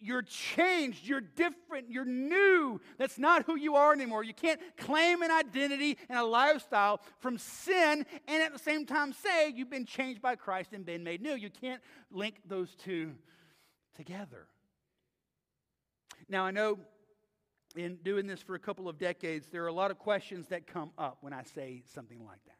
you're 0.04 0.22
changed, 0.22 1.08
you're 1.08 1.22
different, 1.22 1.89
you're 1.89 2.06
new. 2.06 2.82
That's 2.97 3.18
not 3.18 3.43
who 3.43 3.56
you 3.56 3.76
are 3.76 3.93
anymore. 3.93 4.24
You 4.24 4.34
can't 4.34 4.60
claim 4.78 5.22
an 5.22 5.32
identity 5.32 5.97
and 6.10 6.20
a 6.20 6.24
lifestyle 6.24 7.01
from 7.20 7.38
sin 7.38 8.06
and 8.28 8.43
at 8.43 8.51
the 8.51 8.60
same 8.60 8.86
time 8.86 9.14
say 9.14 9.49
you've 9.49 9.70
been 9.70 9.86
changed 9.86 10.22
by 10.22 10.36
Christ 10.36 10.74
and 10.74 10.86
been 10.86 11.04
made 11.04 11.22
new. 11.22 11.36
You 11.36 11.49
can't 11.49 11.82
link 12.12 12.36
those 12.45 12.76
two 12.76 13.14
together. 13.95 14.47
Now, 16.28 16.45
I 16.45 16.51
know 16.51 16.80
in 17.76 17.97
doing 18.04 18.28
this 18.28 18.41
for 18.41 18.56
a 18.56 18.60
couple 18.60 18.88
of 18.88 18.97
decades, 18.97 19.47
there 19.51 19.64
are 19.64 19.68
a 19.68 19.74
lot 19.74 19.91
of 19.91 19.99
questions 19.99 20.47
that 20.49 20.68
come 20.68 20.91
up 20.97 21.18
when 21.22 21.34
I 21.34 21.43
say 21.43 21.84
something 21.93 22.24
like 22.26 22.43
that. 22.45 22.58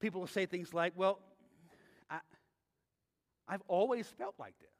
People 0.00 0.20
will 0.20 0.28
say 0.28 0.46
things 0.46 0.72
like, 0.72 0.92
well, 0.96 1.18
I, 2.08 2.20
I've 3.46 3.62
always 3.68 4.06
felt 4.06 4.34
like 4.38 4.54
this. 4.60 4.77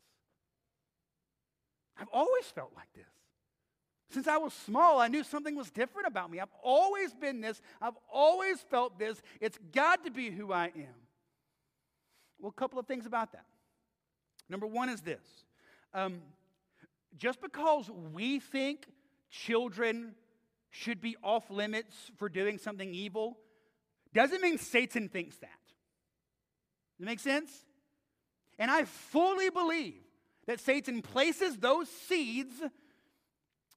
I've 1.99 2.09
always 2.13 2.45
felt 2.47 2.73
like 2.77 2.93
this. 2.95 3.05
Since 4.11 4.27
I 4.27 4.39
was 4.39 4.55
small, 4.55 5.01
I 5.01 5.09
knew 5.09 5.23
something 5.23 5.55
was 5.55 5.71
different 5.71 6.09
about 6.09 6.31
me. 6.31 6.41
I've 6.41 6.49
always 6.63 7.13
been 7.13 7.41
this. 7.41 7.61
I've 7.81 7.97
always 8.11 8.59
felt 8.61 8.99
this. 8.99 9.21
It's 9.41 9.59
got 9.73 10.05
to 10.05 10.11
be 10.11 10.31
who 10.31 10.53
I 10.53 10.67
am. 10.67 10.95
Well, 12.39 12.51
a 12.57 12.59
couple 12.59 12.79
of 12.79 12.87
things 12.87 13.05
about 13.05 13.33
that. 13.33 13.45
Number 14.49 14.67
one 14.67 14.89
is 14.89 15.03
this 15.03 15.21
um, 15.93 16.23
just 17.17 17.41
because 17.41 17.91
we 18.13 18.41
think 18.41 18.87
children 19.31 20.15
should 20.71 21.01
be 21.01 21.17
off 21.23 21.51
limits 21.51 21.95
for 22.17 22.29
doing 22.29 22.59
something 22.59 22.95
evil 22.95 23.39
doesn't 24.15 24.41
mean 24.41 24.59
Satan 24.59 25.09
thinks 25.09 25.37
that. 25.39 25.49
Does 26.97 27.01
that 27.01 27.07
make 27.07 27.21
sense? 27.21 27.51
And 28.59 28.71
I 28.71 28.85
fully 28.85 29.51
believe 29.51 30.03
that 30.49 30.61
Satan 30.61 31.03
places 31.03 31.59
those 31.59 31.89
seeds 32.09 32.55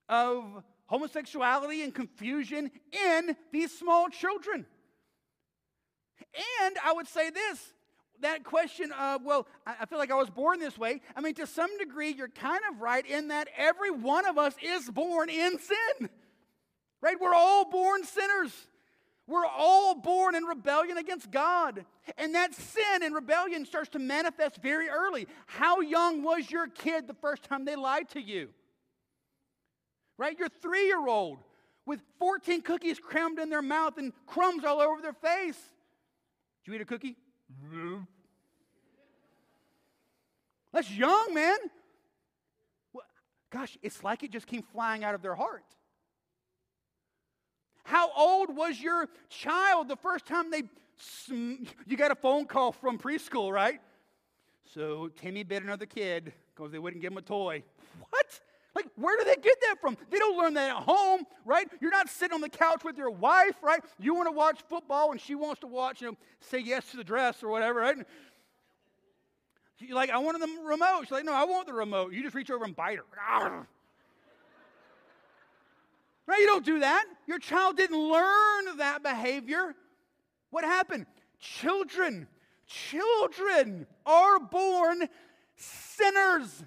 of 0.08 0.64
homosexuality 0.86 1.84
and 1.84 1.94
confusion 1.94 2.72
in 2.94 3.36
these 3.52 3.78
small 3.78 4.08
children. 4.08 4.66
And 6.64 6.78
I 6.84 6.94
would 6.94 7.10
say 7.10 7.30
this 7.30 7.74
that 8.22 8.44
question 8.44 8.92
of, 8.92 9.24
well, 9.26 9.48
I 9.66 9.86
feel 9.88 9.98
like 9.98 10.12
I 10.12 10.16
was 10.16 10.30
born 10.30 10.60
this 10.60 10.78
way. 10.78 11.02
I 11.16 11.22
mean, 11.22 11.34
to 11.36 11.48
some 11.48 11.76
degree, 11.80 12.12
you're 12.12 12.30
kind 12.30 12.62
of 12.72 12.80
right 12.80 13.04
in 13.06 13.30
that 13.30 13.50
every 13.58 13.90
one 13.90 14.28
of 14.28 14.38
us 14.38 14.54
is 14.62 14.90
born 14.92 15.30
in 15.30 15.58
sin, 15.58 16.10
right? 17.02 17.20
We're 17.20 17.34
all 17.34 17.68
born 17.70 18.04
sinners. 18.04 18.52
We're 19.32 19.46
all 19.46 19.96
born 19.96 20.36
in 20.36 20.44
rebellion 20.44 20.98
against 20.98 21.32
God. 21.32 21.86
And 22.18 22.36
that 22.36 22.54
sin 22.54 23.02
and 23.02 23.16
rebellion 23.16 23.66
starts 23.66 23.88
to 23.92 24.00
manifest 24.00 24.62
very 24.62 24.90
early. 24.90 25.26
How 25.46 25.80
young 25.80 26.22
was 26.22 26.52
your 26.52 26.68
kid 26.68 27.08
the 27.08 27.14
first 27.14 27.44
time 27.44 27.64
they 27.64 27.78
lied 27.78 28.10
to 28.10 28.22
you? 28.22 28.50
Right? 30.18 30.38
Your 30.38 30.50
three 30.50 30.86
year 30.86 31.08
old 31.08 31.38
with 31.86 32.02
14 32.20 32.62
cookies 32.62 33.00
crammed 33.00 33.40
in 33.40 33.50
their 33.50 33.62
mouth 33.62 33.98
and 33.98 34.12
crumbs 34.26 34.66
all 34.66 34.82
over 34.82 35.02
their 35.02 35.14
face. 35.14 35.58
Did 36.66 36.72
you 36.72 36.74
eat 36.74 36.82
a 36.82 36.86
cookie? 36.86 37.16
That's 40.74 40.92
young, 40.92 41.34
man. 41.34 41.58
Gosh, 43.50 43.78
it's 43.82 44.04
like 44.04 44.24
it 44.24 44.32
just 44.32 44.46
came 44.46 44.62
flying 44.62 45.06
out 45.06 45.16
of 45.16 45.22
their 45.22 45.36
heart. 45.36 45.64
How 47.84 48.12
old 48.16 48.56
was 48.56 48.80
your 48.80 49.08
child 49.30 49.88
the 49.88 49.96
first 49.96 50.26
time 50.26 50.52
they, 50.52 50.64
you 51.30 51.98
got 51.98 52.12
a 52.12 52.16
phone 52.16 52.46
call 52.46 52.72
from 52.72 52.98
preschool, 52.98 53.52
right? 53.52 53.80
So 54.74 55.10
Timmy 55.16 55.44
bit 55.44 55.64
another 55.64 55.86
kid 55.86 56.34
because 56.56 56.72
they 56.72 56.80
wouldn't 56.80 57.02
give 57.02 57.12
him 57.12 57.18
a 57.18 57.22
toy. 57.22 57.64
What? 58.10 58.40
Like, 58.74 58.88
where 58.96 59.18
do 59.18 59.26
they 59.26 59.36
get 59.36 59.60
that 59.62 59.76
from? 59.82 59.98
They 60.10 60.18
don't 60.18 60.38
learn 60.38 60.54
that 60.54 60.70
at 60.70 60.84
home, 60.84 61.26
right? 61.44 61.68
You're 61.82 61.92
not 61.92 62.10
sitting 62.10 62.34
on 62.34 62.42
the 62.42 62.50
couch 62.50 62.84
with 62.86 62.98
your 62.98 63.12
wife, 63.12 63.56
right? 63.62 63.82
You 64.00 64.16
want 64.16 64.28
to 64.28 64.32
watch 64.32 64.62
football 64.70 65.12
and 65.12 65.20
she 65.20 65.36
wants 65.36 65.60
to 65.62 65.68
watch, 65.68 66.02
you 66.02 66.08
know, 66.08 66.18
say 66.40 66.60
yes 66.60 66.90
to 66.92 66.98
the 66.98 67.04
dress 67.04 67.44
or 67.44 67.50
whatever, 67.50 67.82
right? 67.82 67.98
You're 69.80 69.96
like, 69.96 70.10
I 70.10 70.20
wanted 70.20 70.42
the 70.42 70.48
remote. 70.64 71.02
She's 71.02 71.12
like, 71.12 71.26
no, 71.26 71.34
I 71.34 71.44
want 71.44 71.68
the 71.68 71.74
remote. 71.74 72.14
You 72.14 72.24
just 72.24 72.36
reach 72.36 72.52
over 72.52 72.64
and 72.64 72.76
bite 72.76 73.00
her. 73.00 73.68
Right? 76.28 76.40
You 76.40 76.48
don't 76.48 76.66
do 76.66 76.80
that. 76.80 77.06
Your 77.28 77.40
child 77.40 77.78
didn't 77.78 77.98
learn 77.98 78.78
that 78.78 79.04
behavior. 79.04 79.76
What 80.50 80.64
happened? 80.64 81.06
Children, 81.40 82.28
children 82.68 83.88
are 84.06 84.40
born 84.40 85.08
sinners. 85.56 86.64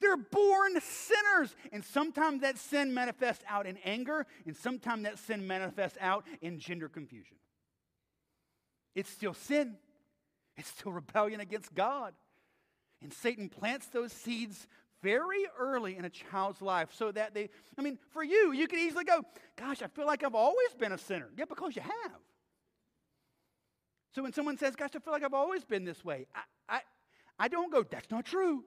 They're 0.00 0.16
born 0.16 0.80
sinners. 0.80 1.56
And 1.72 1.84
sometimes 1.84 2.42
that 2.42 2.58
sin 2.58 2.92
manifests 2.92 3.44
out 3.48 3.66
in 3.66 3.78
anger, 3.84 4.26
and 4.46 4.56
sometimes 4.56 5.04
that 5.04 5.18
sin 5.18 5.46
manifests 5.46 5.96
out 6.00 6.26
in 6.42 6.58
gender 6.58 6.88
confusion. 6.88 7.36
It's 8.94 9.10
still 9.10 9.34
sin, 9.34 9.76
it's 10.56 10.68
still 10.68 10.92
rebellion 10.92 11.40
against 11.40 11.74
God. 11.74 12.14
And 13.02 13.12
Satan 13.12 13.48
plants 13.48 13.86
those 13.86 14.12
seeds 14.12 14.66
very 15.04 15.44
early 15.58 15.96
in 15.96 16.06
a 16.06 16.10
child's 16.10 16.62
life 16.62 16.88
so 16.94 17.12
that 17.12 17.34
they, 17.34 17.50
I 17.78 17.82
mean, 17.82 17.98
for 18.10 18.24
you, 18.24 18.52
you 18.52 18.66
could 18.66 18.78
easily 18.78 19.04
go, 19.04 19.22
Gosh, 19.56 19.82
I 19.82 19.86
feel 19.86 20.06
like 20.06 20.24
I've 20.24 20.34
always 20.34 20.74
been 20.78 20.92
a 20.92 20.98
sinner. 20.98 21.28
Yeah, 21.36 21.44
because 21.46 21.76
you 21.76 21.82
have. 21.82 22.20
So 24.14 24.22
when 24.22 24.32
someone 24.32 24.56
says, 24.56 24.74
Gosh, 24.74 24.90
I 24.96 24.98
feel 24.98 25.12
like 25.12 25.22
I've 25.22 25.34
always 25.34 25.64
been 25.64 25.84
this 25.84 26.02
way, 26.02 26.26
I, 26.34 26.76
I, 26.76 26.80
I 27.38 27.48
don't 27.48 27.70
go, 27.70 27.82
That's 27.82 28.10
not 28.10 28.24
true. 28.24 28.64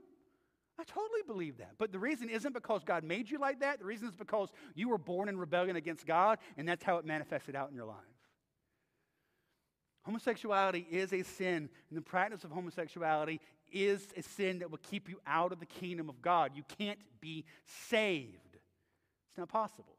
I 0.79 0.83
totally 0.83 1.21
believe 1.25 1.57
that. 1.57 1.71
But 1.79 1.91
the 1.91 1.97
reason 1.97 2.29
isn't 2.29 2.53
because 2.53 2.83
God 2.83 3.03
made 3.03 3.31
you 3.31 3.39
like 3.39 3.61
that. 3.61 3.79
The 3.79 3.85
reason 3.85 4.07
is 4.07 4.15
because 4.15 4.49
you 4.75 4.89
were 4.89 4.99
born 4.99 5.27
in 5.27 5.39
rebellion 5.39 5.75
against 5.75 6.05
God, 6.05 6.37
and 6.55 6.69
that's 6.69 6.83
how 6.83 6.97
it 6.97 7.05
manifested 7.05 7.55
out 7.55 7.69
in 7.71 7.75
your 7.75 7.85
life. 7.85 7.97
Homosexuality 10.03 10.85
is 10.89 11.11
a 11.13 11.23
sin, 11.23 11.67
and 11.89 11.97
the 11.97 12.01
practice 12.01 12.43
of 12.43 12.51
homosexuality 12.51 13.41
is 13.71 14.07
a 14.15 14.21
sin 14.21 14.59
that 14.59 14.71
will 14.71 14.79
keep 14.89 15.09
you 15.09 15.19
out 15.25 15.51
of 15.51 15.59
the 15.59 15.65
kingdom 15.65 16.09
of 16.09 16.21
God. 16.21 16.51
You 16.55 16.63
can't 16.77 16.99
be 17.19 17.45
saved. 17.89 18.57
It's 19.29 19.37
not 19.37 19.49
possible. 19.49 19.93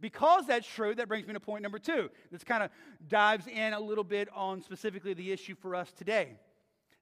Because 0.00 0.46
that's 0.46 0.66
true, 0.66 0.94
that 0.94 1.08
brings 1.08 1.26
me 1.26 1.32
to 1.34 1.40
point 1.40 1.62
number 1.62 1.78
two. 1.78 2.10
This 2.30 2.44
kind 2.44 2.62
of 2.62 2.70
dives 3.08 3.46
in 3.46 3.72
a 3.72 3.80
little 3.80 4.04
bit 4.04 4.28
on 4.34 4.62
specifically 4.62 5.14
the 5.14 5.32
issue 5.32 5.54
for 5.54 5.74
us 5.74 5.92
today. 5.92 6.38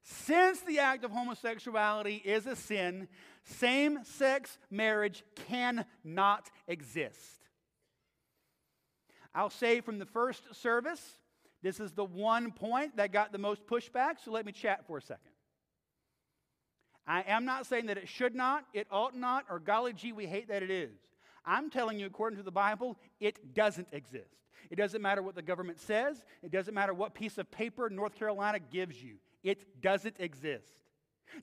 Since 0.01 0.61
the 0.61 0.79
act 0.79 1.03
of 1.03 1.11
homosexuality 1.11 2.21
is 2.23 2.45
a 2.45 2.55
sin, 2.55 3.07
same 3.43 3.99
sex 4.03 4.57
marriage 4.69 5.23
cannot 5.47 6.49
exist. 6.67 7.47
I'll 9.33 9.49
say 9.49 9.81
from 9.81 9.99
the 9.99 10.05
first 10.05 10.55
service 10.55 11.17
this 11.65 11.79
is 11.79 11.93
the 11.93 12.05
one 12.05 12.51
point 12.51 12.95
that 12.97 13.11
got 13.11 13.31
the 13.31 13.39
most 13.39 13.65
pushback, 13.65 14.23
so 14.23 14.29
let 14.29 14.45
me 14.45 14.51
chat 14.51 14.85
for 14.85 14.99
a 14.99 15.01
second. 15.01 15.31
I 17.07 17.23
am 17.27 17.43
not 17.43 17.65
saying 17.65 17.87
that 17.87 17.97
it 17.97 18.07
should 18.07 18.35
not, 18.35 18.65
it 18.71 18.85
ought 18.91 19.15
not, 19.15 19.45
or 19.49 19.57
golly 19.57 19.91
gee, 19.91 20.11
we 20.11 20.27
hate 20.27 20.49
that 20.49 20.61
it 20.61 20.69
is. 20.69 20.91
I'm 21.43 21.71
telling 21.71 21.97
you, 21.97 22.05
according 22.05 22.37
to 22.37 22.43
the 22.43 22.51
Bible, 22.51 22.99
it 23.19 23.55
doesn't 23.55 23.87
exist. 23.91 24.35
It 24.69 24.75
doesn't 24.75 25.01
matter 25.01 25.23
what 25.23 25.33
the 25.33 25.41
government 25.41 25.79
says, 25.79 26.23
it 26.43 26.51
doesn't 26.51 26.75
matter 26.75 26.93
what 26.93 27.15
piece 27.15 27.39
of 27.39 27.49
paper 27.49 27.89
North 27.89 28.13
Carolina 28.13 28.59
gives 28.59 29.01
you. 29.01 29.15
It 29.43 29.81
doesn't 29.81 30.17
exist. 30.19 30.84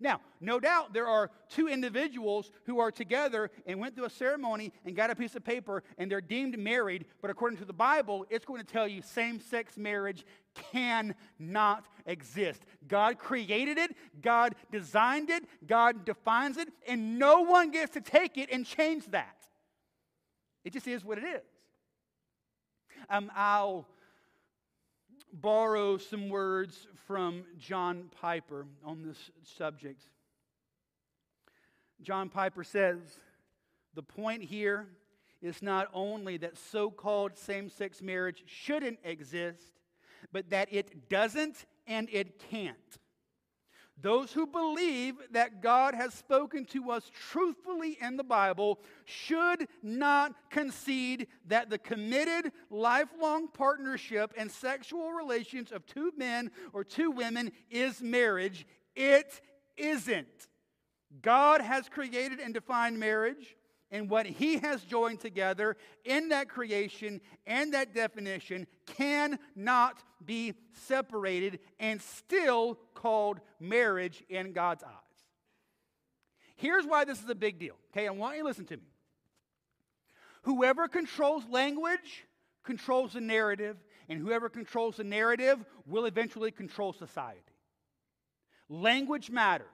Now, 0.01 0.21
no 0.41 0.61
doubt 0.61 0.93
there 0.93 1.07
are 1.07 1.31
two 1.49 1.69
individuals 1.69 2.51
who 2.65 2.79
are 2.79 2.91
together 2.91 3.51
and 3.67 3.81
went 3.81 3.95
through 3.95 4.07
a 4.07 4.11
ceremony 4.11 4.73
and 4.85 4.97
got 4.97 5.11
a 5.11 5.15
piece 5.15 5.35
of 5.35 5.45
paper 5.45 5.83
and 5.99 6.11
they're 6.11 6.21
deemed 6.21 6.59
married, 6.59 7.05
but 7.21 7.31
according 7.31 7.59
to 7.59 7.65
the 7.65 7.73
Bible, 7.73 8.27
it's 8.31 8.45
going 8.45 8.61
to 8.61 8.67
tell 8.67 8.89
you 8.89 9.03
same 9.03 9.41
sex 9.41 9.77
marriage 9.77 10.25
cannot 10.73 11.87
exist. 12.07 12.63
God 12.87 13.19
created 13.19 13.79
it, 13.79 13.95
God 14.21 14.55
designed 14.71 15.31
it, 15.31 15.45
God 15.67 16.05
defines 16.05 16.57
it, 16.57 16.69
and 16.87 17.19
no 17.19 17.43
one 17.43 17.71
gets 17.71 17.95
to 17.95 18.01
take 18.01 18.39
it 18.39 18.51
and 18.53 18.67
change 18.67 19.07
that. 19.11 19.37
It 20.65 20.73
just 20.73 20.87
is 20.87 21.05
what 21.05 21.19
it 21.19 21.25
is. 21.25 21.43
Um, 23.11 23.31
I'll 23.35 23.87
borrow 25.33 25.97
some 25.97 26.29
words 26.29 26.87
from 27.07 27.45
John 27.59 28.11
Piper 28.21 28.67
on 28.85 29.03
this 29.03 29.31
subject. 29.43 30.03
John 32.01 32.29
Piper 32.29 32.65
says 32.65 32.99
the 33.95 34.03
point 34.03 34.43
here 34.43 34.87
is 35.41 35.63
not 35.63 35.89
only 35.93 36.37
that 36.39 36.57
so 36.57 36.91
called 36.91 37.37
same 37.37 37.69
sex 37.69 38.01
marriage 38.01 38.45
shouldn't 38.47 38.99
exist, 39.05 39.81
but 40.33 40.51
that 40.51 40.69
it 40.71 41.09
doesn't 41.09 41.67
and 41.87 42.09
it 42.13 42.39
can't. 42.51 42.99
Those 44.03 44.33
who 44.33 44.47
believe 44.47 45.15
that 45.31 45.63
God 45.63 45.95
has 45.95 46.13
spoken 46.13 46.65
to 46.67 46.91
us 46.91 47.09
truthfully 47.31 47.97
in 48.01 48.17
the 48.17 48.25
Bible 48.25 48.81
should 49.05 49.69
not 49.81 50.35
concede 50.51 51.29
that 51.47 51.71
the 51.71 51.79
committed 51.79 52.51
lifelong 52.69 53.47
partnership 53.47 54.35
and 54.37 54.51
sexual 54.51 55.13
relations 55.13 55.71
of 55.71 55.87
two 55.87 56.13
men 56.17 56.51
or 56.73 56.83
two 56.83 57.13
women 57.13 57.53
is 57.71 58.03
marriage. 58.03 58.67
It 58.97 59.41
isn't. 59.77 60.49
God 61.21 61.61
has 61.61 61.89
created 61.89 62.41
and 62.41 62.53
defined 62.53 62.99
marriage 62.99 63.57
and 63.93 64.09
what 64.09 64.27
he 64.27 64.59
has 64.59 64.83
joined 64.83 65.21
together 65.21 65.77
in 66.05 66.31
that 66.31 66.49
creation 66.49 67.21
and 67.47 67.75
that 67.75 67.95
definition 67.95 68.67
cannot 68.87 70.03
be 70.25 70.55
separated 70.73 71.61
and 71.79 72.01
still 72.03 72.79
called 72.95 73.39
marriage 73.61 74.25
in 74.29 74.53
God's 74.53 74.83
eyes. 74.83 74.91
Here's 76.57 76.87
why 76.87 77.05
this 77.05 77.23
is 77.23 77.29
a 77.29 77.35
big 77.35 77.59
deal. 77.59 77.75
Okay, 77.93 78.09
I 78.09 78.11
want 78.11 78.37
you 78.37 78.43
to 78.43 78.49
listen 78.49 78.65
to 78.67 78.77
me. 78.77 78.83
Whoever 80.43 80.89
controls 80.89 81.45
language 81.51 82.25
controls 82.65 83.13
the 83.13 83.21
narrative, 83.21 83.77
and 84.09 84.19
whoever 84.19 84.49
controls 84.49 84.97
the 84.97 85.05
narrative 85.05 85.65
will 85.87 86.05
eventually 86.07 86.51
control 86.51 86.93
society. 86.93 87.41
Language 88.69 89.31
matters. 89.31 89.67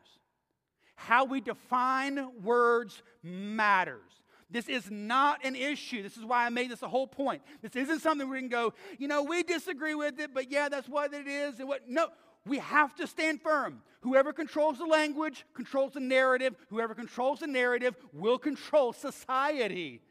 How 1.01 1.25
we 1.25 1.41
define 1.41 2.43
words 2.43 3.03
matters. 3.23 4.11
This 4.51 4.69
is 4.69 4.91
not 4.91 5.45
an 5.45 5.55
issue. 5.55 6.03
This 6.03 6.17
is 6.17 6.25
why 6.25 6.45
I 6.45 6.49
made 6.49 6.73
this 6.73 6.83
a 6.83 6.89
whole 6.89 7.07
point. 7.07 7.41
This 7.63 7.77
isn't 7.77 8.01
something 8.01 8.29
we 8.29 8.41
can 8.41 8.49
go, 8.49 8.75
you 8.99 9.07
know, 9.07 9.23
we 9.23 9.45
disagree 9.45 9.95
with 9.95 10.19
it, 10.19 10.35
but 10.35 10.51
yeah, 10.51 10.69
that's 10.69 10.89
what 10.89 11.15
it 11.15 11.29
is. 11.29 11.61
And 11.61 11.69
what 11.69 11.89
no, 11.89 12.09
we 12.45 12.59
have 12.59 12.97
to 12.97 13.07
stand 13.07 13.41
firm. 13.43 13.81
Whoever 14.01 14.33
controls 14.33 14.79
the 14.79 14.87
language 14.87 15.47
controls 15.55 15.93
the 15.93 16.01
narrative. 16.01 16.57
Whoever 16.69 16.97
controls 16.97 17.41
the 17.41 17.47
narrative 17.47 17.95
will 18.13 18.39
control 18.39 18.93
society. 18.93 20.03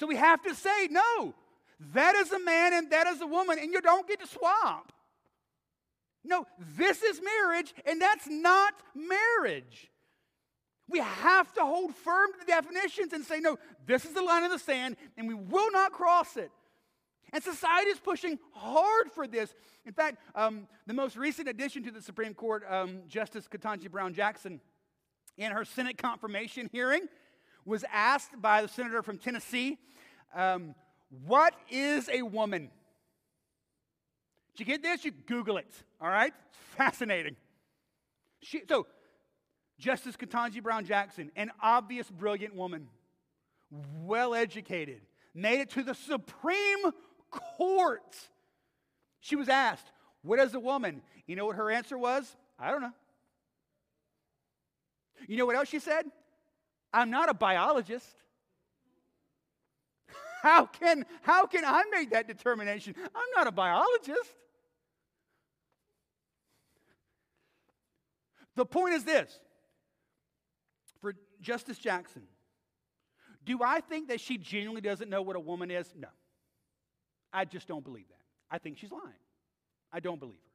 So 0.00 0.08
we 0.08 0.16
have 0.16 0.42
to 0.42 0.54
say, 0.54 0.88
no, 0.90 1.32
that 1.94 2.16
is 2.16 2.32
a 2.32 2.40
man 2.40 2.72
and 2.72 2.90
that 2.90 3.06
is 3.06 3.20
a 3.20 3.26
woman, 3.26 3.58
and 3.60 3.72
you 3.72 3.80
don't 3.80 4.08
get 4.08 4.20
to 4.20 4.26
swap. 4.26 4.92
No, 6.24 6.46
this 6.76 7.02
is 7.02 7.20
marriage, 7.22 7.74
and 7.86 8.00
that's 8.00 8.26
not 8.28 8.74
marriage. 8.94 9.90
We 10.88 10.98
have 10.98 11.52
to 11.54 11.62
hold 11.62 11.94
firm 11.94 12.32
to 12.32 12.38
the 12.38 12.46
definitions 12.46 13.12
and 13.12 13.24
say, 13.24 13.40
no, 13.40 13.58
this 13.86 14.04
is 14.04 14.12
the 14.12 14.22
line 14.22 14.44
in 14.44 14.50
the 14.50 14.58
sand, 14.58 14.96
and 15.16 15.28
we 15.28 15.34
will 15.34 15.70
not 15.72 15.92
cross 15.92 16.36
it. 16.36 16.50
And 17.32 17.42
society 17.42 17.90
is 17.90 17.98
pushing 17.98 18.38
hard 18.52 19.10
for 19.10 19.26
this. 19.26 19.54
In 19.84 19.92
fact, 19.92 20.18
um, 20.34 20.68
the 20.86 20.94
most 20.94 21.16
recent 21.16 21.48
addition 21.48 21.82
to 21.84 21.90
the 21.90 22.00
Supreme 22.00 22.34
Court, 22.34 22.64
um, 22.68 23.00
Justice 23.08 23.48
Ketanji 23.48 23.90
Brown 23.90 24.14
Jackson, 24.14 24.60
in 25.36 25.50
her 25.50 25.64
Senate 25.64 25.98
confirmation 25.98 26.68
hearing, 26.70 27.08
was 27.64 27.84
asked 27.92 28.40
by 28.40 28.62
the 28.62 28.68
senator 28.68 29.02
from 29.02 29.18
Tennessee, 29.18 29.78
um, 30.34 30.74
What 31.26 31.54
is 31.70 32.08
a 32.08 32.22
woman? 32.22 32.70
Did 34.54 34.68
you 34.68 34.72
get 34.72 34.82
this? 34.82 35.04
You 35.04 35.10
Google 35.10 35.56
it, 35.56 35.74
all 36.04 36.10
right? 36.10 36.34
Fascinating. 36.76 37.34
She, 38.42 38.60
so, 38.68 38.86
Justice 39.78 40.16
Ketanji 40.16 40.62
Brown 40.62 40.84
Jackson, 40.84 41.32
an 41.34 41.50
obvious 41.62 42.10
brilliant 42.10 42.54
woman, 42.54 42.88
well 44.02 44.34
educated, 44.34 45.00
made 45.34 45.60
it 45.60 45.70
to 45.70 45.82
the 45.82 45.94
Supreme 45.94 46.92
Court. 47.30 48.16
She 49.20 49.34
was 49.34 49.48
asked, 49.48 49.90
What 50.20 50.38
is 50.40 50.52
a 50.54 50.60
woman? 50.60 51.00
You 51.26 51.36
know 51.36 51.46
what 51.46 51.56
her 51.56 51.70
answer 51.70 51.96
was? 51.96 52.36
I 52.58 52.70
don't 52.70 52.82
know. 52.82 52.92
You 55.26 55.38
know 55.38 55.46
what 55.46 55.56
else 55.56 55.70
she 55.70 55.78
said? 55.78 56.04
I'm 56.92 57.10
not 57.10 57.30
a 57.30 57.34
biologist. 57.34 58.14
How 60.42 60.66
can, 60.66 61.06
how 61.22 61.46
can 61.46 61.64
I 61.64 61.84
make 61.90 62.10
that 62.10 62.28
determination? 62.28 62.94
I'm 62.98 63.30
not 63.34 63.46
a 63.46 63.50
biologist. 63.50 64.34
The 68.56 68.66
point 68.66 68.94
is 68.94 69.04
this 69.04 69.38
for 71.00 71.14
Justice 71.40 71.78
Jackson 71.78 72.22
do 73.44 73.62
I 73.62 73.80
think 73.80 74.08
that 74.08 74.20
she 74.20 74.38
genuinely 74.38 74.80
doesn't 74.80 75.10
know 75.10 75.22
what 75.22 75.36
a 75.36 75.40
woman 75.40 75.70
is? 75.70 75.92
No. 75.96 76.08
I 77.32 77.44
just 77.44 77.68
don't 77.68 77.84
believe 77.84 78.08
that. 78.08 78.22
I 78.50 78.58
think 78.58 78.78
she's 78.78 78.92
lying. 78.92 79.04
I 79.92 80.00
don't 80.00 80.18
believe 80.18 80.38
her. 80.38 80.50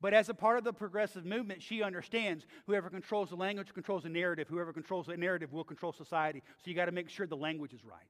But 0.00 0.14
as 0.14 0.28
a 0.28 0.34
part 0.34 0.58
of 0.58 0.64
the 0.64 0.72
progressive 0.72 1.24
movement, 1.24 1.62
she 1.62 1.82
understands 1.82 2.44
whoever 2.66 2.90
controls 2.90 3.30
the 3.30 3.36
language 3.36 3.72
controls 3.72 4.02
the 4.02 4.08
narrative. 4.08 4.48
Whoever 4.48 4.72
controls 4.72 5.06
the 5.06 5.16
narrative 5.16 5.52
will 5.52 5.62
control 5.62 5.92
society. 5.92 6.42
So 6.56 6.70
you 6.70 6.74
got 6.74 6.86
to 6.86 6.92
make 6.92 7.08
sure 7.08 7.26
the 7.26 7.36
language 7.36 7.72
is 7.72 7.84
right. 7.84 8.00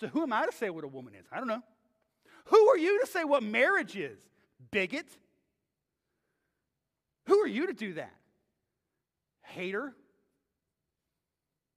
So 0.00 0.06
who 0.06 0.22
am 0.22 0.32
I 0.32 0.46
to 0.46 0.52
say 0.52 0.70
what 0.70 0.84
a 0.84 0.88
woman 0.88 1.14
is? 1.14 1.26
I 1.30 1.38
don't 1.38 1.48
know. 1.48 1.62
Who 2.46 2.68
are 2.68 2.78
you 2.78 3.00
to 3.00 3.06
say 3.06 3.24
what 3.24 3.42
marriage 3.42 3.96
is? 3.96 4.18
Bigot? 4.70 5.08
Who 7.28 7.40
are 7.40 7.46
you 7.46 7.66
to 7.66 7.74
do 7.74 7.94
that? 7.94 8.14
Hater? 9.42 9.94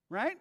Right? 0.09 0.37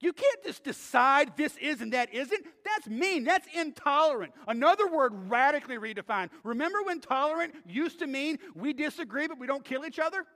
You 0.00 0.12
can't 0.12 0.44
just 0.44 0.62
decide 0.62 1.36
this 1.36 1.56
is 1.56 1.80
and 1.80 1.94
that 1.94 2.12
isn't. 2.12 2.44
That's 2.64 2.86
mean. 2.86 3.24
That's 3.24 3.46
intolerant. 3.54 4.34
Another 4.46 4.86
word 4.86 5.30
radically 5.30 5.78
redefined. 5.78 6.28
Remember 6.42 6.82
when 6.82 7.00
tolerant 7.00 7.54
used 7.66 8.00
to 8.00 8.06
mean 8.06 8.38
we 8.54 8.74
disagree 8.74 9.26
but 9.26 9.38
we 9.38 9.46
don't 9.46 9.64
kill 9.64 9.86
each 9.86 9.98
other? 9.98 10.26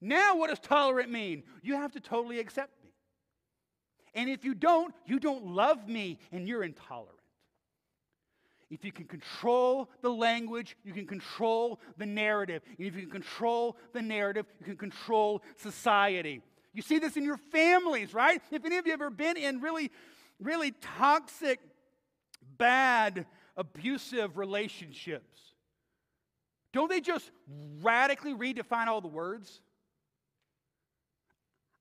Now, 0.00 0.36
what 0.36 0.50
does 0.50 0.60
tolerant 0.60 1.10
mean? 1.10 1.42
You 1.62 1.74
have 1.74 1.92
to 1.92 2.00
totally 2.00 2.38
accept 2.38 2.70
me. 2.84 2.90
And 4.14 4.30
if 4.30 4.44
you 4.44 4.54
don't, 4.54 4.94
you 5.04 5.18
don't 5.18 5.46
love 5.46 5.88
me 5.88 6.20
and 6.30 6.46
you're 6.46 6.62
intolerant. 6.62 7.15
If 8.70 8.84
you 8.84 8.90
can 8.90 9.04
control 9.04 9.88
the 10.02 10.08
language, 10.08 10.76
you 10.84 10.92
can 10.92 11.06
control 11.06 11.80
the 11.98 12.06
narrative. 12.06 12.62
And 12.78 12.86
if 12.86 12.96
you 12.96 13.02
can 13.02 13.10
control 13.10 13.76
the 13.92 14.02
narrative, 14.02 14.46
you 14.58 14.66
can 14.66 14.76
control 14.76 15.42
society. 15.56 16.42
You 16.74 16.82
see 16.82 16.98
this 16.98 17.16
in 17.16 17.24
your 17.24 17.36
families, 17.36 18.12
right? 18.12 18.42
If 18.50 18.64
any 18.64 18.76
of 18.76 18.86
you 18.86 18.92
have 18.92 19.00
ever 19.00 19.10
been 19.10 19.36
in 19.36 19.60
really, 19.60 19.92
really 20.40 20.72
toxic, 20.98 21.60
bad, 22.58 23.26
abusive 23.56 24.36
relationships, 24.36 25.40
don't 26.72 26.90
they 26.90 27.00
just 27.00 27.30
radically 27.80 28.34
redefine 28.34 28.88
all 28.88 29.00
the 29.00 29.08
words? 29.08 29.60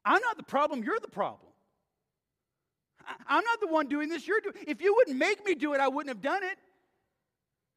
I'm 0.06 0.22
not 0.22 0.38
the 0.38 0.44
problem, 0.44 0.84
you're 0.84 1.00
the 1.00 1.08
problem. 1.08 1.52
I'm 3.28 3.44
not 3.44 3.60
the 3.60 3.68
one 3.68 3.88
doing 3.88 4.08
this, 4.08 4.28
you're 4.28 4.40
doing 4.40 4.56
If 4.68 4.82
you 4.82 4.96
wouldn't 4.96 5.18
make 5.18 5.44
me 5.46 5.56
do 5.56 5.74
it, 5.74 5.82
I 5.82 5.88
wouldn't 5.88 6.16
have 6.16 6.22
done 6.22 6.44
it. 6.44 6.58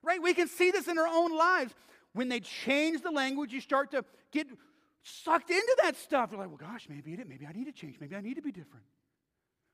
Right? 0.03 0.23
We 0.23 0.35
can 0.35 0.49
see 0.49 0.71
this 0.71 0.89
in 0.89 0.99
our 0.99 1.07
own 1.07 1.37
lives. 1.37 1.75
When 2.13 2.29
they 2.29 2.41
change 2.41 3.03
the 3.03 3.11
language, 3.11 3.53
you 3.53 3.61
start 3.61 3.91
to 3.93 4.05
get 4.33 4.49
sucked 5.03 5.51
into 5.51 5.77
that 5.83 5.97
stuff. 5.97 6.31
You're 6.31 6.41
like, 6.41 6.49
well, 6.49 6.59
gosh, 6.59 6.87
maybe 6.89 7.13
it, 7.13 7.29
maybe 7.29 7.47
I 7.47 7.53
need 7.53 7.67
to 7.67 7.73
change. 7.73 7.97
Maybe 8.01 8.17
I 8.17 8.21
need 8.21 8.35
to 8.35 8.43
be 8.43 8.53
different. 8.53 8.87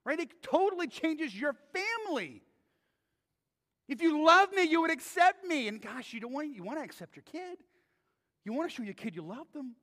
Right? 0.04 0.18
It 0.18 0.42
totally 0.42 0.86
changes 0.86 1.34
your 1.34 1.54
family. 1.72 2.42
If 3.88 4.00
you 4.00 4.24
love 4.24 4.52
me, 4.52 4.62
you 4.62 4.80
would 4.80 4.90
accept 4.90 5.44
me. 5.44 5.68
And 5.68 5.80
gosh, 5.80 6.12
you 6.12 6.20
don't 6.20 6.32
want 6.32 6.54
you 6.54 6.62
want 6.62 6.78
to 6.78 6.84
accept 6.84 7.16
your 7.16 7.22
kid. 7.22 7.58
You 8.44 8.52
want 8.52 8.70
to 8.70 8.76
show 8.76 8.82
your 8.82 8.94
kid 8.94 9.14
you 9.14 9.22
love 9.22 9.46
them. 9.52 9.74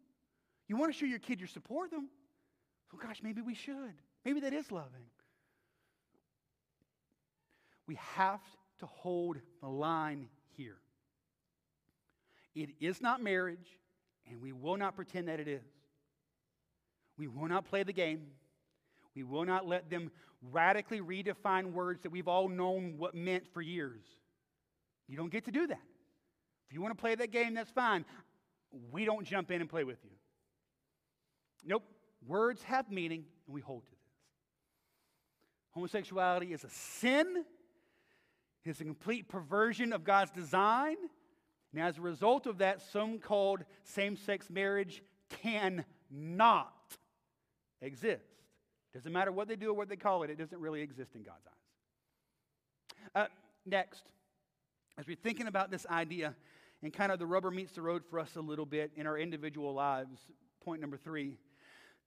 You 0.67 0.77
want 0.77 0.91
to 0.91 0.97
show 0.97 1.05
your 1.05 1.19
kid 1.19 1.39
you 1.39 1.47
support 1.47 1.91
them. 1.91 2.09
So 2.91 2.97
gosh, 2.97 3.21
maybe 3.23 3.41
we 3.41 3.55
should. 3.55 3.93
Maybe 4.25 4.39
that 4.41 4.53
is 4.53 4.71
loving. 4.71 5.05
We 7.87 7.95
have 8.15 8.39
to 8.82 8.86
hold 8.86 9.38
the 9.61 9.67
line 9.67 10.27
here. 10.57 10.77
It 12.53 12.71
is 12.79 13.01
not 13.01 13.23
marriage, 13.23 13.79
and 14.29 14.41
we 14.41 14.51
will 14.51 14.77
not 14.77 14.95
pretend 14.95 15.29
that 15.29 15.39
it 15.39 15.47
is. 15.47 15.63
We 17.17 17.27
will 17.27 17.47
not 17.47 17.65
play 17.65 17.84
the 17.84 17.93
game. 17.93 18.27
We 19.15 19.23
will 19.23 19.45
not 19.45 19.67
let 19.67 19.89
them 19.89 20.11
radically 20.51 21.01
redefine 21.01 21.71
words 21.71 22.03
that 22.03 22.11
we've 22.11 22.27
all 22.27 22.49
known 22.49 22.95
what 22.97 23.15
meant 23.15 23.47
for 23.53 23.61
years. 23.61 24.03
You 25.07 25.17
don't 25.17 25.32
get 25.32 25.45
to 25.45 25.51
do 25.51 25.67
that. 25.67 25.82
If 26.67 26.73
you 26.73 26.82
want 26.82 26.97
to 26.97 26.99
play 26.99 27.15
that 27.15 27.32
game, 27.32 27.53
that's 27.53 27.71
fine. 27.71 28.05
We 28.91 29.05
don't 29.05 29.25
jump 29.25 29.51
in 29.51 29.61
and 29.61 29.69
play 29.69 29.84
with 29.84 29.99
you. 30.03 30.11
Nope. 31.65 31.84
Words 32.25 32.63
have 32.63 32.89
meaning, 32.89 33.25
and 33.45 33.53
we 33.53 33.61
hold 33.61 33.84
to 33.86 33.91
this. 33.91 33.99
Homosexuality 35.71 36.53
is 36.53 36.63
a 36.63 36.69
sin, 36.69 37.43
it's 38.66 38.82
a 38.82 38.84
complete 38.84 39.28
perversion 39.28 39.93
of 39.93 40.03
God's 40.03 40.32
design. 40.32 40.97
And 41.74 41.82
as 41.82 41.97
a 41.97 42.01
result 42.01 42.45
of 42.45 42.59
that, 42.59 42.82
some 42.91 43.20
called 43.20 43.64
same 43.84 44.18
sex 44.18 44.49
marriage 44.49 45.01
cannot 45.41 46.74
exist. 47.82 48.26
Doesn't 48.93 49.12
matter 49.12 49.32
what 49.32 49.47
they 49.47 49.55
do 49.55 49.70
or 49.70 49.74
what 49.74 49.89
they 49.89 49.95
call 49.95 50.24
it, 50.24 50.30
it 50.30 50.38
doesn't 50.38 50.59
really 50.59 50.82
exist 50.82 51.16
in 51.16 51.24
God's 51.24 51.45
eyes. 51.47 53.24
Uh, 53.24 53.28
next, 53.66 54.03
as 54.97 55.07
we're 55.07 55.16
thinking 55.16 55.47
about 55.47 55.72
this 55.72 55.86
idea 55.88 56.36
and 56.84 56.91
kind 56.93 57.12
of 57.12 57.20
the 57.20 57.26
rubber 57.26 57.51
meets 57.51 57.72
the 57.74 57.82
road 57.82 58.03
for 58.09 58.20
us 58.20 58.36
a 58.36 58.41
little 58.41 58.66
bit 58.66 58.91
in 58.95 59.07
our 59.07 59.18
individual 59.18 59.74
lives, 59.74 60.20
point 60.64 60.82
number 60.82 60.97
three 60.97 61.38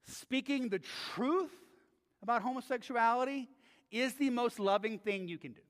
speaking 0.07 0.69
the 0.69 0.81
truth 1.15 1.51
about 2.23 2.43
homosexuality 2.43 3.49
is 3.91 4.15
the 4.15 4.29
most 4.29 4.59
loving 4.61 4.99
thing 4.99 5.29
you 5.29 5.39
can 5.39 5.53
do. 5.53 5.61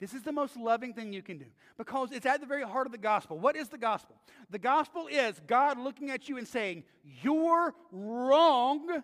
This 0.00 0.14
is 0.14 0.22
the 0.22 0.32
most 0.32 0.56
loving 0.56 0.94
thing 0.94 1.12
you 1.12 1.20
can 1.20 1.36
do 1.36 1.44
because 1.76 2.10
it's 2.10 2.24
at 2.24 2.40
the 2.40 2.46
very 2.46 2.62
heart 2.62 2.86
of 2.86 2.92
the 2.92 2.98
gospel. 2.98 3.38
What 3.38 3.54
is 3.54 3.68
the 3.68 3.76
gospel? 3.76 4.16
The 4.48 4.58
gospel 4.58 5.06
is 5.08 5.40
God 5.46 5.78
looking 5.78 6.10
at 6.10 6.26
you 6.26 6.38
and 6.38 6.48
saying, 6.48 6.84
You're 7.22 7.74
wrong, 7.92 9.02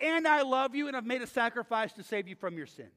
and 0.00 0.28
I 0.28 0.42
love 0.42 0.76
you, 0.76 0.86
and 0.86 0.96
I've 0.96 1.06
made 1.06 1.22
a 1.22 1.26
sacrifice 1.26 1.92
to 1.94 2.04
save 2.04 2.28
you 2.28 2.36
from 2.36 2.56
your 2.56 2.66
sin. 2.66 2.88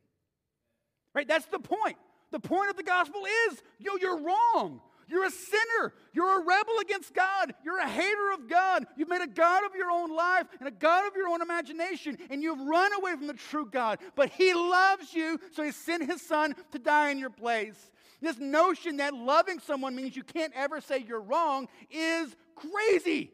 Right? 1.16 1.28
That's 1.28 1.48
the 1.48 1.60
point. 1.60 1.98
The 2.32 2.40
point 2.40 2.70
of 2.70 2.78
the 2.78 2.84
gospel 2.84 3.24
is, 3.48 3.64
yo, 3.80 3.96
you're 4.00 4.22
wrong. 4.22 4.82
You're 5.10 5.26
a 5.26 5.32
sinner. 5.32 5.94
You're 6.14 6.42
a 6.42 6.46
rebel 6.46 6.74
against 6.82 7.14
God. 7.14 7.54
You're 7.66 7.80
a 7.80 7.90
hater 7.90 8.32
of 8.34 8.48
God. 8.48 8.86
You've 8.96 9.10
made 9.10 9.22
a 9.22 9.28
God 9.28 9.66
of 9.66 9.76
your 9.76 9.90
own 9.90 10.16
life 10.16 10.46
and 10.60 10.68
a 10.68 10.72
God 10.72 11.08
of 11.08 11.16
your 11.16 11.28
own 11.28 11.42
imagination, 11.42 12.18
and 12.30 12.44
you've 12.44 12.62
run 12.62 12.94
away 12.94 13.14
from 13.16 13.28
the 13.28 13.34
true 13.34 13.68
God. 13.70 14.00
But 14.16 14.30
He 14.30 14.54
loves 14.54 15.14
you, 15.14 15.40
so 15.52 15.64
He 15.64 15.72
sent 15.72 16.06
His 16.06 16.22
Son 16.22 16.56
to 16.72 16.80
die 16.80 17.10
in 17.10 17.18
your 17.18 17.32
place. 17.32 17.92
This 18.22 18.38
notion 18.38 18.98
that 18.98 19.14
loving 19.14 19.60
someone 19.60 19.96
means 19.96 20.16
you 20.16 20.24
can't 20.24 20.54
ever 20.56 20.82
say 20.82 21.04
you're 21.08 21.22
wrong 21.22 21.68
is 21.90 22.36
crazy. 22.56 23.32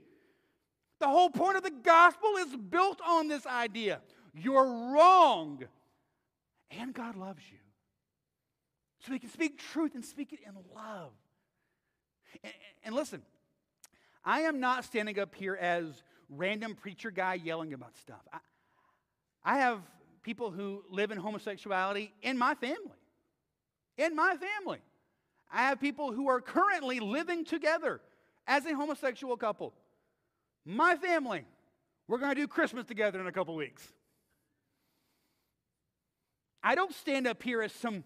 The 0.99 1.07
whole 1.07 1.29
point 1.29 1.57
of 1.57 1.63
the 1.63 1.71
gospel 1.71 2.35
is 2.37 2.55
built 2.55 3.01
on 3.05 3.27
this 3.27 3.45
idea 3.45 4.01
you're 4.37 4.91
wrong, 4.91 5.63
and 6.69 6.93
God 6.93 7.15
loves 7.15 7.41
you. 7.49 7.57
So 8.99 9.13
He 9.13 9.19
can 9.19 9.29
speak 9.29 9.59
truth 9.59 9.95
and 9.95 10.03
speak 10.03 10.33
it 10.33 10.39
in 10.45 10.53
love. 10.75 11.11
And, 12.43 12.53
and 12.85 12.95
listen, 12.95 13.21
I 14.23 14.41
am 14.41 14.59
not 14.59 14.85
standing 14.85 15.19
up 15.19 15.35
here 15.35 15.55
as 15.55 16.03
random 16.29 16.75
preacher 16.75 17.11
guy 17.11 17.35
yelling 17.35 17.73
about 17.73 17.95
stuff. 17.97 18.21
I, 18.33 18.39
I 19.43 19.57
have 19.59 19.79
people 20.23 20.51
who 20.51 20.83
live 20.89 21.11
in 21.11 21.17
homosexuality 21.17 22.11
in 22.21 22.37
my 22.37 22.55
family. 22.55 22.97
In 23.97 24.15
my 24.15 24.35
family. 24.35 24.79
I 25.53 25.63
have 25.69 25.79
people 25.79 26.11
who 26.11 26.27
are 26.27 26.41
currently 26.41 26.99
living 26.99 27.45
together 27.45 28.01
as 28.47 28.65
a 28.65 28.73
homosexual 28.73 29.37
couple. 29.37 29.73
My 30.65 30.95
family. 30.95 31.45
We're 32.07 32.17
going 32.19 32.35
to 32.35 32.41
do 32.41 32.47
Christmas 32.47 32.85
together 32.85 33.19
in 33.19 33.27
a 33.27 33.31
couple 33.31 33.55
weeks. 33.55 33.87
I 36.63 36.75
don't 36.75 36.93
stand 36.93 37.27
up 37.27 37.41
here 37.41 37.61
as 37.61 37.71
some 37.71 38.03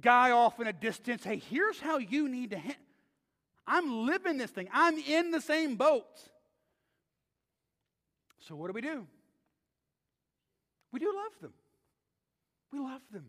guy 0.00 0.30
off 0.30 0.60
in 0.60 0.66
a 0.66 0.72
distance. 0.72 1.24
Hey, 1.24 1.36
here's 1.36 1.80
how 1.80 1.98
you 1.98 2.28
need 2.28 2.50
to. 2.50 2.58
Ha-. 2.58 2.76
I'm 3.66 4.06
living 4.06 4.36
this 4.36 4.50
thing. 4.50 4.68
I'm 4.72 4.98
in 4.98 5.30
the 5.30 5.40
same 5.40 5.76
boat. 5.76 6.06
So, 8.40 8.54
what 8.54 8.66
do 8.66 8.72
we 8.72 8.82
do? 8.82 9.06
We 10.92 11.00
do 11.00 11.06
love 11.06 11.32
them. 11.40 11.52
We 12.72 12.78
love 12.78 13.00
them. 13.12 13.26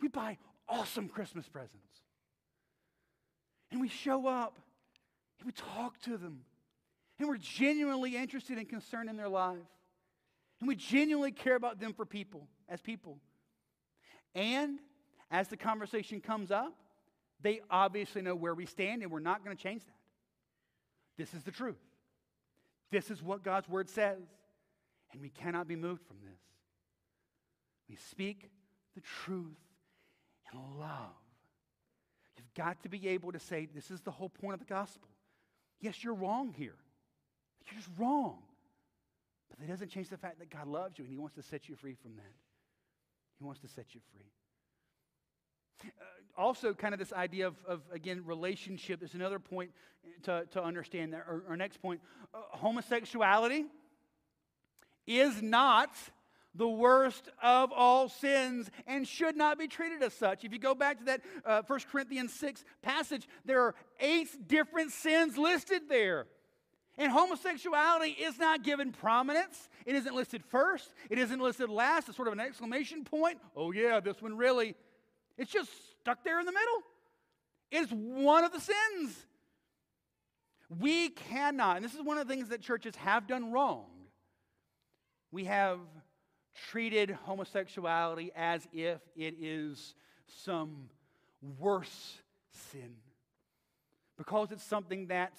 We 0.00 0.08
buy 0.08 0.38
awesome 0.68 1.08
Christmas 1.08 1.48
presents. 1.48 1.76
And 3.70 3.80
we 3.80 3.88
show 3.88 4.26
up 4.26 4.58
and 5.38 5.46
we 5.46 5.52
talk 5.52 6.00
to 6.02 6.16
them. 6.16 6.40
And 7.18 7.28
we're 7.28 7.38
genuinely 7.38 8.16
interested 8.16 8.58
and 8.58 8.68
concerned 8.68 9.08
in 9.08 9.16
their 9.16 9.28
life. 9.28 9.58
And 10.60 10.68
we 10.68 10.76
genuinely 10.76 11.32
care 11.32 11.54
about 11.54 11.80
them 11.80 11.92
for 11.92 12.04
people, 12.04 12.46
as 12.68 12.80
people. 12.80 13.18
And 14.34 14.78
as 15.30 15.48
the 15.48 15.56
conversation 15.56 16.20
comes 16.20 16.50
up, 16.50 16.74
they 17.42 17.60
obviously 17.70 18.22
know 18.22 18.34
where 18.34 18.54
we 18.54 18.66
stand, 18.66 19.02
and 19.02 19.10
we're 19.10 19.20
not 19.20 19.44
going 19.44 19.56
to 19.56 19.62
change 19.62 19.84
that. 19.84 19.94
This 21.16 21.34
is 21.34 21.42
the 21.42 21.50
truth. 21.50 21.80
This 22.90 23.10
is 23.10 23.22
what 23.22 23.44
God's 23.44 23.68
word 23.68 23.88
says, 23.88 24.18
and 25.12 25.20
we 25.20 25.28
cannot 25.28 25.68
be 25.68 25.76
moved 25.76 26.02
from 26.06 26.16
this. 26.22 26.40
We 27.88 27.96
speak 27.96 28.50
the 28.94 29.00
truth 29.00 29.58
in 30.52 30.58
love. 30.78 31.14
You've 32.36 32.54
got 32.54 32.82
to 32.82 32.88
be 32.88 33.08
able 33.08 33.32
to 33.32 33.38
say, 33.38 33.68
This 33.72 33.90
is 33.90 34.00
the 34.00 34.10
whole 34.10 34.28
point 34.28 34.54
of 34.54 34.60
the 34.60 34.66
gospel. 34.66 35.08
Yes, 35.80 36.02
you're 36.02 36.14
wrong 36.14 36.54
here. 36.56 36.76
You're 37.66 37.78
just 37.78 37.90
wrong. 37.98 38.38
But 39.50 39.60
that 39.60 39.68
doesn't 39.68 39.90
change 39.90 40.08
the 40.08 40.16
fact 40.16 40.38
that 40.38 40.50
God 40.50 40.66
loves 40.66 40.98
you 40.98 41.04
and 41.04 41.12
He 41.12 41.18
wants 41.18 41.34
to 41.36 41.42
set 41.42 41.68
you 41.68 41.76
free 41.76 41.94
from 41.94 42.16
that. 42.16 42.34
He 43.38 43.44
wants 43.44 43.60
to 43.60 43.68
set 43.68 43.94
you 43.94 44.00
free. 44.12 44.30
Uh, 45.82 46.04
also, 46.36 46.74
kind 46.74 46.94
of 46.94 47.00
this 47.00 47.12
idea 47.12 47.46
of, 47.46 47.54
of, 47.66 47.80
again, 47.92 48.22
relationship 48.24 49.02
is 49.02 49.14
another 49.14 49.38
point 49.38 49.70
to, 50.22 50.46
to 50.52 50.62
understand. 50.62 51.12
That, 51.12 51.24
our, 51.28 51.42
our 51.50 51.56
next 51.56 51.82
point 51.82 52.00
uh, 52.34 52.38
homosexuality 52.52 53.66
is 55.06 55.42
not 55.42 55.90
the 56.54 56.68
worst 56.68 57.28
of 57.42 57.72
all 57.72 58.08
sins 58.08 58.70
and 58.86 59.06
should 59.06 59.36
not 59.36 59.58
be 59.58 59.68
treated 59.68 60.02
as 60.02 60.12
such. 60.12 60.44
If 60.44 60.52
you 60.52 60.58
go 60.58 60.74
back 60.74 60.98
to 60.98 61.04
that 61.04 61.20
uh, 61.44 61.62
1 61.66 61.80
Corinthians 61.90 62.32
6 62.34 62.64
passage, 62.82 63.28
there 63.44 63.62
are 63.62 63.74
eight 64.00 64.48
different 64.48 64.90
sins 64.90 65.38
listed 65.38 65.82
there. 65.88 66.26
And 66.98 67.10
homosexuality 67.10 68.10
is 68.10 68.38
not 68.38 68.62
given 68.62 68.92
prominence. 68.92 69.68
It 69.86 69.94
isn't 69.94 70.14
listed 70.14 70.44
first. 70.44 70.92
It 71.08 71.18
isn't 71.18 71.40
listed 71.40 71.70
last. 71.70 72.08
It's 72.08 72.16
sort 72.16 72.28
of 72.28 72.34
an 72.34 72.40
exclamation 72.40 73.04
point. 73.04 73.38
Oh, 73.56 73.70
yeah, 73.72 74.00
this 74.00 74.20
one 74.20 74.36
really. 74.36 74.74
It's 75.38 75.50
just 75.50 75.70
stuck 76.00 76.24
there 76.24 76.40
in 76.40 76.46
the 76.46 76.52
middle. 76.52 76.82
It's 77.70 77.92
one 77.92 78.44
of 78.44 78.52
the 78.52 78.60
sins. 78.60 79.16
We 80.78 81.08
cannot, 81.08 81.76
and 81.76 81.84
this 81.84 81.94
is 81.94 82.02
one 82.02 82.18
of 82.18 82.26
the 82.26 82.32
things 82.32 82.48
that 82.48 82.60
churches 82.60 82.94
have 82.96 83.26
done 83.26 83.52
wrong. 83.52 83.86
We 85.32 85.44
have 85.44 85.78
treated 86.70 87.10
homosexuality 87.24 88.32
as 88.36 88.66
if 88.72 89.00
it 89.16 89.34
is 89.40 89.94
some 90.44 90.88
worse 91.58 92.18
sin. 92.70 92.96
Because 94.16 94.52
it's 94.52 94.64
something 94.64 95.06
that 95.06 95.32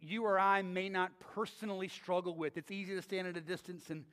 you 0.00 0.24
or 0.24 0.38
I 0.38 0.62
may 0.62 0.88
not 0.88 1.12
personally 1.34 1.88
struggle 1.88 2.34
with. 2.34 2.56
It's 2.56 2.70
easy 2.70 2.94
to 2.94 3.02
stand 3.02 3.26
at 3.26 3.36
a 3.36 3.40
distance 3.40 3.90
and, 3.90 4.04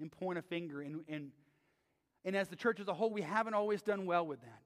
and 0.00 0.10
point 0.10 0.38
a 0.38 0.42
finger. 0.42 0.80
And, 0.80 1.04
and, 1.08 1.30
and 2.24 2.34
as 2.34 2.48
the 2.48 2.56
church 2.56 2.80
as 2.80 2.88
a 2.88 2.94
whole, 2.94 3.10
we 3.10 3.22
haven't 3.22 3.54
always 3.54 3.82
done 3.82 4.06
well 4.06 4.26
with 4.26 4.40
that. 4.40 4.62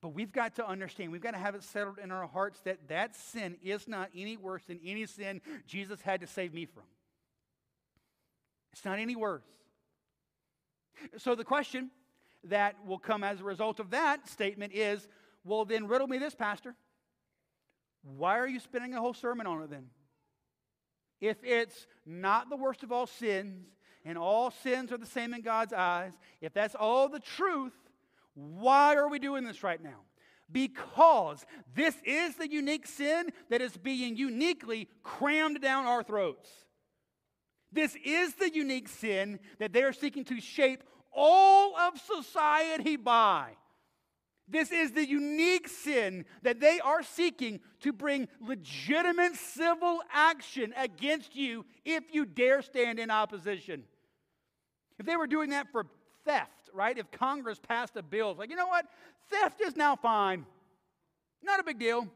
But 0.00 0.10
we've 0.10 0.32
got 0.32 0.54
to 0.56 0.66
understand, 0.66 1.10
we've 1.10 1.20
got 1.20 1.32
to 1.32 1.38
have 1.38 1.54
it 1.54 1.64
settled 1.64 1.98
in 1.98 2.12
our 2.12 2.26
hearts 2.26 2.60
that 2.60 2.88
that 2.88 3.16
sin 3.16 3.56
is 3.62 3.88
not 3.88 4.10
any 4.14 4.36
worse 4.36 4.62
than 4.64 4.78
any 4.84 5.06
sin 5.06 5.40
Jesus 5.66 6.00
had 6.00 6.20
to 6.20 6.26
save 6.26 6.54
me 6.54 6.66
from. 6.66 6.84
It's 8.72 8.84
not 8.84 8.98
any 8.98 9.16
worse. 9.16 9.42
So 11.16 11.34
the 11.34 11.44
question 11.44 11.90
that 12.44 12.76
will 12.86 12.98
come 12.98 13.24
as 13.24 13.40
a 13.40 13.44
result 13.44 13.80
of 13.80 13.90
that 13.90 14.28
statement 14.28 14.72
is 14.72 15.08
well, 15.44 15.64
then 15.64 15.86
riddle 15.86 16.06
me 16.06 16.18
this, 16.18 16.34
Pastor. 16.34 16.74
Why 18.02 18.38
are 18.38 18.46
you 18.46 18.60
spending 18.60 18.94
a 18.94 19.00
whole 19.00 19.14
sermon 19.14 19.46
on 19.46 19.62
it 19.62 19.70
then? 19.70 19.86
If 21.20 21.42
it's 21.42 21.86
not 22.06 22.50
the 22.50 22.56
worst 22.56 22.82
of 22.82 22.92
all 22.92 23.06
sins, 23.06 23.66
and 24.04 24.16
all 24.16 24.50
sins 24.50 24.92
are 24.92 24.98
the 24.98 25.06
same 25.06 25.34
in 25.34 25.40
God's 25.40 25.72
eyes, 25.72 26.12
if 26.40 26.52
that's 26.52 26.74
all 26.74 27.08
the 27.08 27.18
truth, 27.18 27.72
why 28.38 28.94
are 28.94 29.08
we 29.08 29.18
doing 29.18 29.44
this 29.44 29.64
right 29.64 29.82
now? 29.82 30.00
Because 30.50 31.44
this 31.74 31.96
is 32.04 32.36
the 32.36 32.48
unique 32.48 32.86
sin 32.86 33.30
that 33.50 33.60
is 33.60 33.76
being 33.76 34.16
uniquely 34.16 34.88
crammed 35.02 35.60
down 35.60 35.86
our 35.86 36.02
throats. 36.02 36.48
This 37.72 37.96
is 38.04 38.34
the 38.34 38.54
unique 38.54 38.88
sin 38.88 39.40
that 39.58 39.72
they 39.72 39.82
are 39.82 39.92
seeking 39.92 40.24
to 40.26 40.40
shape 40.40 40.84
all 41.12 41.76
of 41.76 41.98
society 41.98 42.96
by. 42.96 43.50
This 44.46 44.72
is 44.72 44.92
the 44.92 45.06
unique 45.06 45.68
sin 45.68 46.24
that 46.42 46.60
they 46.60 46.80
are 46.80 47.02
seeking 47.02 47.60
to 47.80 47.92
bring 47.92 48.28
legitimate 48.40 49.34
civil 49.34 50.00
action 50.10 50.72
against 50.76 51.36
you 51.36 51.66
if 51.84 52.04
you 52.12 52.24
dare 52.24 52.62
stand 52.62 52.98
in 52.98 53.10
opposition. 53.10 53.84
If 54.98 55.04
they 55.04 55.16
were 55.16 55.26
doing 55.26 55.50
that 55.50 55.70
for 55.70 55.84
theft, 56.24 56.57
right? 56.74 56.96
If 56.96 57.10
Congress 57.10 57.58
passed 57.58 57.96
a 57.96 58.02
bill, 58.02 58.34
like, 58.38 58.50
you 58.50 58.56
know 58.56 58.66
what? 58.66 58.86
Theft 59.30 59.60
is 59.60 59.76
now 59.76 59.96
fine. 59.96 60.46
Not 61.42 61.60
a 61.60 61.62
big 61.62 61.78
deal. 61.78 62.08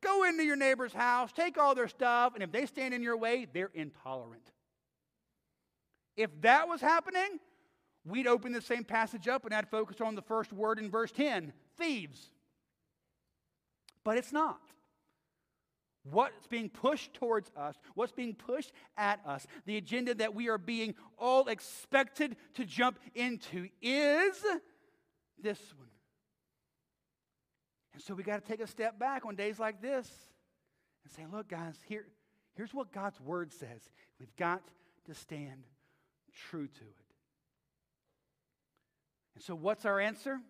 Go 0.00 0.24
into 0.24 0.44
your 0.44 0.56
neighbor's 0.56 0.92
house, 0.92 1.32
take 1.32 1.58
all 1.58 1.74
their 1.74 1.88
stuff, 1.88 2.34
and 2.34 2.42
if 2.42 2.52
they 2.52 2.66
stand 2.66 2.94
in 2.94 3.02
your 3.02 3.16
way, 3.16 3.46
they're 3.52 3.70
intolerant. 3.74 4.52
If 6.16 6.30
that 6.42 6.68
was 6.68 6.80
happening, 6.80 7.40
we'd 8.04 8.26
open 8.26 8.52
the 8.52 8.60
same 8.60 8.84
passage 8.84 9.28
up 9.28 9.44
and 9.44 9.54
I'd 9.54 9.68
focus 9.68 10.00
on 10.00 10.14
the 10.14 10.22
first 10.22 10.52
word 10.52 10.78
in 10.78 10.90
verse 10.90 11.12
10 11.12 11.52
thieves. 11.76 12.28
But 14.04 14.16
it's 14.16 14.32
not. 14.32 14.60
What's 16.10 16.46
being 16.46 16.68
pushed 16.68 17.14
towards 17.14 17.50
us, 17.56 17.76
what's 17.94 18.12
being 18.12 18.34
pushed 18.34 18.72
at 18.96 19.20
us, 19.26 19.46
the 19.66 19.76
agenda 19.76 20.14
that 20.14 20.34
we 20.34 20.48
are 20.48 20.58
being 20.58 20.94
all 21.18 21.48
expected 21.48 22.36
to 22.54 22.64
jump 22.64 22.98
into 23.14 23.68
is 23.82 24.36
this 25.42 25.58
one. 25.76 25.88
And 27.94 28.02
so 28.02 28.14
we 28.14 28.22
got 28.22 28.42
to 28.42 28.48
take 28.48 28.60
a 28.60 28.66
step 28.66 28.98
back 28.98 29.26
on 29.26 29.34
days 29.34 29.58
like 29.58 29.82
this 29.82 30.08
and 31.04 31.12
say, 31.12 31.24
look, 31.30 31.48
guys, 31.48 31.74
here, 31.88 32.06
here's 32.54 32.72
what 32.72 32.92
God's 32.92 33.20
word 33.20 33.52
says. 33.52 33.80
We've 34.20 34.36
got 34.36 34.62
to 35.06 35.14
stand 35.14 35.64
true 36.50 36.66
to 36.66 36.84
it. 36.84 37.08
And 39.34 39.42
so, 39.42 39.54
what's 39.54 39.84
our 39.84 40.00
answer? 40.00 40.40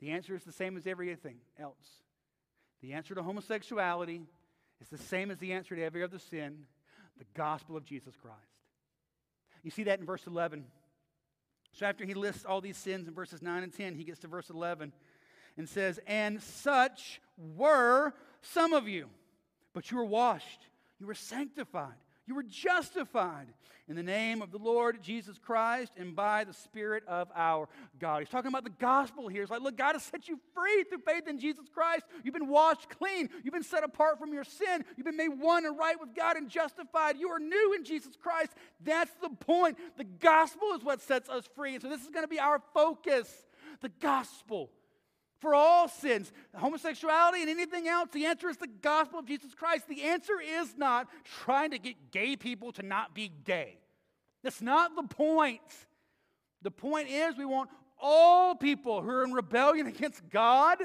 The 0.00 0.10
answer 0.10 0.34
is 0.34 0.44
the 0.44 0.52
same 0.52 0.76
as 0.76 0.86
everything 0.86 1.36
else. 1.58 2.02
The 2.82 2.92
answer 2.92 3.14
to 3.14 3.22
homosexuality 3.22 4.22
is 4.80 4.88
the 4.88 4.98
same 4.98 5.30
as 5.30 5.38
the 5.38 5.52
answer 5.52 5.74
to 5.74 5.82
every 5.82 6.02
other 6.02 6.18
sin 6.18 6.66
the 7.18 7.24
gospel 7.34 7.76
of 7.76 7.84
Jesus 7.84 8.14
Christ. 8.16 8.36
You 9.62 9.70
see 9.70 9.84
that 9.84 9.98
in 9.98 10.06
verse 10.06 10.26
11. 10.26 10.64
So, 11.72 11.86
after 11.86 12.04
he 12.04 12.14
lists 12.14 12.44
all 12.44 12.60
these 12.60 12.76
sins 12.76 13.08
in 13.08 13.14
verses 13.14 13.42
9 13.42 13.62
and 13.62 13.72
10, 13.72 13.94
he 13.94 14.04
gets 14.04 14.20
to 14.20 14.28
verse 14.28 14.50
11 14.50 14.92
and 15.56 15.68
says, 15.68 16.00
And 16.06 16.40
such 16.42 17.20
were 17.36 18.14
some 18.40 18.72
of 18.72 18.88
you, 18.88 19.08
but 19.74 19.90
you 19.90 19.96
were 19.96 20.04
washed, 20.04 20.60
you 20.98 21.06
were 21.06 21.14
sanctified, 21.14 21.94
you 22.28 22.34
were 22.34 22.44
justified 22.44 23.46
in 23.88 23.96
the 23.96 24.02
name 24.02 24.42
of 24.42 24.52
the 24.52 24.58
Lord 24.58 25.02
Jesus 25.02 25.38
Christ 25.38 25.92
and 25.96 26.14
by 26.14 26.44
the 26.44 26.52
Spirit 26.52 27.02
of 27.08 27.28
our 27.34 27.68
God. 27.98 28.20
He's 28.20 28.28
talking 28.28 28.50
about 28.50 28.64
the 28.64 28.70
gospel 28.70 29.28
here. 29.28 29.42
He's 29.42 29.50
like, 29.50 29.62
look, 29.62 29.78
God 29.78 29.94
has 29.94 30.02
set 30.02 30.28
you 30.28 30.38
free 30.54 30.84
through 30.84 31.00
faith 31.06 31.26
in 31.26 31.40
Jesus 31.40 31.64
Christ. 31.72 32.04
You've 32.22 32.34
been 32.34 32.48
washed 32.48 32.90
clean. 32.90 33.30
You've 33.42 33.54
been 33.54 33.62
set 33.62 33.84
apart 33.84 34.18
from 34.18 34.34
your 34.34 34.44
sin. 34.44 34.84
You've 34.96 35.06
been 35.06 35.16
made 35.16 35.40
one 35.40 35.64
and 35.64 35.78
right 35.78 35.98
with 35.98 36.14
God 36.14 36.36
and 36.36 36.50
justified. 36.50 37.16
You 37.18 37.30
are 37.30 37.40
new 37.40 37.74
in 37.74 37.84
Jesus 37.84 38.14
Christ. 38.14 38.52
That's 38.84 39.12
the 39.22 39.30
point. 39.30 39.78
The 39.96 40.04
gospel 40.04 40.74
is 40.76 40.84
what 40.84 41.00
sets 41.00 41.30
us 41.30 41.48
free. 41.56 41.74
And 41.74 41.82
so 41.82 41.88
this 41.88 42.02
is 42.02 42.10
going 42.10 42.24
to 42.24 42.28
be 42.28 42.40
our 42.40 42.60
focus 42.74 43.46
the 43.80 43.90
gospel 44.00 44.70
for 45.40 45.54
all 45.54 45.88
sins, 45.88 46.32
homosexuality 46.54 47.40
and 47.40 47.50
anything 47.50 47.88
else? 47.88 48.10
The 48.12 48.26
answer 48.26 48.48
is 48.48 48.56
the 48.56 48.68
gospel 48.82 49.18
of 49.18 49.26
Jesus 49.26 49.54
Christ. 49.54 49.88
The 49.88 50.02
answer 50.02 50.40
is 50.40 50.76
not 50.76 51.08
trying 51.42 51.70
to 51.70 51.78
get 51.78 52.10
gay 52.10 52.36
people 52.36 52.72
to 52.72 52.82
not 52.82 53.14
be 53.14 53.30
gay. 53.44 53.78
That's 54.42 54.62
not 54.62 54.96
the 54.96 55.02
point. 55.02 55.60
The 56.62 56.70
point 56.70 57.08
is 57.08 57.36
we 57.36 57.44
want 57.44 57.70
all 58.00 58.54
people 58.54 59.02
who 59.02 59.10
are 59.10 59.24
in 59.24 59.32
rebellion 59.32 59.86
against 59.88 60.28
God 60.30 60.78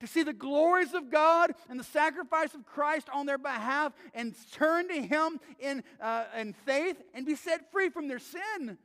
to 0.00 0.06
see 0.06 0.22
the 0.22 0.32
glories 0.32 0.94
of 0.94 1.10
God 1.10 1.52
and 1.68 1.78
the 1.78 1.84
sacrifice 1.84 2.54
of 2.54 2.64
Christ 2.64 3.08
on 3.12 3.26
their 3.26 3.38
behalf 3.38 3.92
and 4.14 4.34
turn 4.52 4.88
to 4.88 5.02
Him 5.02 5.40
in, 5.58 5.82
uh, 6.00 6.24
in 6.36 6.52
faith 6.52 6.96
and 7.14 7.26
be 7.26 7.34
set 7.34 7.72
free 7.72 7.88
from 7.88 8.06
their 8.06 8.20
sin. 8.20 8.78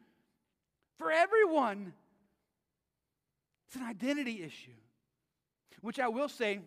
For 0.97 1.11
everyone, 1.11 1.93
it's 3.67 3.75
an 3.75 3.83
identity 3.83 4.43
issue 4.43 4.71
which 5.83 5.99
I 5.99 6.07
will 6.07 6.29
say 6.29 6.61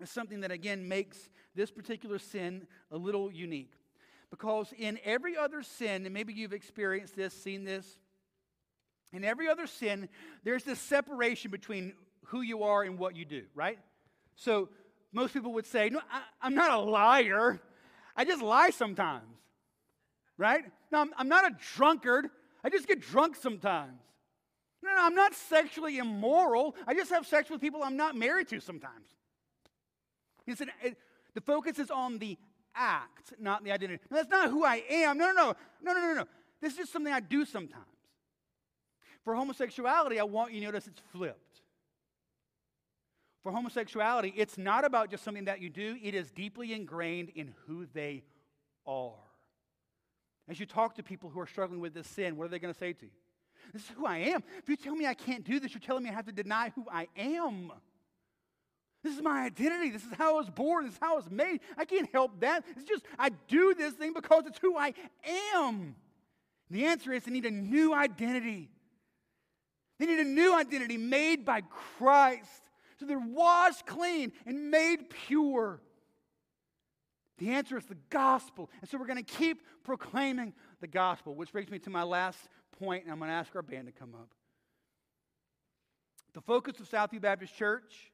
is 0.00 0.10
something 0.10 0.42
that, 0.42 0.52
again, 0.52 0.86
makes 0.86 1.30
this 1.54 1.70
particular 1.70 2.18
sin 2.18 2.66
a 2.90 2.96
little 2.96 3.32
unique. 3.32 3.72
Because 4.30 4.72
in 4.78 4.98
every 5.02 5.34
other 5.34 5.62
sin, 5.62 6.04
and 6.04 6.12
maybe 6.12 6.34
you've 6.34 6.52
experienced 6.52 7.16
this, 7.16 7.32
seen 7.32 7.64
this, 7.64 7.86
in 9.14 9.24
every 9.24 9.48
other 9.48 9.66
sin, 9.66 10.10
there's 10.44 10.62
this 10.62 10.78
separation 10.78 11.50
between 11.50 11.94
who 12.26 12.42
you 12.42 12.64
are 12.64 12.82
and 12.82 12.98
what 12.98 13.16
you 13.16 13.24
do, 13.24 13.44
right? 13.54 13.78
So 14.36 14.68
most 15.10 15.32
people 15.32 15.54
would 15.54 15.66
say, 15.66 15.88
No, 15.88 16.00
I, 16.12 16.46
am 16.46 16.54
not 16.54 16.70
a 16.70 16.78
liar. 16.78 17.58
I 18.14 18.26
just 18.26 18.42
lie 18.42 18.70
sometimes, 18.70 19.24
right? 20.36 20.64
No, 20.92 21.00
I'm, 21.00 21.10
I'm 21.16 21.28
not 21.28 21.50
a 21.50 21.56
drunkard. 21.74 22.28
I 22.62 22.68
just 22.68 22.86
get 22.86 23.00
drunk 23.00 23.36
sometimes. 23.36 24.02
No, 24.82 24.90
no, 24.90 25.00
I'm 25.00 25.14
not 25.14 25.34
sexually 25.34 25.98
immoral. 25.98 26.76
I 26.86 26.94
just 26.94 27.10
have 27.10 27.26
sex 27.26 27.50
with 27.50 27.60
people 27.60 27.82
I'm 27.82 27.96
not 27.96 28.16
married 28.16 28.48
to 28.48 28.60
sometimes. 28.60 29.06
He 30.46 30.54
said, 30.54 30.68
the 31.34 31.40
focus 31.40 31.78
is 31.78 31.90
on 31.90 32.18
the 32.18 32.38
act, 32.74 33.34
not 33.38 33.64
the 33.64 33.72
identity. 33.72 34.02
No, 34.10 34.16
that's 34.16 34.30
not 34.30 34.50
who 34.50 34.64
I 34.64 34.82
am. 34.88 35.18
No, 35.18 35.26
no, 35.26 35.32
no. 35.32 35.54
No, 35.82 35.92
no, 35.92 36.00
no, 36.00 36.14
no. 36.14 36.24
This 36.60 36.72
is 36.72 36.78
just 36.78 36.92
something 36.92 37.12
I 37.12 37.20
do 37.20 37.44
sometimes. 37.44 37.84
For 39.24 39.34
homosexuality, 39.34 40.18
I 40.18 40.24
want 40.24 40.52
you 40.52 40.60
to 40.60 40.66
notice 40.66 40.86
it's 40.86 41.00
flipped. 41.12 41.60
For 43.42 43.52
homosexuality, 43.52 44.32
it's 44.36 44.58
not 44.58 44.84
about 44.84 45.10
just 45.10 45.24
something 45.24 45.44
that 45.44 45.60
you 45.60 45.70
do, 45.70 45.96
it 46.02 46.14
is 46.14 46.30
deeply 46.30 46.72
ingrained 46.72 47.30
in 47.34 47.54
who 47.66 47.86
they 47.92 48.24
are. 48.86 49.12
As 50.48 50.58
you 50.58 50.66
talk 50.66 50.94
to 50.94 51.02
people 51.02 51.30
who 51.30 51.40
are 51.40 51.46
struggling 51.46 51.80
with 51.80 51.94
this 51.94 52.06
sin, 52.06 52.36
what 52.36 52.46
are 52.46 52.48
they 52.48 52.58
going 52.58 52.72
to 52.72 52.78
say 52.78 52.92
to 52.94 53.06
you? 53.06 53.12
This 53.72 53.82
is 53.82 53.90
who 53.96 54.06
I 54.06 54.18
am. 54.18 54.42
If 54.58 54.68
you 54.68 54.76
tell 54.76 54.94
me 54.94 55.06
I 55.06 55.14
can't 55.14 55.44
do 55.44 55.60
this, 55.60 55.72
you're 55.72 55.80
telling 55.80 56.04
me 56.04 56.10
I 56.10 56.14
have 56.14 56.26
to 56.26 56.32
deny 56.32 56.72
who 56.74 56.86
I 56.90 57.08
am. 57.16 57.72
This 59.04 59.16
is 59.16 59.22
my 59.22 59.44
identity. 59.44 59.90
This 59.90 60.04
is 60.04 60.12
how 60.16 60.34
I 60.34 60.38
was 60.38 60.50
born. 60.50 60.84
This 60.84 60.94
is 60.94 60.98
how 61.00 61.12
I 61.12 61.16
was 61.16 61.30
made. 61.30 61.60
I 61.76 61.84
can't 61.84 62.08
help 62.12 62.40
that. 62.40 62.64
It's 62.76 62.88
just 62.88 63.04
I 63.18 63.30
do 63.46 63.74
this 63.74 63.94
thing 63.94 64.12
because 64.12 64.44
it's 64.46 64.58
who 64.58 64.76
I 64.76 64.92
am. 65.54 65.94
The 66.70 66.84
answer 66.84 67.12
is 67.12 67.24
they 67.24 67.30
need 67.30 67.46
a 67.46 67.50
new 67.50 67.94
identity. 67.94 68.70
They 69.98 70.06
need 70.06 70.20
a 70.20 70.24
new 70.24 70.54
identity 70.54 70.96
made 70.96 71.44
by 71.44 71.62
Christ. 71.62 72.62
So 72.98 73.06
they're 73.06 73.18
washed 73.18 73.86
clean 73.86 74.32
and 74.46 74.70
made 74.70 75.10
pure. 75.10 75.80
The 77.38 77.50
answer 77.50 77.78
is 77.78 77.86
the 77.86 77.96
gospel. 78.10 78.68
And 78.80 78.90
so 78.90 78.98
we're 78.98 79.06
going 79.06 79.24
to 79.24 79.34
keep 79.34 79.62
proclaiming 79.84 80.52
the 80.80 80.88
gospel, 80.88 81.34
which 81.34 81.52
brings 81.52 81.70
me 81.70 81.78
to 81.80 81.90
my 81.90 82.02
last 82.02 82.38
point, 82.78 83.04
and 83.04 83.12
I'm 83.12 83.18
going 83.18 83.30
to 83.30 83.34
ask 83.34 83.54
our 83.54 83.62
band 83.62 83.86
to 83.86 83.92
come 83.92 84.14
up. 84.14 84.30
The 86.34 86.40
focus 86.40 86.78
of 86.80 86.88
Southview 86.88 87.20
Baptist 87.20 87.56
Church 87.56 88.12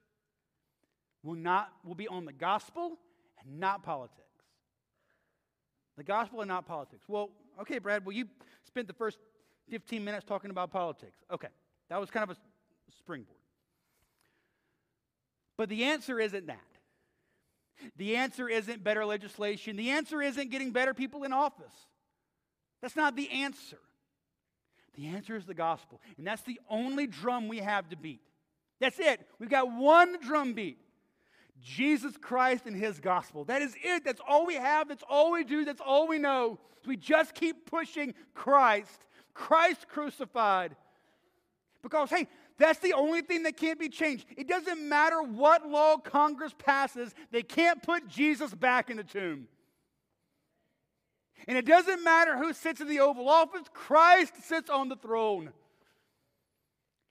will 1.22 1.34
not 1.34 1.72
will 1.84 1.94
be 1.94 2.08
on 2.08 2.24
the 2.24 2.32
gospel 2.32 2.98
and 3.40 3.58
not 3.60 3.82
politics. 3.82 4.20
The 5.96 6.04
gospel 6.04 6.40
and 6.40 6.48
not 6.48 6.66
politics. 6.66 7.04
Well, 7.08 7.30
okay, 7.60 7.78
Brad, 7.78 8.04
well, 8.04 8.14
you 8.14 8.26
spent 8.66 8.88
the 8.88 8.94
first 8.94 9.18
15 9.70 10.04
minutes 10.04 10.24
talking 10.24 10.50
about 10.50 10.70
politics. 10.70 11.18
Okay, 11.30 11.48
that 11.88 12.00
was 12.00 12.10
kind 12.10 12.28
of 12.28 12.36
a 12.36 12.40
springboard. 12.98 13.38
But 15.56 15.68
the 15.68 15.84
answer 15.84 16.18
isn't 16.18 16.46
that. 16.46 16.58
The 17.96 18.16
answer 18.16 18.48
isn't 18.48 18.82
better 18.82 19.04
legislation. 19.04 19.76
The 19.76 19.90
answer 19.90 20.20
isn't 20.22 20.50
getting 20.50 20.70
better 20.70 20.94
people 20.94 21.24
in 21.24 21.32
office. 21.32 21.74
That's 22.80 22.96
not 22.96 23.16
the 23.16 23.30
answer. 23.30 23.78
The 24.96 25.08
answer 25.08 25.36
is 25.36 25.44
the 25.44 25.54
gospel. 25.54 26.00
And 26.16 26.26
that's 26.26 26.42
the 26.42 26.60
only 26.68 27.06
drum 27.06 27.48
we 27.48 27.58
have 27.58 27.88
to 27.90 27.96
beat. 27.96 28.20
That's 28.80 28.98
it. 28.98 29.20
We've 29.38 29.50
got 29.50 29.70
one 29.72 30.18
drum 30.20 30.54
beat 30.54 30.78
Jesus 31.62 32.16
Christ 32.16 32.66
and 32.66 32.76
his 32.76 33.00
gospel. 33.00 33.44
That 33.44 33.62
is 33.62 33.74
it. 33.82 34.04
That's 34.04 34.20
all 34.26 34.46
we 34.46 34.54
have. 34.54 34.88
That's 34.88 35.04
all 35.08 35.32
we 35.32 35.44
do. 35.44 35.64
That's 35.64 35.80
all 35.80 36.06
we 36.06 36.18
know. 36.18 36.58
We 36.86 36.96
just 36.96 37.34
keep 37.34 37.70
pushing 37.70 38.14
Christ, 38.34 39.06
Christ 39.32 39.88
crucified. 39.88 40.76
Because, 41.82 42.10
hey, 42.10 42.28
that's 42.58 42.78
the 42.80 42.92
only 42.92 43.22
thing 43.22 43.44
that 43.44 43.56
can't 43.56 43.78
be 43.78 43.88
changed. 43.88 44.26
It 44.36 44.48
doesn't 44.48 44.80
matter 44.86 45.22
what 45.22 45.66
law 45.68 45.96
Congress 45.96 46.54
passes, 46.56 47.14
they 47.30 47.42
can't 47.42 47.82
put 47.82 48.08
Jesus 48.08 48.54
back 48.54 48.90
in 48.90 48.96
the 48.96 49.04
tomb. 49.04 49.48
And 51.46 51.58
it 51.58 51.66
doesn't 51.66 52.02
matter 52.02 52.36
who 52.36 52.52
sits 52.52 52.80
in 52.80 52.88
the 52.88 53.00
Oval 53.00 53.28
Office, 53.28 53.62
Christ 53.72 54.42
sits 54.44 54.70
on 54.70 54.88
the 54.88 54.96
throne. 54.96 55.52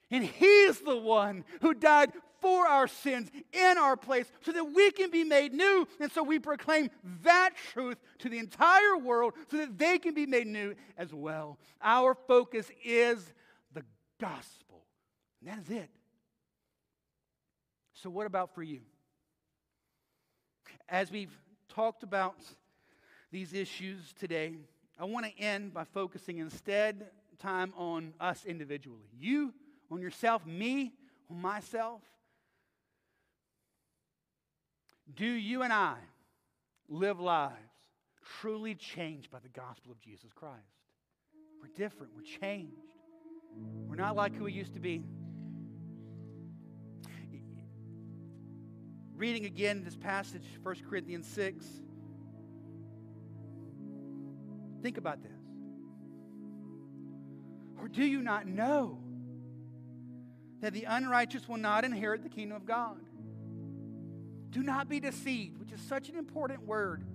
And 0.09 0.23
He's 0.23 0.79
the 0.79 0.97
one 0.97 1.43
who 1.61 1.73
died 1.73 2.11
for 2.43 2.67
our 2.67 2.87
sins 2.87 3.31
in 3.53 3.77
our 3.77 3.95
place 3.95 4.29
so 4.41 4.51
that 4.51 4.65
we 4.65 4.91
can 4.91 5.09
be 5.09 5.23
made 5.23 5.53
new. 5.53 5.87
And 5.99 6.11
so 6.11 6.21
we 6.21 6.39
proclaim 6.39 6.89
that 7.23 7.51
truth 7.71 7.97
to 8.19 8.29
the 8.29 8.37
entire 8.37 8.97
world 8.97 9.33
so 9.49 9.57
that 9.57 9.77
they 9.77 9.97
can 9.97 10.13
be 10.13 10.25
made 10.25 10.47
new 10.47 10.75
as 10.97 11.13
well. 11.13 11.57
Our 11.81 12.13
focus 12.13 12.69
is 12.83 13.33
the 13.73 13.83
gospel. 14.19 14.83
And 15.39 15.49
that 15.49 15.63
is 15.63 15.69
it. 15.69 15.89
So, 17.93 18.09
what 18.09 18.27
about 18.27 18.53
for 18.53 18.61
you? 18.61 18.81
As 20.89 21.09
we've 21.09 21.35
talked 21.69 22.03
about 22.03 22.35
these 23.33 23.53
issues 23.53 24.13
today, 24.19 24.53
I 24.99 25.05
want 25.05 25.25
to 25.25 25.37
end 25.39 25.73
by 25.73 25.83
focusing 25.85 26.37
instead 26.37 27.07
time 27.39 27.73
on 27.75 28.13
us 28.19 28.45
individually. 28.45 29.09
You 29.19 29.53
on 29.91 29.99
yourself, 29.99 30.45
me 30.45 30.93
on 31.29 31.41
myself. 31.41 32.01
Do 35.15 35.25
you 35.25 35.63
and 35.63 35.73
I 35.73 35.95
live 36.87 37.19
lives 37.19 37.57
truly 38.39 38.75
changed 38.75 39.31
by 39.31 39.39
the 39.39 39.49
gospel 39.49 39.91
of 39.91 39.99
Jesus 39.99 40.31
Christ? 40.33 40.61
We're 41.59 41.75
different, 41.75 42.13
we're 42.15 42.39
changed. 42.39 42.77
We're 43.87 43.95
not 43.95 44.15
like 44.15 44.35
who 44.35 44.43
we 44.43 44.53
used 44.53 44.75
to 44.75 44.79
be. 44.79 45.03
Reading 49.15 49.45
again 49.45 49.83
this 49.83 49.95
passage, 49.95 50.43
1 50.61 50.75
Corinthians 50.87 51.27
6. 51.27 51.65
Think 54.83 54.97
about 54.97 55.23
this. 55.23 55.31
Or 57.79 57.87
do 57.87 58.03
you 58.03 58.21
not 58.21 58.45
know 58.45 58.99
that 60.59 60.73
the 60.73 60.83
unrighteous 60.83 61.47
will 61.47 61.57
not 61.57 61.85
inherit 61.85 62.21
the 62.21 62.29
kingdom 62.29 62.57
of 62.57 62.65
God? 62.65 62.99
Do 64.49 64.61
not 64.61 64.89
be 64.89 64.99
deceived, 64.99 65.57
which 65.57 65.71
is 65.71 65.79
such 65.79 66.09
an 66.09 66.17
important 66.17 66.67
word. 66.67 67.05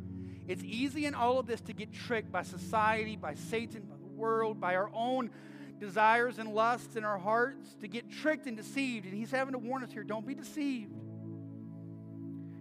It's 0.49 0.63
easy 0.65 1.05
in 1.05 1.15
all 1.15 1.39
of 1.39 1.47
this 1.47 1.61
to 1.63 1.75
get 1.75 1.93
tricked 1.93 2.33
by 2.33 2.43
society, 2.43 3.17
by 3.17 3.35
Satan, 3.35 3.83
by 3.83 3.97
the 3.97 4.07
world, 4.07 4.59
by 4.59 4.75
our 4.75 4.91
own 4.95 5.31
desires 5.79 6.39
and 6.39 6.55
lusts 6.55 6.97
in 6.97 7.05
our 7.05 7.19
hearts, 7.19 7.77
to 7.83 7.87
get 7.87 8.11
tricked 8.11 8.47
and 8.47 8.57
deceived. 8.57 9.05
And 9.05 9.15
he's 9.15 9.31
having 9.31 9.53
to 9.53 9.59
warn 9.59 9.85
us 9.85 9.93
here 9.93 10.05
don't 10.05 10.27
be 10.27 10.35
deceived. 10.35 10.95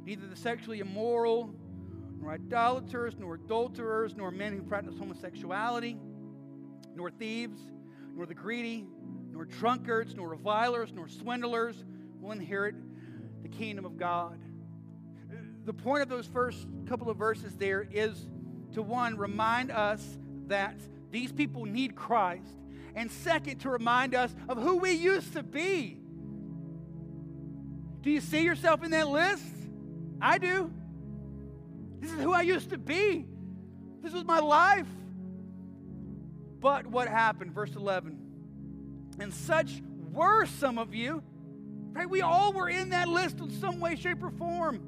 Neither 0.06 0.28
the 0.28 0.36
sexually 0.36 0.80
immoral, 0.80 1.56
nor 2.20 2.32
idolaters, 2.32 3.16
nor 3.20 3.36
adulterers, 3.36 4.16
nor 4.16 4.32
men 4.32 4.54
who 4.54 4.64
practice 4.64 4.96
homosexuality, 4.98 5.98
nor 6.96 7.12
thieves, 7.12 7.60
nor 8.16 8.26
the 8.26 8.34
greedy, 8.34 8.86
nor 9.32 9.46
drunkards, 9.46 10.16
nor 10.16 10.30
revilers, 10.30 10.92
nor 10.94 11.08
swindlers 11.08 11.84
will 12.20 12.32
inherit 12.32 12.76
the 13.44 13.50
kingdom 13.50 13.86
of 13.86 13.98
God. 13.98 14.40
The 15.66 15.74
point 15.74 16.02
of 16.02 16.10
those 16.10 16.26
first 16.26 16.68
couple 16.88 17.10
of 17.10 17.18
verses 17.18 17.56
there 17.58 17.88
is 17.92 18.28
to 18.74 18.82
one, 18.82 19.18
remind 19.18 19.72
us 19.72 20.18
that 20.48 20.76
these 21.12 21.32
people 21.32 21.66
need 21.66 21.96
Christ, 21.96 22.56
and 22.96 23.12
second, 23.12 23.60
to 23.60 23.70
remind 23.70 24.16
us 24.16 24.36
of 24.50 24.62
who 24.62 24.78
we 24.78 24.92
used 24.92 25.34
to 25.34 25.44
be. 25.44 26.00
Do 28.02 28.12
you 28.12 28.22
see 28.22 28.44
yourself 28.44 28.84
in 28.84 28.92
that 28.92 29.08
list? 29.08 29.44
I 30.22 30.38
do. 30.38 30.72
This 32.00 32.12
is 32.12 32.20
who 32.20 32.34
I 32.34 32.42
used 32.42 32.70
to 32.70 32.78
be. 32.78 33.26
This 34.02 34.14
was 34.14 34.24
my 34.24 34.40
life. 34.40 34.88
But 36.60 36.88
what 36.88 37.08
happened? 37.08 37.54
Verse 37.54 37.76
11. 37.76 38.18
And 39.20 39.34
such 39.34 39.82
were 40.12 40.46
some 40.46 40.78
of 40.78 40.94
you. 40.94 41.24
Right? 41.92 42.10
We 42.10 42.22
all 42.22 42.54
were 42.54 42.70
in 42.70 42.90
that 42.90 43.08
list 43.08 43.40
in 43.40 43.50
some 43.50 43.80
way, 43.80 43.96
shape, 43.96 44.22
or 44.24 44.30
form. 44.30 44.82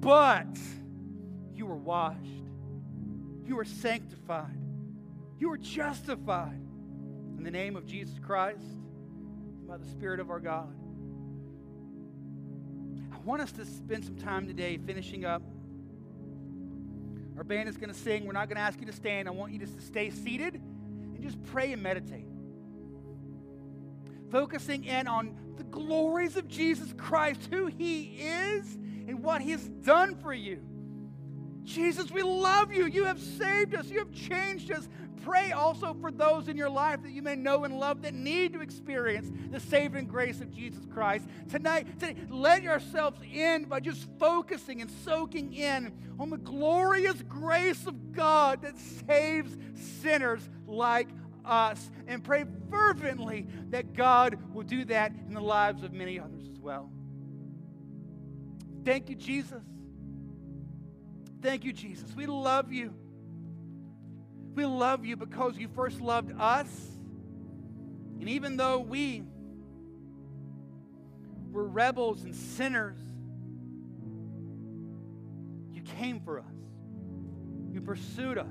But 0.00 0.58
you 1.54 1.66
were 1.66 1.76
washed. 1.76 2.18
You 3.44 3.56
were 3.56 3.64
sanctified. 3.64 4.58
You 5.38 5.48
were 5.50 5.58
justified 5.58 6.60
in 7.36 7.44
the 7.44 7.50
name 7.50 7.76
of 7.76 7.86
Jesus 7.86 8.18
Christ 8.18 8.64
by 9.68 9.76
the 9.76 9.86
Spirit 9.86 10.20
of 10.20 10.30
our 10.30 10.40
God. 10.40 10.74
I 13.12 13.18
want 13.24 13.42
us 13.42 13.52
to 13.52 13.64
spend 13.64 14.04
some 14.04 14.16
time 14.16 14.46
today 14.46 14.78
finishing 14.78 15.24
up. 15.24 15.42
Our 17.42 17.44
band 17.44 17.68
is 17.68 17.76
going 17.76 17.92
to 17.92 17.98
sing. 17.98 18.24
We're 18.24 18.34
not 18.34 18.46
going 18.46 18.54
to 18.54 18.62
ask 18.62 18.78
you 18.78 18.86
to 18.86 18.92
stand. 18.92 19.26
I 19.26 19.32
want 19.32 19.52
you 19.52 19.58
just 19.58 19.74
to 19.74 19.82
stay 19.82 20.10
seated 20.10 20.54
and 20.54 21.20
just 21.20 21.42
pray 21.46 21.72
and 21.72 21.82
meditate. 21.82 22.28
Focusing 24.30 24.84
in 24.84 25.08
on 25.08 25.36
the 25.56 25.64
glories 25.64 26.36
of 26.36 26.46
Jesus 26.46 26.94
Christ, 26.96 27.48
who 27.50 27.66
He 27.66 28.20
is, 28.20 28.78
and 29.08 29.24
what 29.24 29.42
He 29.42 29.50
has 29.50 29.68
done 29.68 30.14
for 30.14 30.32
you. 30.32 30.62
Jesus, 31.64 32.12
we 32.12 32.22
love 32.22 32.72
you. 32.72 32.86
You 32.86 33.06
have 33.06 33.18
saved 33.18 33.74
us. 33.74 33.86
You 33.88 33.98
have 33.98 34.12
changed 34.12 34.70
us. 34.70 34.88
Pray 35.24 35.52
also 35.52 35.94
for 36.00 36.10
those 36.10 36.48
in 36.48 36.56
your 36.56 36.68
life 36.68 37.02
that 37.02 37.12
you 37.12 37.22
may 37.22 37.36
know 37.36 37.64
and 37.64 37.78
love 37.78 38.02
that 38.02 38.14
need 38.14 38.52
to 38.54 38.60
experience 38.60 39.30
the 39.50 39.60
saving 39.60 40.06
grace 40.06 40.40
of 40.40 40.50
Jesus 40.50 40.84
Christ. 40.86 41.26
Tonight, 41.48 41.98
today, 41.98 42.16
let 42.28 42.62
yourselves 42.62 43.20
in 43.32 43.64
by 43.64 43.80
just 43.80 44.08
focusing 44.18 44.80
and 44.80 44.90
soaking 45.04 45.54
in 45.54 45.92
on 46.18 46.30
the 46.30 46.38
glorious 46.38 47.22
grace 47.28 47.86
of 47.86 48.12
God 48.12 48.62
that 48.62 48.78
saves 48.78 49.56
sinners 50.00 50.48
like 50.66 51.08
us. 51.44 51.90
And 52.06 52.22
pray 52.22 52.44
fervently 52.70 53.46
that 53.70 53.94
God 53.94 54.38
will 54.52 54.64
do 54.64 54.84
that 54.86 55.12
in 55.26 55.34
the 55.34 55.40
lives 55.40 55.82
of 55.82 55.92
many 55.92 56.18
others 56.18 56.48
as 56.50 56.58
well. 56.58 56.90
Thank 58.84 59.08
you, 59.08 59.14
Jesus. 59.14 59.62
Thank 61.40 61.64
you, 61.64 61.72
Jesus. 61.72 62.14
We 62.14 62.26
love 62.26 62.72
you. 62.72 62.94
We 64.54 64.66
love 64.66 65.04
you 65.04 65.16
because 65.16 65.56
you 65.56 65.68
first 65.68 66.00
loved 66.00 66.32
us. 66.38 66.68
And 68.20 68.28
even 68.28 68.56
though 68.56 68.78
we 68.78 69.24
were 71.50 71.66
rebels 71.66 72.22
and 72.24 72.34
sinners, 72.34 72.98
you 75.72 75.82
came 75.82 76.20
for 76.20 76.40
us. 76.40 76.44
You 77.70 77.80
pursued 77.80 78.38
us. 78.38 78.46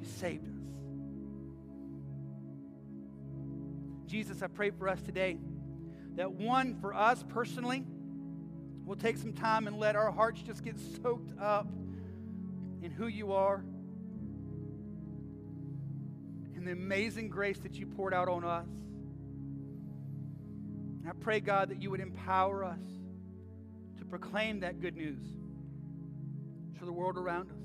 You 0.00 0.06
saved 0.06 0.46
us. 0.46 0.54
Jesus, 4.06 4.42
I 4.42 4.46
pray 4.46 4.70
for 4.70 4.88
us 4.88 5.02
today 5.02 5.38
that 6.16 6.32
one, 6.32 6.74
for 6.80 6.94
us 6.94 7.22
personally, 7.28 7.84
we'll 8.84 8.96
take 8.96 9.18
some 9.18 9.34
time 9.34 9.66
and 9.66 9.78
let 9.78 9.96
our 9.96 10.10
hearts 10.10 10.40
just 10.40 10.64
get 10.64 10.76
soaked 11.02 11.38
up 11.38 11.68
in 12.82 12.90
who 12.90 13.06
you 13.06 13.32
are 13.32 13.62
and 16.58 16.66
the 16.66 16.72
amazing 16.72 17.28
grace 17.28 17.58
that 17.60 17.74
you 17.74 17.86
poured 17.86 18.12
out 18.12 18.28
on 18.28 18.44
us. 18.44 18.66
And 21.00 21.08
I 21.08 21.12
pray, 21.20 21.38
God, 21.38 21.70
that 21.70 21.80
you 21.80 21.90
would 21.90 22.00
empower 22.00 22.64
us 22.64 22.82
to 23.98 24.04
proclaim 24.04 24.60
that 24.60 24.80
good 24.80 24.96
news 24.96 25.20
to 26.78 26.84
the 26.84 26.92
world 26.92 27.16
around 27.16 27.50
us. 27.50 27.56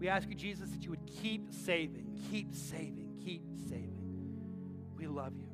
We 0.00 0.08
ask 0.08 0.28
you, 0.28 0.34
Jesus, 0.34 0.70
that 0.70 0.82
you 0.82 0.90
would 0.90 1.06
keep 1.22 1.52
saving, 1.52 2.18
keep 2.30 2.52
saving, 2.54 3.20
keep 3.24 3.42
saving. 3.68 3.96
We 4.96 5.06
love 5.06 5.36
you. 5.36 5.46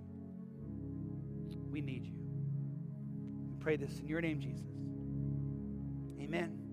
We 1.71 1.83
need 1.83 2.07
you. 2.07 2.15
We 3.51 3.57
pray 3.61 3.77
this 3.77 3.99
in 3.99 4.09
your 4.09 4.23
name, 4.23 4.41
Jesus. 4.41 4.65
Amen. 6.19 6.66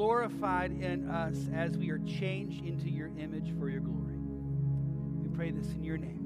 Glorified 0.00 0.72
in 0.80 1.06
us 1.10 1.36
as 1.54 1.76
we 1.76 1.90
are 1.90 1.98
changed 1.98 2.64
into 2.64 2.88
your 2.88 3.08
image 3.18 3.52
for 3.58 3.68
your 3.68 3.82
glory. 3.82 4.16
We 4.16 5.28
pray 5.28 5.50
this 5.50 5.74
in 5.74 5.84
your 5.84 5.98
name. 5.98 6.22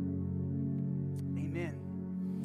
Amen. 1.36 1.74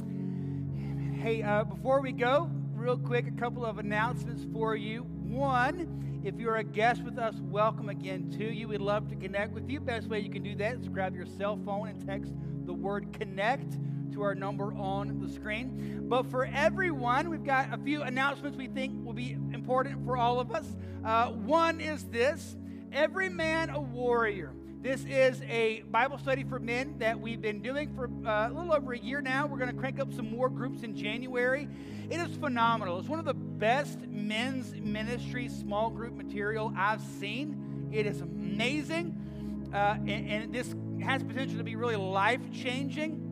Amen. 0.01 1.19
Hey, 1.21 1.43
uh, 1.43 1.65
before 1.65 2.01
we 2.01 2.13
go, 2.13 2.49
real 2.73 2.97
quick, 2.97 3.27
a 3.27 3.39
couple 3.39 3.63
of 3.63 3.77
announcements 3.77 4.43
for 4.51 4.75
you. 4.75 5.03
One, 5.03 6.21
if 6.25 6.33
you're 6.39 6.55
a 6.55 6.63
guest 6.63 7.03
with 7.03 7.19
us, 7.19 7.35
welcome 7.41 7.89
again 7.89 8.31
to 8.39 8.51
you. 8.51 8.67
We'd 8.69 8.81
love 8.81 9.07
to 9.09 9.15
connect 9.15 9.53
with 9.53 9.69
you. 9.69 9.79
Best 9.79 10.07
way 10.07 10.21
you 10.21 10.31
can 10.31 10.41
do 10.41 10.55
that 10.55 10.77
is 10.77 10.87
grab 10.87 11.13
your 11.13 11.27
cell 11.27 11.59
phone 11.63 11.89
and 11.89 12.07
text 12.07 12.33
the 12.65 12.73
word 12.73 13.13
connect 13.13 13.77
to 14.19 14.25
our 14.25 14.35
number 14.35 14.73
on 14.73 15.19
the 15.21 15.29
screen. 15.29 16.05
But 16.09 16.29
for 16.29 16.45
everyone, 16.45 17.29
we've 17.29 17.43
got 17.43 17.73
a 17.73 17.77
few 17.77 18.01
announcements 18.01 18.57
we 18.57 18.67
think 18.67 19.05
will 19.05 19.13
be 19.13 19.31
important 19.53 20.05
for 20.05 20.17
all 20.17 20.39
of 20.39 20.51
us. 20.51 20.65
Uh, 21.05 21.29
one 21.29 21.79
is 21.79 22.03
this 22.05 22.57
Every 22.91 23.29
Man 23.29 23.69
a 23.69 23.79
Warrior. 23.79 24.51
This 24.81 25.05
is 25.05 25.41
a 25.43 25.83
Bible 25.91 26.17
study 26.17 26.43
for 26.43 26.59
men 26.59 26.95
that 26.99 27.19
we've 27.19 27.41
been 27.41 27.61
doing 27.61 27.93
for 27.95 28.09
uh, 28.27 28.49
a 28.49 28.53
little 28.53 28.73
over 28.73 28.93
a 28.93 28.99
year 28.99 29.21
now. 29.21 29.45
We're 29.45 29.57
going 29.57 29.71
to 29.71 29.77
crank 29.77 29.99
up 29.99 30.13
some 30.13 30.29
more 30.29 30.49
groups 30.49 30.83
in 30.83 30.95
January. 30.95 31.67
It 32.09 32.19
is 32.19 32.35
phenomenal. 32.37 32.99
It's 32.99 33.09
one 33.09 33.19
of 33.19 33.25
the 33.25 33.33
best 33.33 33.99
men's 34.07 34.73
ministry 34.75 35.47
small 35.47 35.89
group 35.89 36.13
material 36.13 36.73
I've 36.75 37.01
seen. 37.19 37.89
It 37.93 38.05
is 38.05 38.21
amazing. 38.21 39.69
Uh, 39.73 39.95
and, 39.99 40.29
and 40.29 40.53
this 40.53 40.75
has 41.01 41.23
potential 41.23 41.57
to 41.57 41.63
be 41.63 41.75
really 41.75 41.95
life 41.95 42.41
changing 42.51 43.28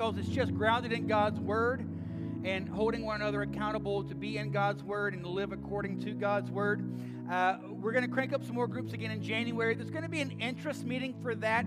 because 0.00 0.16
it's 0.16 0.28
just 0.30 0.54
grounded 0.54 0.92
in 0.92 1.06
God's 1.06 1.38
Word 1.38 1.86
and 2.42 2.66
holding 2.66 3.04
one 3.04 3.20
another 3.20 3.42
accountable 3.42 4.02
to 4.04 4.14
be 4.14 4.38
in 4.38 4.50
God's 4.50 4.82
Word 4.82 5.12
and 5.12 5.22
to 5.22 5.28
live 5.28 5.52
according 5.52 6.00
to 6.00 6.12
God's 6.12 6.50
Word. 6.50 6.82
Uh, 7.30 7.58
we're 7.68 7.92
going 7.92 8.06
to 8.06 8.10
crank 8.10 8.32
up 8.32 8.42
some 8.42 8.54
more 8.54 8.66
groups 8.66 8.94
again 8.94 9.10
in 9.10 9.22
January. 9.22 9.74
There's 9.74 9.90
going 9.90 10.04
to 10.04 10.08
be 10.08 10.22
an 10.22 10.40
interest 10.40 10.86
meeting 10.86 11.14
for 11.20 11.34
that 11.34 11.66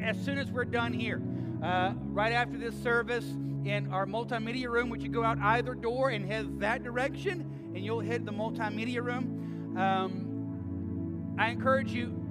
as 0.00 0.16
soon 0.24 0.38
as 0.38 0.48
we're 0.48 0.64
done 0.64 0.92
here. 0.92 1.20
Uh, 1.60 1.94
right 2.04 2.30
after 2.30 2.56
this 2.56 2.80
service 2.84 3.24
in 3.64 3.88
our 3.90 4.06
multimedia 4.06 4.68
room, 4.68 4.88
which 4.88 5.02
you 5.02 5.08
go 5.08 5.24
out 5.24 5.36
either 5.40 5.74
door 5.74 6.10
and 6.10 6.24
head 6.24 6.60
that 6.60 6.84
direction, 6.84 7.72
and 7.74 7.84
you'll 7.84 7.98
hit 7.98 8.24
the 8.24 8.32
multimedia 8.32 9.02
room. 9.02 9.76
Um, 9.76 11.34
I 11.36 11.50
encourage 11.50 11.90
you. 11.90 12.25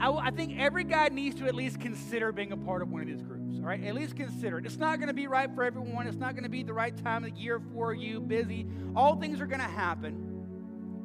I, 0.00 0.10
I 0.10 0.30
think 0.30 0.58
every 0.58 0.84
guy 0.84 1.08
needs 1.08 1.36
to 1.40 1.46
at 1.46 1.54
least 1.54 1.80
consider 1.80 2.32
being 2.32 2.52
a 2.52 2.56
part 2.56 2.82
of 2.82 2.90
one 2.90 3.02
of 3.02 3.08
these 3.08 3.22
groups. 3.22 3.58
All 3.58 3.64
right, 3.64 3.82
at 3.82 3.94
least 3.94 4.16
consider 4.16 4.58
it. 4.58 4.66
It's 4.66 4.76
not 4.76 4.98
going 4.98 5.08
to 5.08 5.14
be 5.14 5.26
right 5.26 5.52
for 5.54 5.64
everyone. 5.64 6.06
It's 6.06 6.16
not 6.16 6.34
going 6.34 6.44
to 6.44 6.50
be 6.50 6.62
the 6.62 6.72
right 6.72 6.96
time 6.96 7.24
of 7.24 7.34
the 7.34 7.40
year 7.40 7.60
for 7.72 7.92
you. 7.92 8.20
Busy. 8.20 8.66
All 8.94 9.16
things 9.16 9.40
are 9.40 9.46
going 9.46 9.60
to 9.60 9.66
happen. 9.66 10.24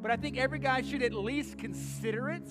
But 0.00 0.10
I 0.10 0.16
think 0.16 0.36
every 0.36 0.58
guy 0.58 0.82
should 0.82 1.02
at 1.02 1.12
least 1.12 1.58
consider 1.58 2.30
it 2.30 2.46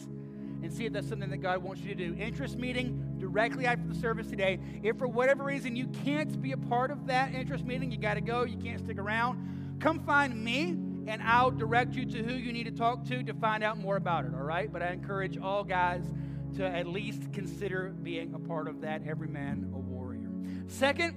and 0.64 0.74
see 0.74 0.86
if 0.86 0.94
that's 0.94 1.08
something 1.08 1.30
that 1.30 1.38
God 1.38 1.62
wants 1.62 1.82
you 1.82 1.94
to 1.94 1.96
do. 1.96 2.16
Interest 2.20 2.58
meeting 2.58 3.16
directly 3.20 3.66
after 3.66 3.88
the 3.88 3.96
service 3.96 4.28
today. 4.28 4.60
If 4.82 4.98
for 4.98 5.08
whatever 5.08 5.44
reason 5.44 5.76
you 5.76 5.88
can't 6.04 6.42
be 6.42 6.54
a 6.54 6.58
part 6.58 6.90
of 6.90 7.08
that 7.08 7.34
interest 7.34 7.66
meeting, 7.66 7.92
you 7.92 7.98
got 7.98 8.16
to 8.16 8.22
go, 8.22 8.44
you 8.44 8.58
can't 8.58 8.80
stick 8.80 8.98
around, 8.98 9.78
come 9.80 10.00
find 10.00 10.44
me 10.44 10.78
and 11.06 11.22
I'll 11.22 11.52
direct 11.52 11.96
you 11.96 12.06
to 12.06 12.24
who 12.24 12.34
you 12.34 12.54
need 12.54 12.64
to 12.64 12.72
talk 12.72 13.06
to 13.08 13.24
to 13.24 13.34
find 13.34 13.64
out 13.64 13.78
more 13.78 13.98
about 13.98 14.26
it, 14.26 14.34
all 14.34 14.44
right? 14.44 14.72
But 14.72 14.82
I 14.82 14.92
encourage 14.92 15.38
all 15.38 15.64
guys 15.64 16.06
to 16.56 16.66
at 16.66 16.88
least 16.88 17.32
consider 17.34 17.94
being 18.04 18.34
a 18.34 18.40
part 18.40 18.68
of 18.68 18.82
that. 18.82 19.02
Every 19.08 19.28
man 19.28 19.72
a 19.74 19.78
warrior. 19.78 20.30
Second, 20.68 21.16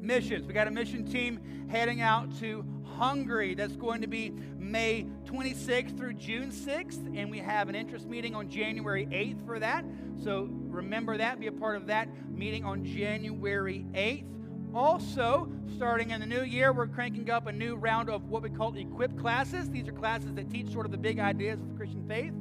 missions. 0.00 0.46
We 0.46 0.52
got 0.52 0.68
a 0.68 0.70
mission 0.70 1.04
team 1.06 1.40
heading 1.68 2.00
out 2.00 2.36
to 2.40 2.64
Hungary. 2.84 3.54
That's 3.54 3.76
going 3.76 4.00
to 4.02 4.06
be 4.06 4.30
May 4.58 5.06
26th 5.24 5.96
through 5.96 6.14
June 6.14 6.50
6th, 6.50 7.16
and 7.16 7.30
we 7.30 7.38
have 7.38 7.68
an 7.68 7.74
interest 7.74 8.06
meeting 8.06 8.34
on 8.34 8.48
January 8.48 9.06
8th 9.06 9.44
for 9.46 9.58
that. 9.58 9.84
So 10.22 10.48
remember 10.50 11.16
that, 11.16 11.40
be 11.40 11.46
a 11.46 11.52
part 11.52 11.76
of 11.76 11.86
that 11.86 12.08
meeting 12.30 12.64
on 12.64 12.84
January 12.84 13.86
8th. 13.92 14.26
Also, 14.74 15.50
starting 15.76 16.10
in 16.10 16.20
the 16.20 16.26
new 16.26 16.42
year, 16.42 16.72
we're 16.72 16.86
cranking 16.86 17.30
up 17.30 17.46
a 17.46 17.52
new 17.52 17.76
round 17.76 18.08
of 18.08 18.28
what 18.30 18.42
we 18.42 18.48
call 18.48 18.74
equip 18.74 19.18
classes. 19.18 19.68
These 19.68 19.86
are 19.88 19.92
classes 19.92 20.32
that 20.34 20.50
teach 20.50 20.72
sort 20.72 20.86
of 20.86 20.92
the 20.92 20.98
big 20.98 21.18
ideas 21.18 21.60
of 21.60 21.68
the 21.68 21.74
Christian 21.74 22.06
faith. 22.08 22.32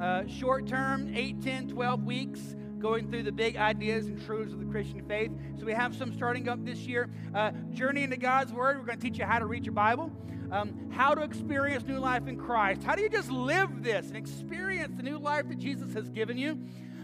Uh, 0.00 0.26
short 0.26 0.66
term, 0.66 1.10
8, 1.14 1.42
10, 1.42 1.68
12 1.68 2.04
weeks, 2.04 2.54
going 2.78 3.10
through 3.10 3.22
the 3.22 3.32
big 3.32 3.56
ideas 3.56 4.06
and 4.06 4.22
truths 4.26 4.52
of 4.52 4.60
the 4.60 4.66
Christian 4.66 5.02
faith. 5.08 5.30
So 5.58 5.64
we 5.64 5.72
have 5.72 5.96
some 5.96 6.12
starting 6.12 6.48
up 6.50 6.62
this 6.66 6.80
year. 6.80 7.08
Uh, 7.34 7.52
Journey 7.72 8.02
into 8.02 8.18
God's 8.18 8.52
Word, 8.52 8.78
we're 8.78 8.84
going 8.84 8.98
to 8.98 9.02
teach 9.02 9.18
you 9.18 9.24
how 9.24 9.38
to 9.38 9.46
read 9.46 9.64
your 9.64 9.72
Bible, 9.72 10.12
um, 10.52 10.90
how 10.90 11.14
to 11.14 11.22
experience 11.22 11.84
new 11.84 11.98
life 11.98 12.26
in 12.26 12.36
Christ. 12.36 12.82
How 12.82 12.94
do 12.94 13.02
you 13.02 13.08
just 13.08 13.30
live 13.30 13.82
this 13.82 14.08
and 14.08 14.16
experience 14.16 14.94
the 14.96 15.02
new 15.02 15.18
life 15.18 15.48
that 15.48 15.58
Jesus 15.58 15.94
has 15.94 16.10
given 16.10 16.36
you? 16.36 16.58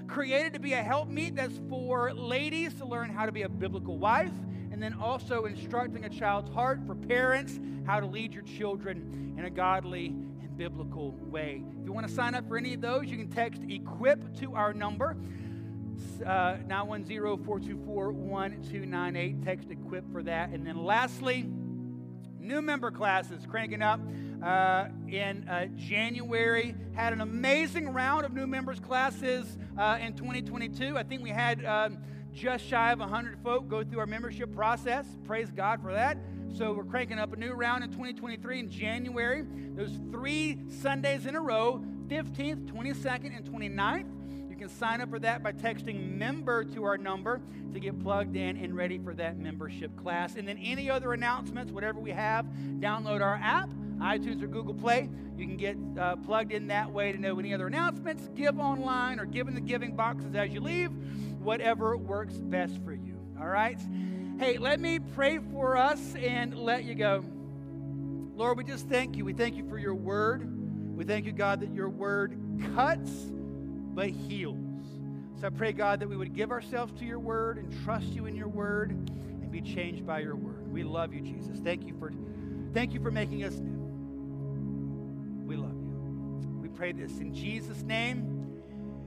Created 0.07 0.53
to 0.53 0.61
be 0.61 0.75
a 0.75 0.83
helpmeet 0.83 1.35
that's 1.35 1.59
for 1.71 2.13
ladies 2.13 2.75
to 2.75 2.85
learn 2.85 3.09
how 3.09 3.25
to 3.25 3.33
be 3.33 3.43
a 3.43 3.49
biblical 3.49 3.97
wife, 3.97 4.33
and 4.71 4.83
then 4.83 4.93
also 4.93 5.47
instructing 5.47 6.05
a 6.05 6.11
child's 6.11 6.51
heart 6.51 6.81
for 6.87 6.95
parents 6.95 7.59
how 7.87 8.01
to 8.01 8.07
lead 8.07 8.35
your 8.35 8.43
children 8.43 9.35
in 9.39 9.47
a 9.47 9.51
godly 9.51 10.15
biblical 10.57 11.15
way. 11.31 11.63
If 11.79 11.85
you 11.85 11.93
want 11.93 12.09
to 12.09 12.13
sign 12.13 12.35
up 12.35 12.49
for 12.49 12.57
any 12.57 12.75
of 12.75 12.81
those, 12.81 13.07
you 13.07 13.17
can 13.17 13.29
text 13.29 13.63
equip 13.69 14.35
to 14.41 14.55
our 14.55 14.73
number 14.73 15.17
uh, 16.25 16.57
910-424-1298. 16.69 19.45
Text 19.45 19.71
equip 19.71 20.11
for 20.13 20.23
that. 20.23 20.51
And 20.51 20.67
then 20.67 20.85
lastly, 20.85 21.49
new 22.39 22.63
member 22.63 22.91
classes 22.91 23.47
cranking 23.49 23.83
up 23.83 24.01
uh, 24.43 24.87
in 25.09 25.49
uh, 25.49 25.67
January. 25.77 26.75
Had 26.95 27.13
an 27.13 27.21
amazing 27.21 27.93
round 27.93 28.25
of 28.25 28.33
new 28.33 28.47
members 28.47 28.81
classes 28.81 29.59
uh, 29.79 29.99
in 30.01 30.15
2022. 30.15 30.97
I 30.97 31.03
think 31.03 31.23
we 31.23 31.31
had 31.31 31.65
um, 31.65 31.99
just 32.33 32.65
shy 32.65 32.93
of 32.93 32.99
100 32.99 33.39
folk 33.43 33.69
go 33.69 33.85
through 33.85 34.01
our 34.01 34.07
membership 34.07 34.55
process. 34.55 35.07
Praise 35.25 35.51
God 35.51 35.83
for 35.83 35.93
that. 35.93 36.19
So 36.57 36.73
we're 36.73 36.85
cranking 36.85 37.19
up 37.19 37.33
a 37.33 37.37
new 37.37 37.53
round 37.53 37.83
in 37.83 37.91
2023 37.91 38.59
in 38.59 38.71
January. 38.71 39.45
Those 39.75 39.99
three 40.11 40.59
Sundays 40.69 41.27
in 41.27 41.35
a 41.35 41.41
row, 41.41 41.83
15th, 42.09 42.67
22nd, 42.67 43.37
and 43.37 43.45
29th. 43.45 44.51
You 44.51 44.57
can 44.57 44.69
sign 44.69 45.01
up 45.01 45.09
for 45.09 45.19
that 45.21 45.43
by 45.43 45.53
texting 45.53 46.17
member 46.17 46.65
to 46.65 46.85
our 46.85 46.99
number 46.99 47.41
to 47.73 47.81
get 47.81 47.99
plugged 48.03 48.37
in 48.37 48.59
and 48.59 48.77
ready 48.77 48.99
for 48.99 49.15
that 49.15 49.39
membership 49.39 49.97
class. 49.97 50.37
And 50.37 50.47
then 50.47 50.59
any 50.59 50.91
other 50.91 51.15
announcements, 51.15 51.73
whatever 51.73 52.01
we 52.01 52.11
have, 52.11 52.45
download 52.81 53.23
our 53.23 53.37
app, 53.37 53.71
iTunes 54.03 54.43
or 54.43 54.47
Google 54.47 54.75
Play. 54.75 55.09
You 55.37 55.47
can 55.47 55.57
get 55.57 55.77
uh, 55.99 56.17
plugged 56.17 56.53
in 56.53 56.67
that 56.69 56.91
way 56.91 57.13
to 57.13 57.19
know 57.19 57.39
any 57.39 57.55
other 57.55 57.67
announcements, 57.67 58.29
give 58.35 58.59
online, 58.59 59.19
or 59.19 59.25
give 59.25 59.49
in 59.49 59.55
the 59.55 59.61
giving 59.61 59.95
boxes 59.95 60.35
as 60.35 60.53
you 60.53 60.61
leave, 60.61 60.91
whatever 61.41 61.97
works 61.97 62.35
best 62.35 62.79
for 62.85 62.93
you. 62.93 63.19
All 63.41 63.49
right? 63.49 63.81
Hey, 64.39 64.59
let 64.59 64.81
me 64.81 64.99
pray 64.99 65.39
for 65.39 65.77
us 65.77 66.15
and 66.17 66.57
let 66.59 66.85
you 66.85 66.95
go. 66.95 67.25
Lord, 68.35 68.59
we 68.59 68.65
just 68.65 68.89
thank 68.89 69.17
you. 69.17 69.25
We 69.25 69.33
thank 69.33 69.57
you 69.57 69.69
for 69.69 69.79
your 69.79 69.95
word. 69.95 70.49
We 70.97 71.05
thank 71.05 71.27
you, 71.27 71.33
God, 71.33 71.61
that 71.61 71.73
your 71.73 71.89
word 71.89 72.37
cuts 72.75 73.11
but 73.95 74.09
heals. 74.09 74.59
So 75.41 75.47
I 75.47 75.51
pray, 75.51 75.73
God, 75.73 76.01
that 76.01 76.09
we 76.09 76.17
would 76.17 76.35
give 76.35 76.51
ourselves 76.51 76.93
to 77.01 77.05
your 77.05 77.19
word 77.19 77.59
and 77.59 77.85
trust 77.85 78.07
you 78.07 78.27
in 78.27 78.37
your 78.37 78.49
word 78.49 78.91
and 78.91 79.51
be 79.51 79.61
changed 79.61 80.07
by 80.07 80.21
your 80.21 80.37
word. 80.37 80.73
We 80.73 80.83
love 80.83 81.13
you, 81.13 81.21
Jesus. 81.21 81.59
Thank 81.59 81.87
you 81.87 81.95
for, 81.99 82.13
thank 82.73 82.95
you 82.95 83.01
for 83.01 83.11
making 83.11 83.45
us 83.45 83.55
new. 83.55 83.82
Pray 86.83 86.91
this 86.91 87.21
in 87.21 87.33
Jesus' 87.33 87.85
name. 87.85 88.61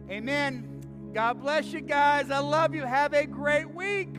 Amen. 0.09 0.81
God 1.13 1.41
bless 1.41 1.73
you 1.73 1.81
guys. 1.81 2.31
I 2.31 2.39
love 2.39 2.73
you. 2.73 2.85
Have 2.85 3.11
a 3.11 3.25
great 3.25 3.69
week. 3.69 4.15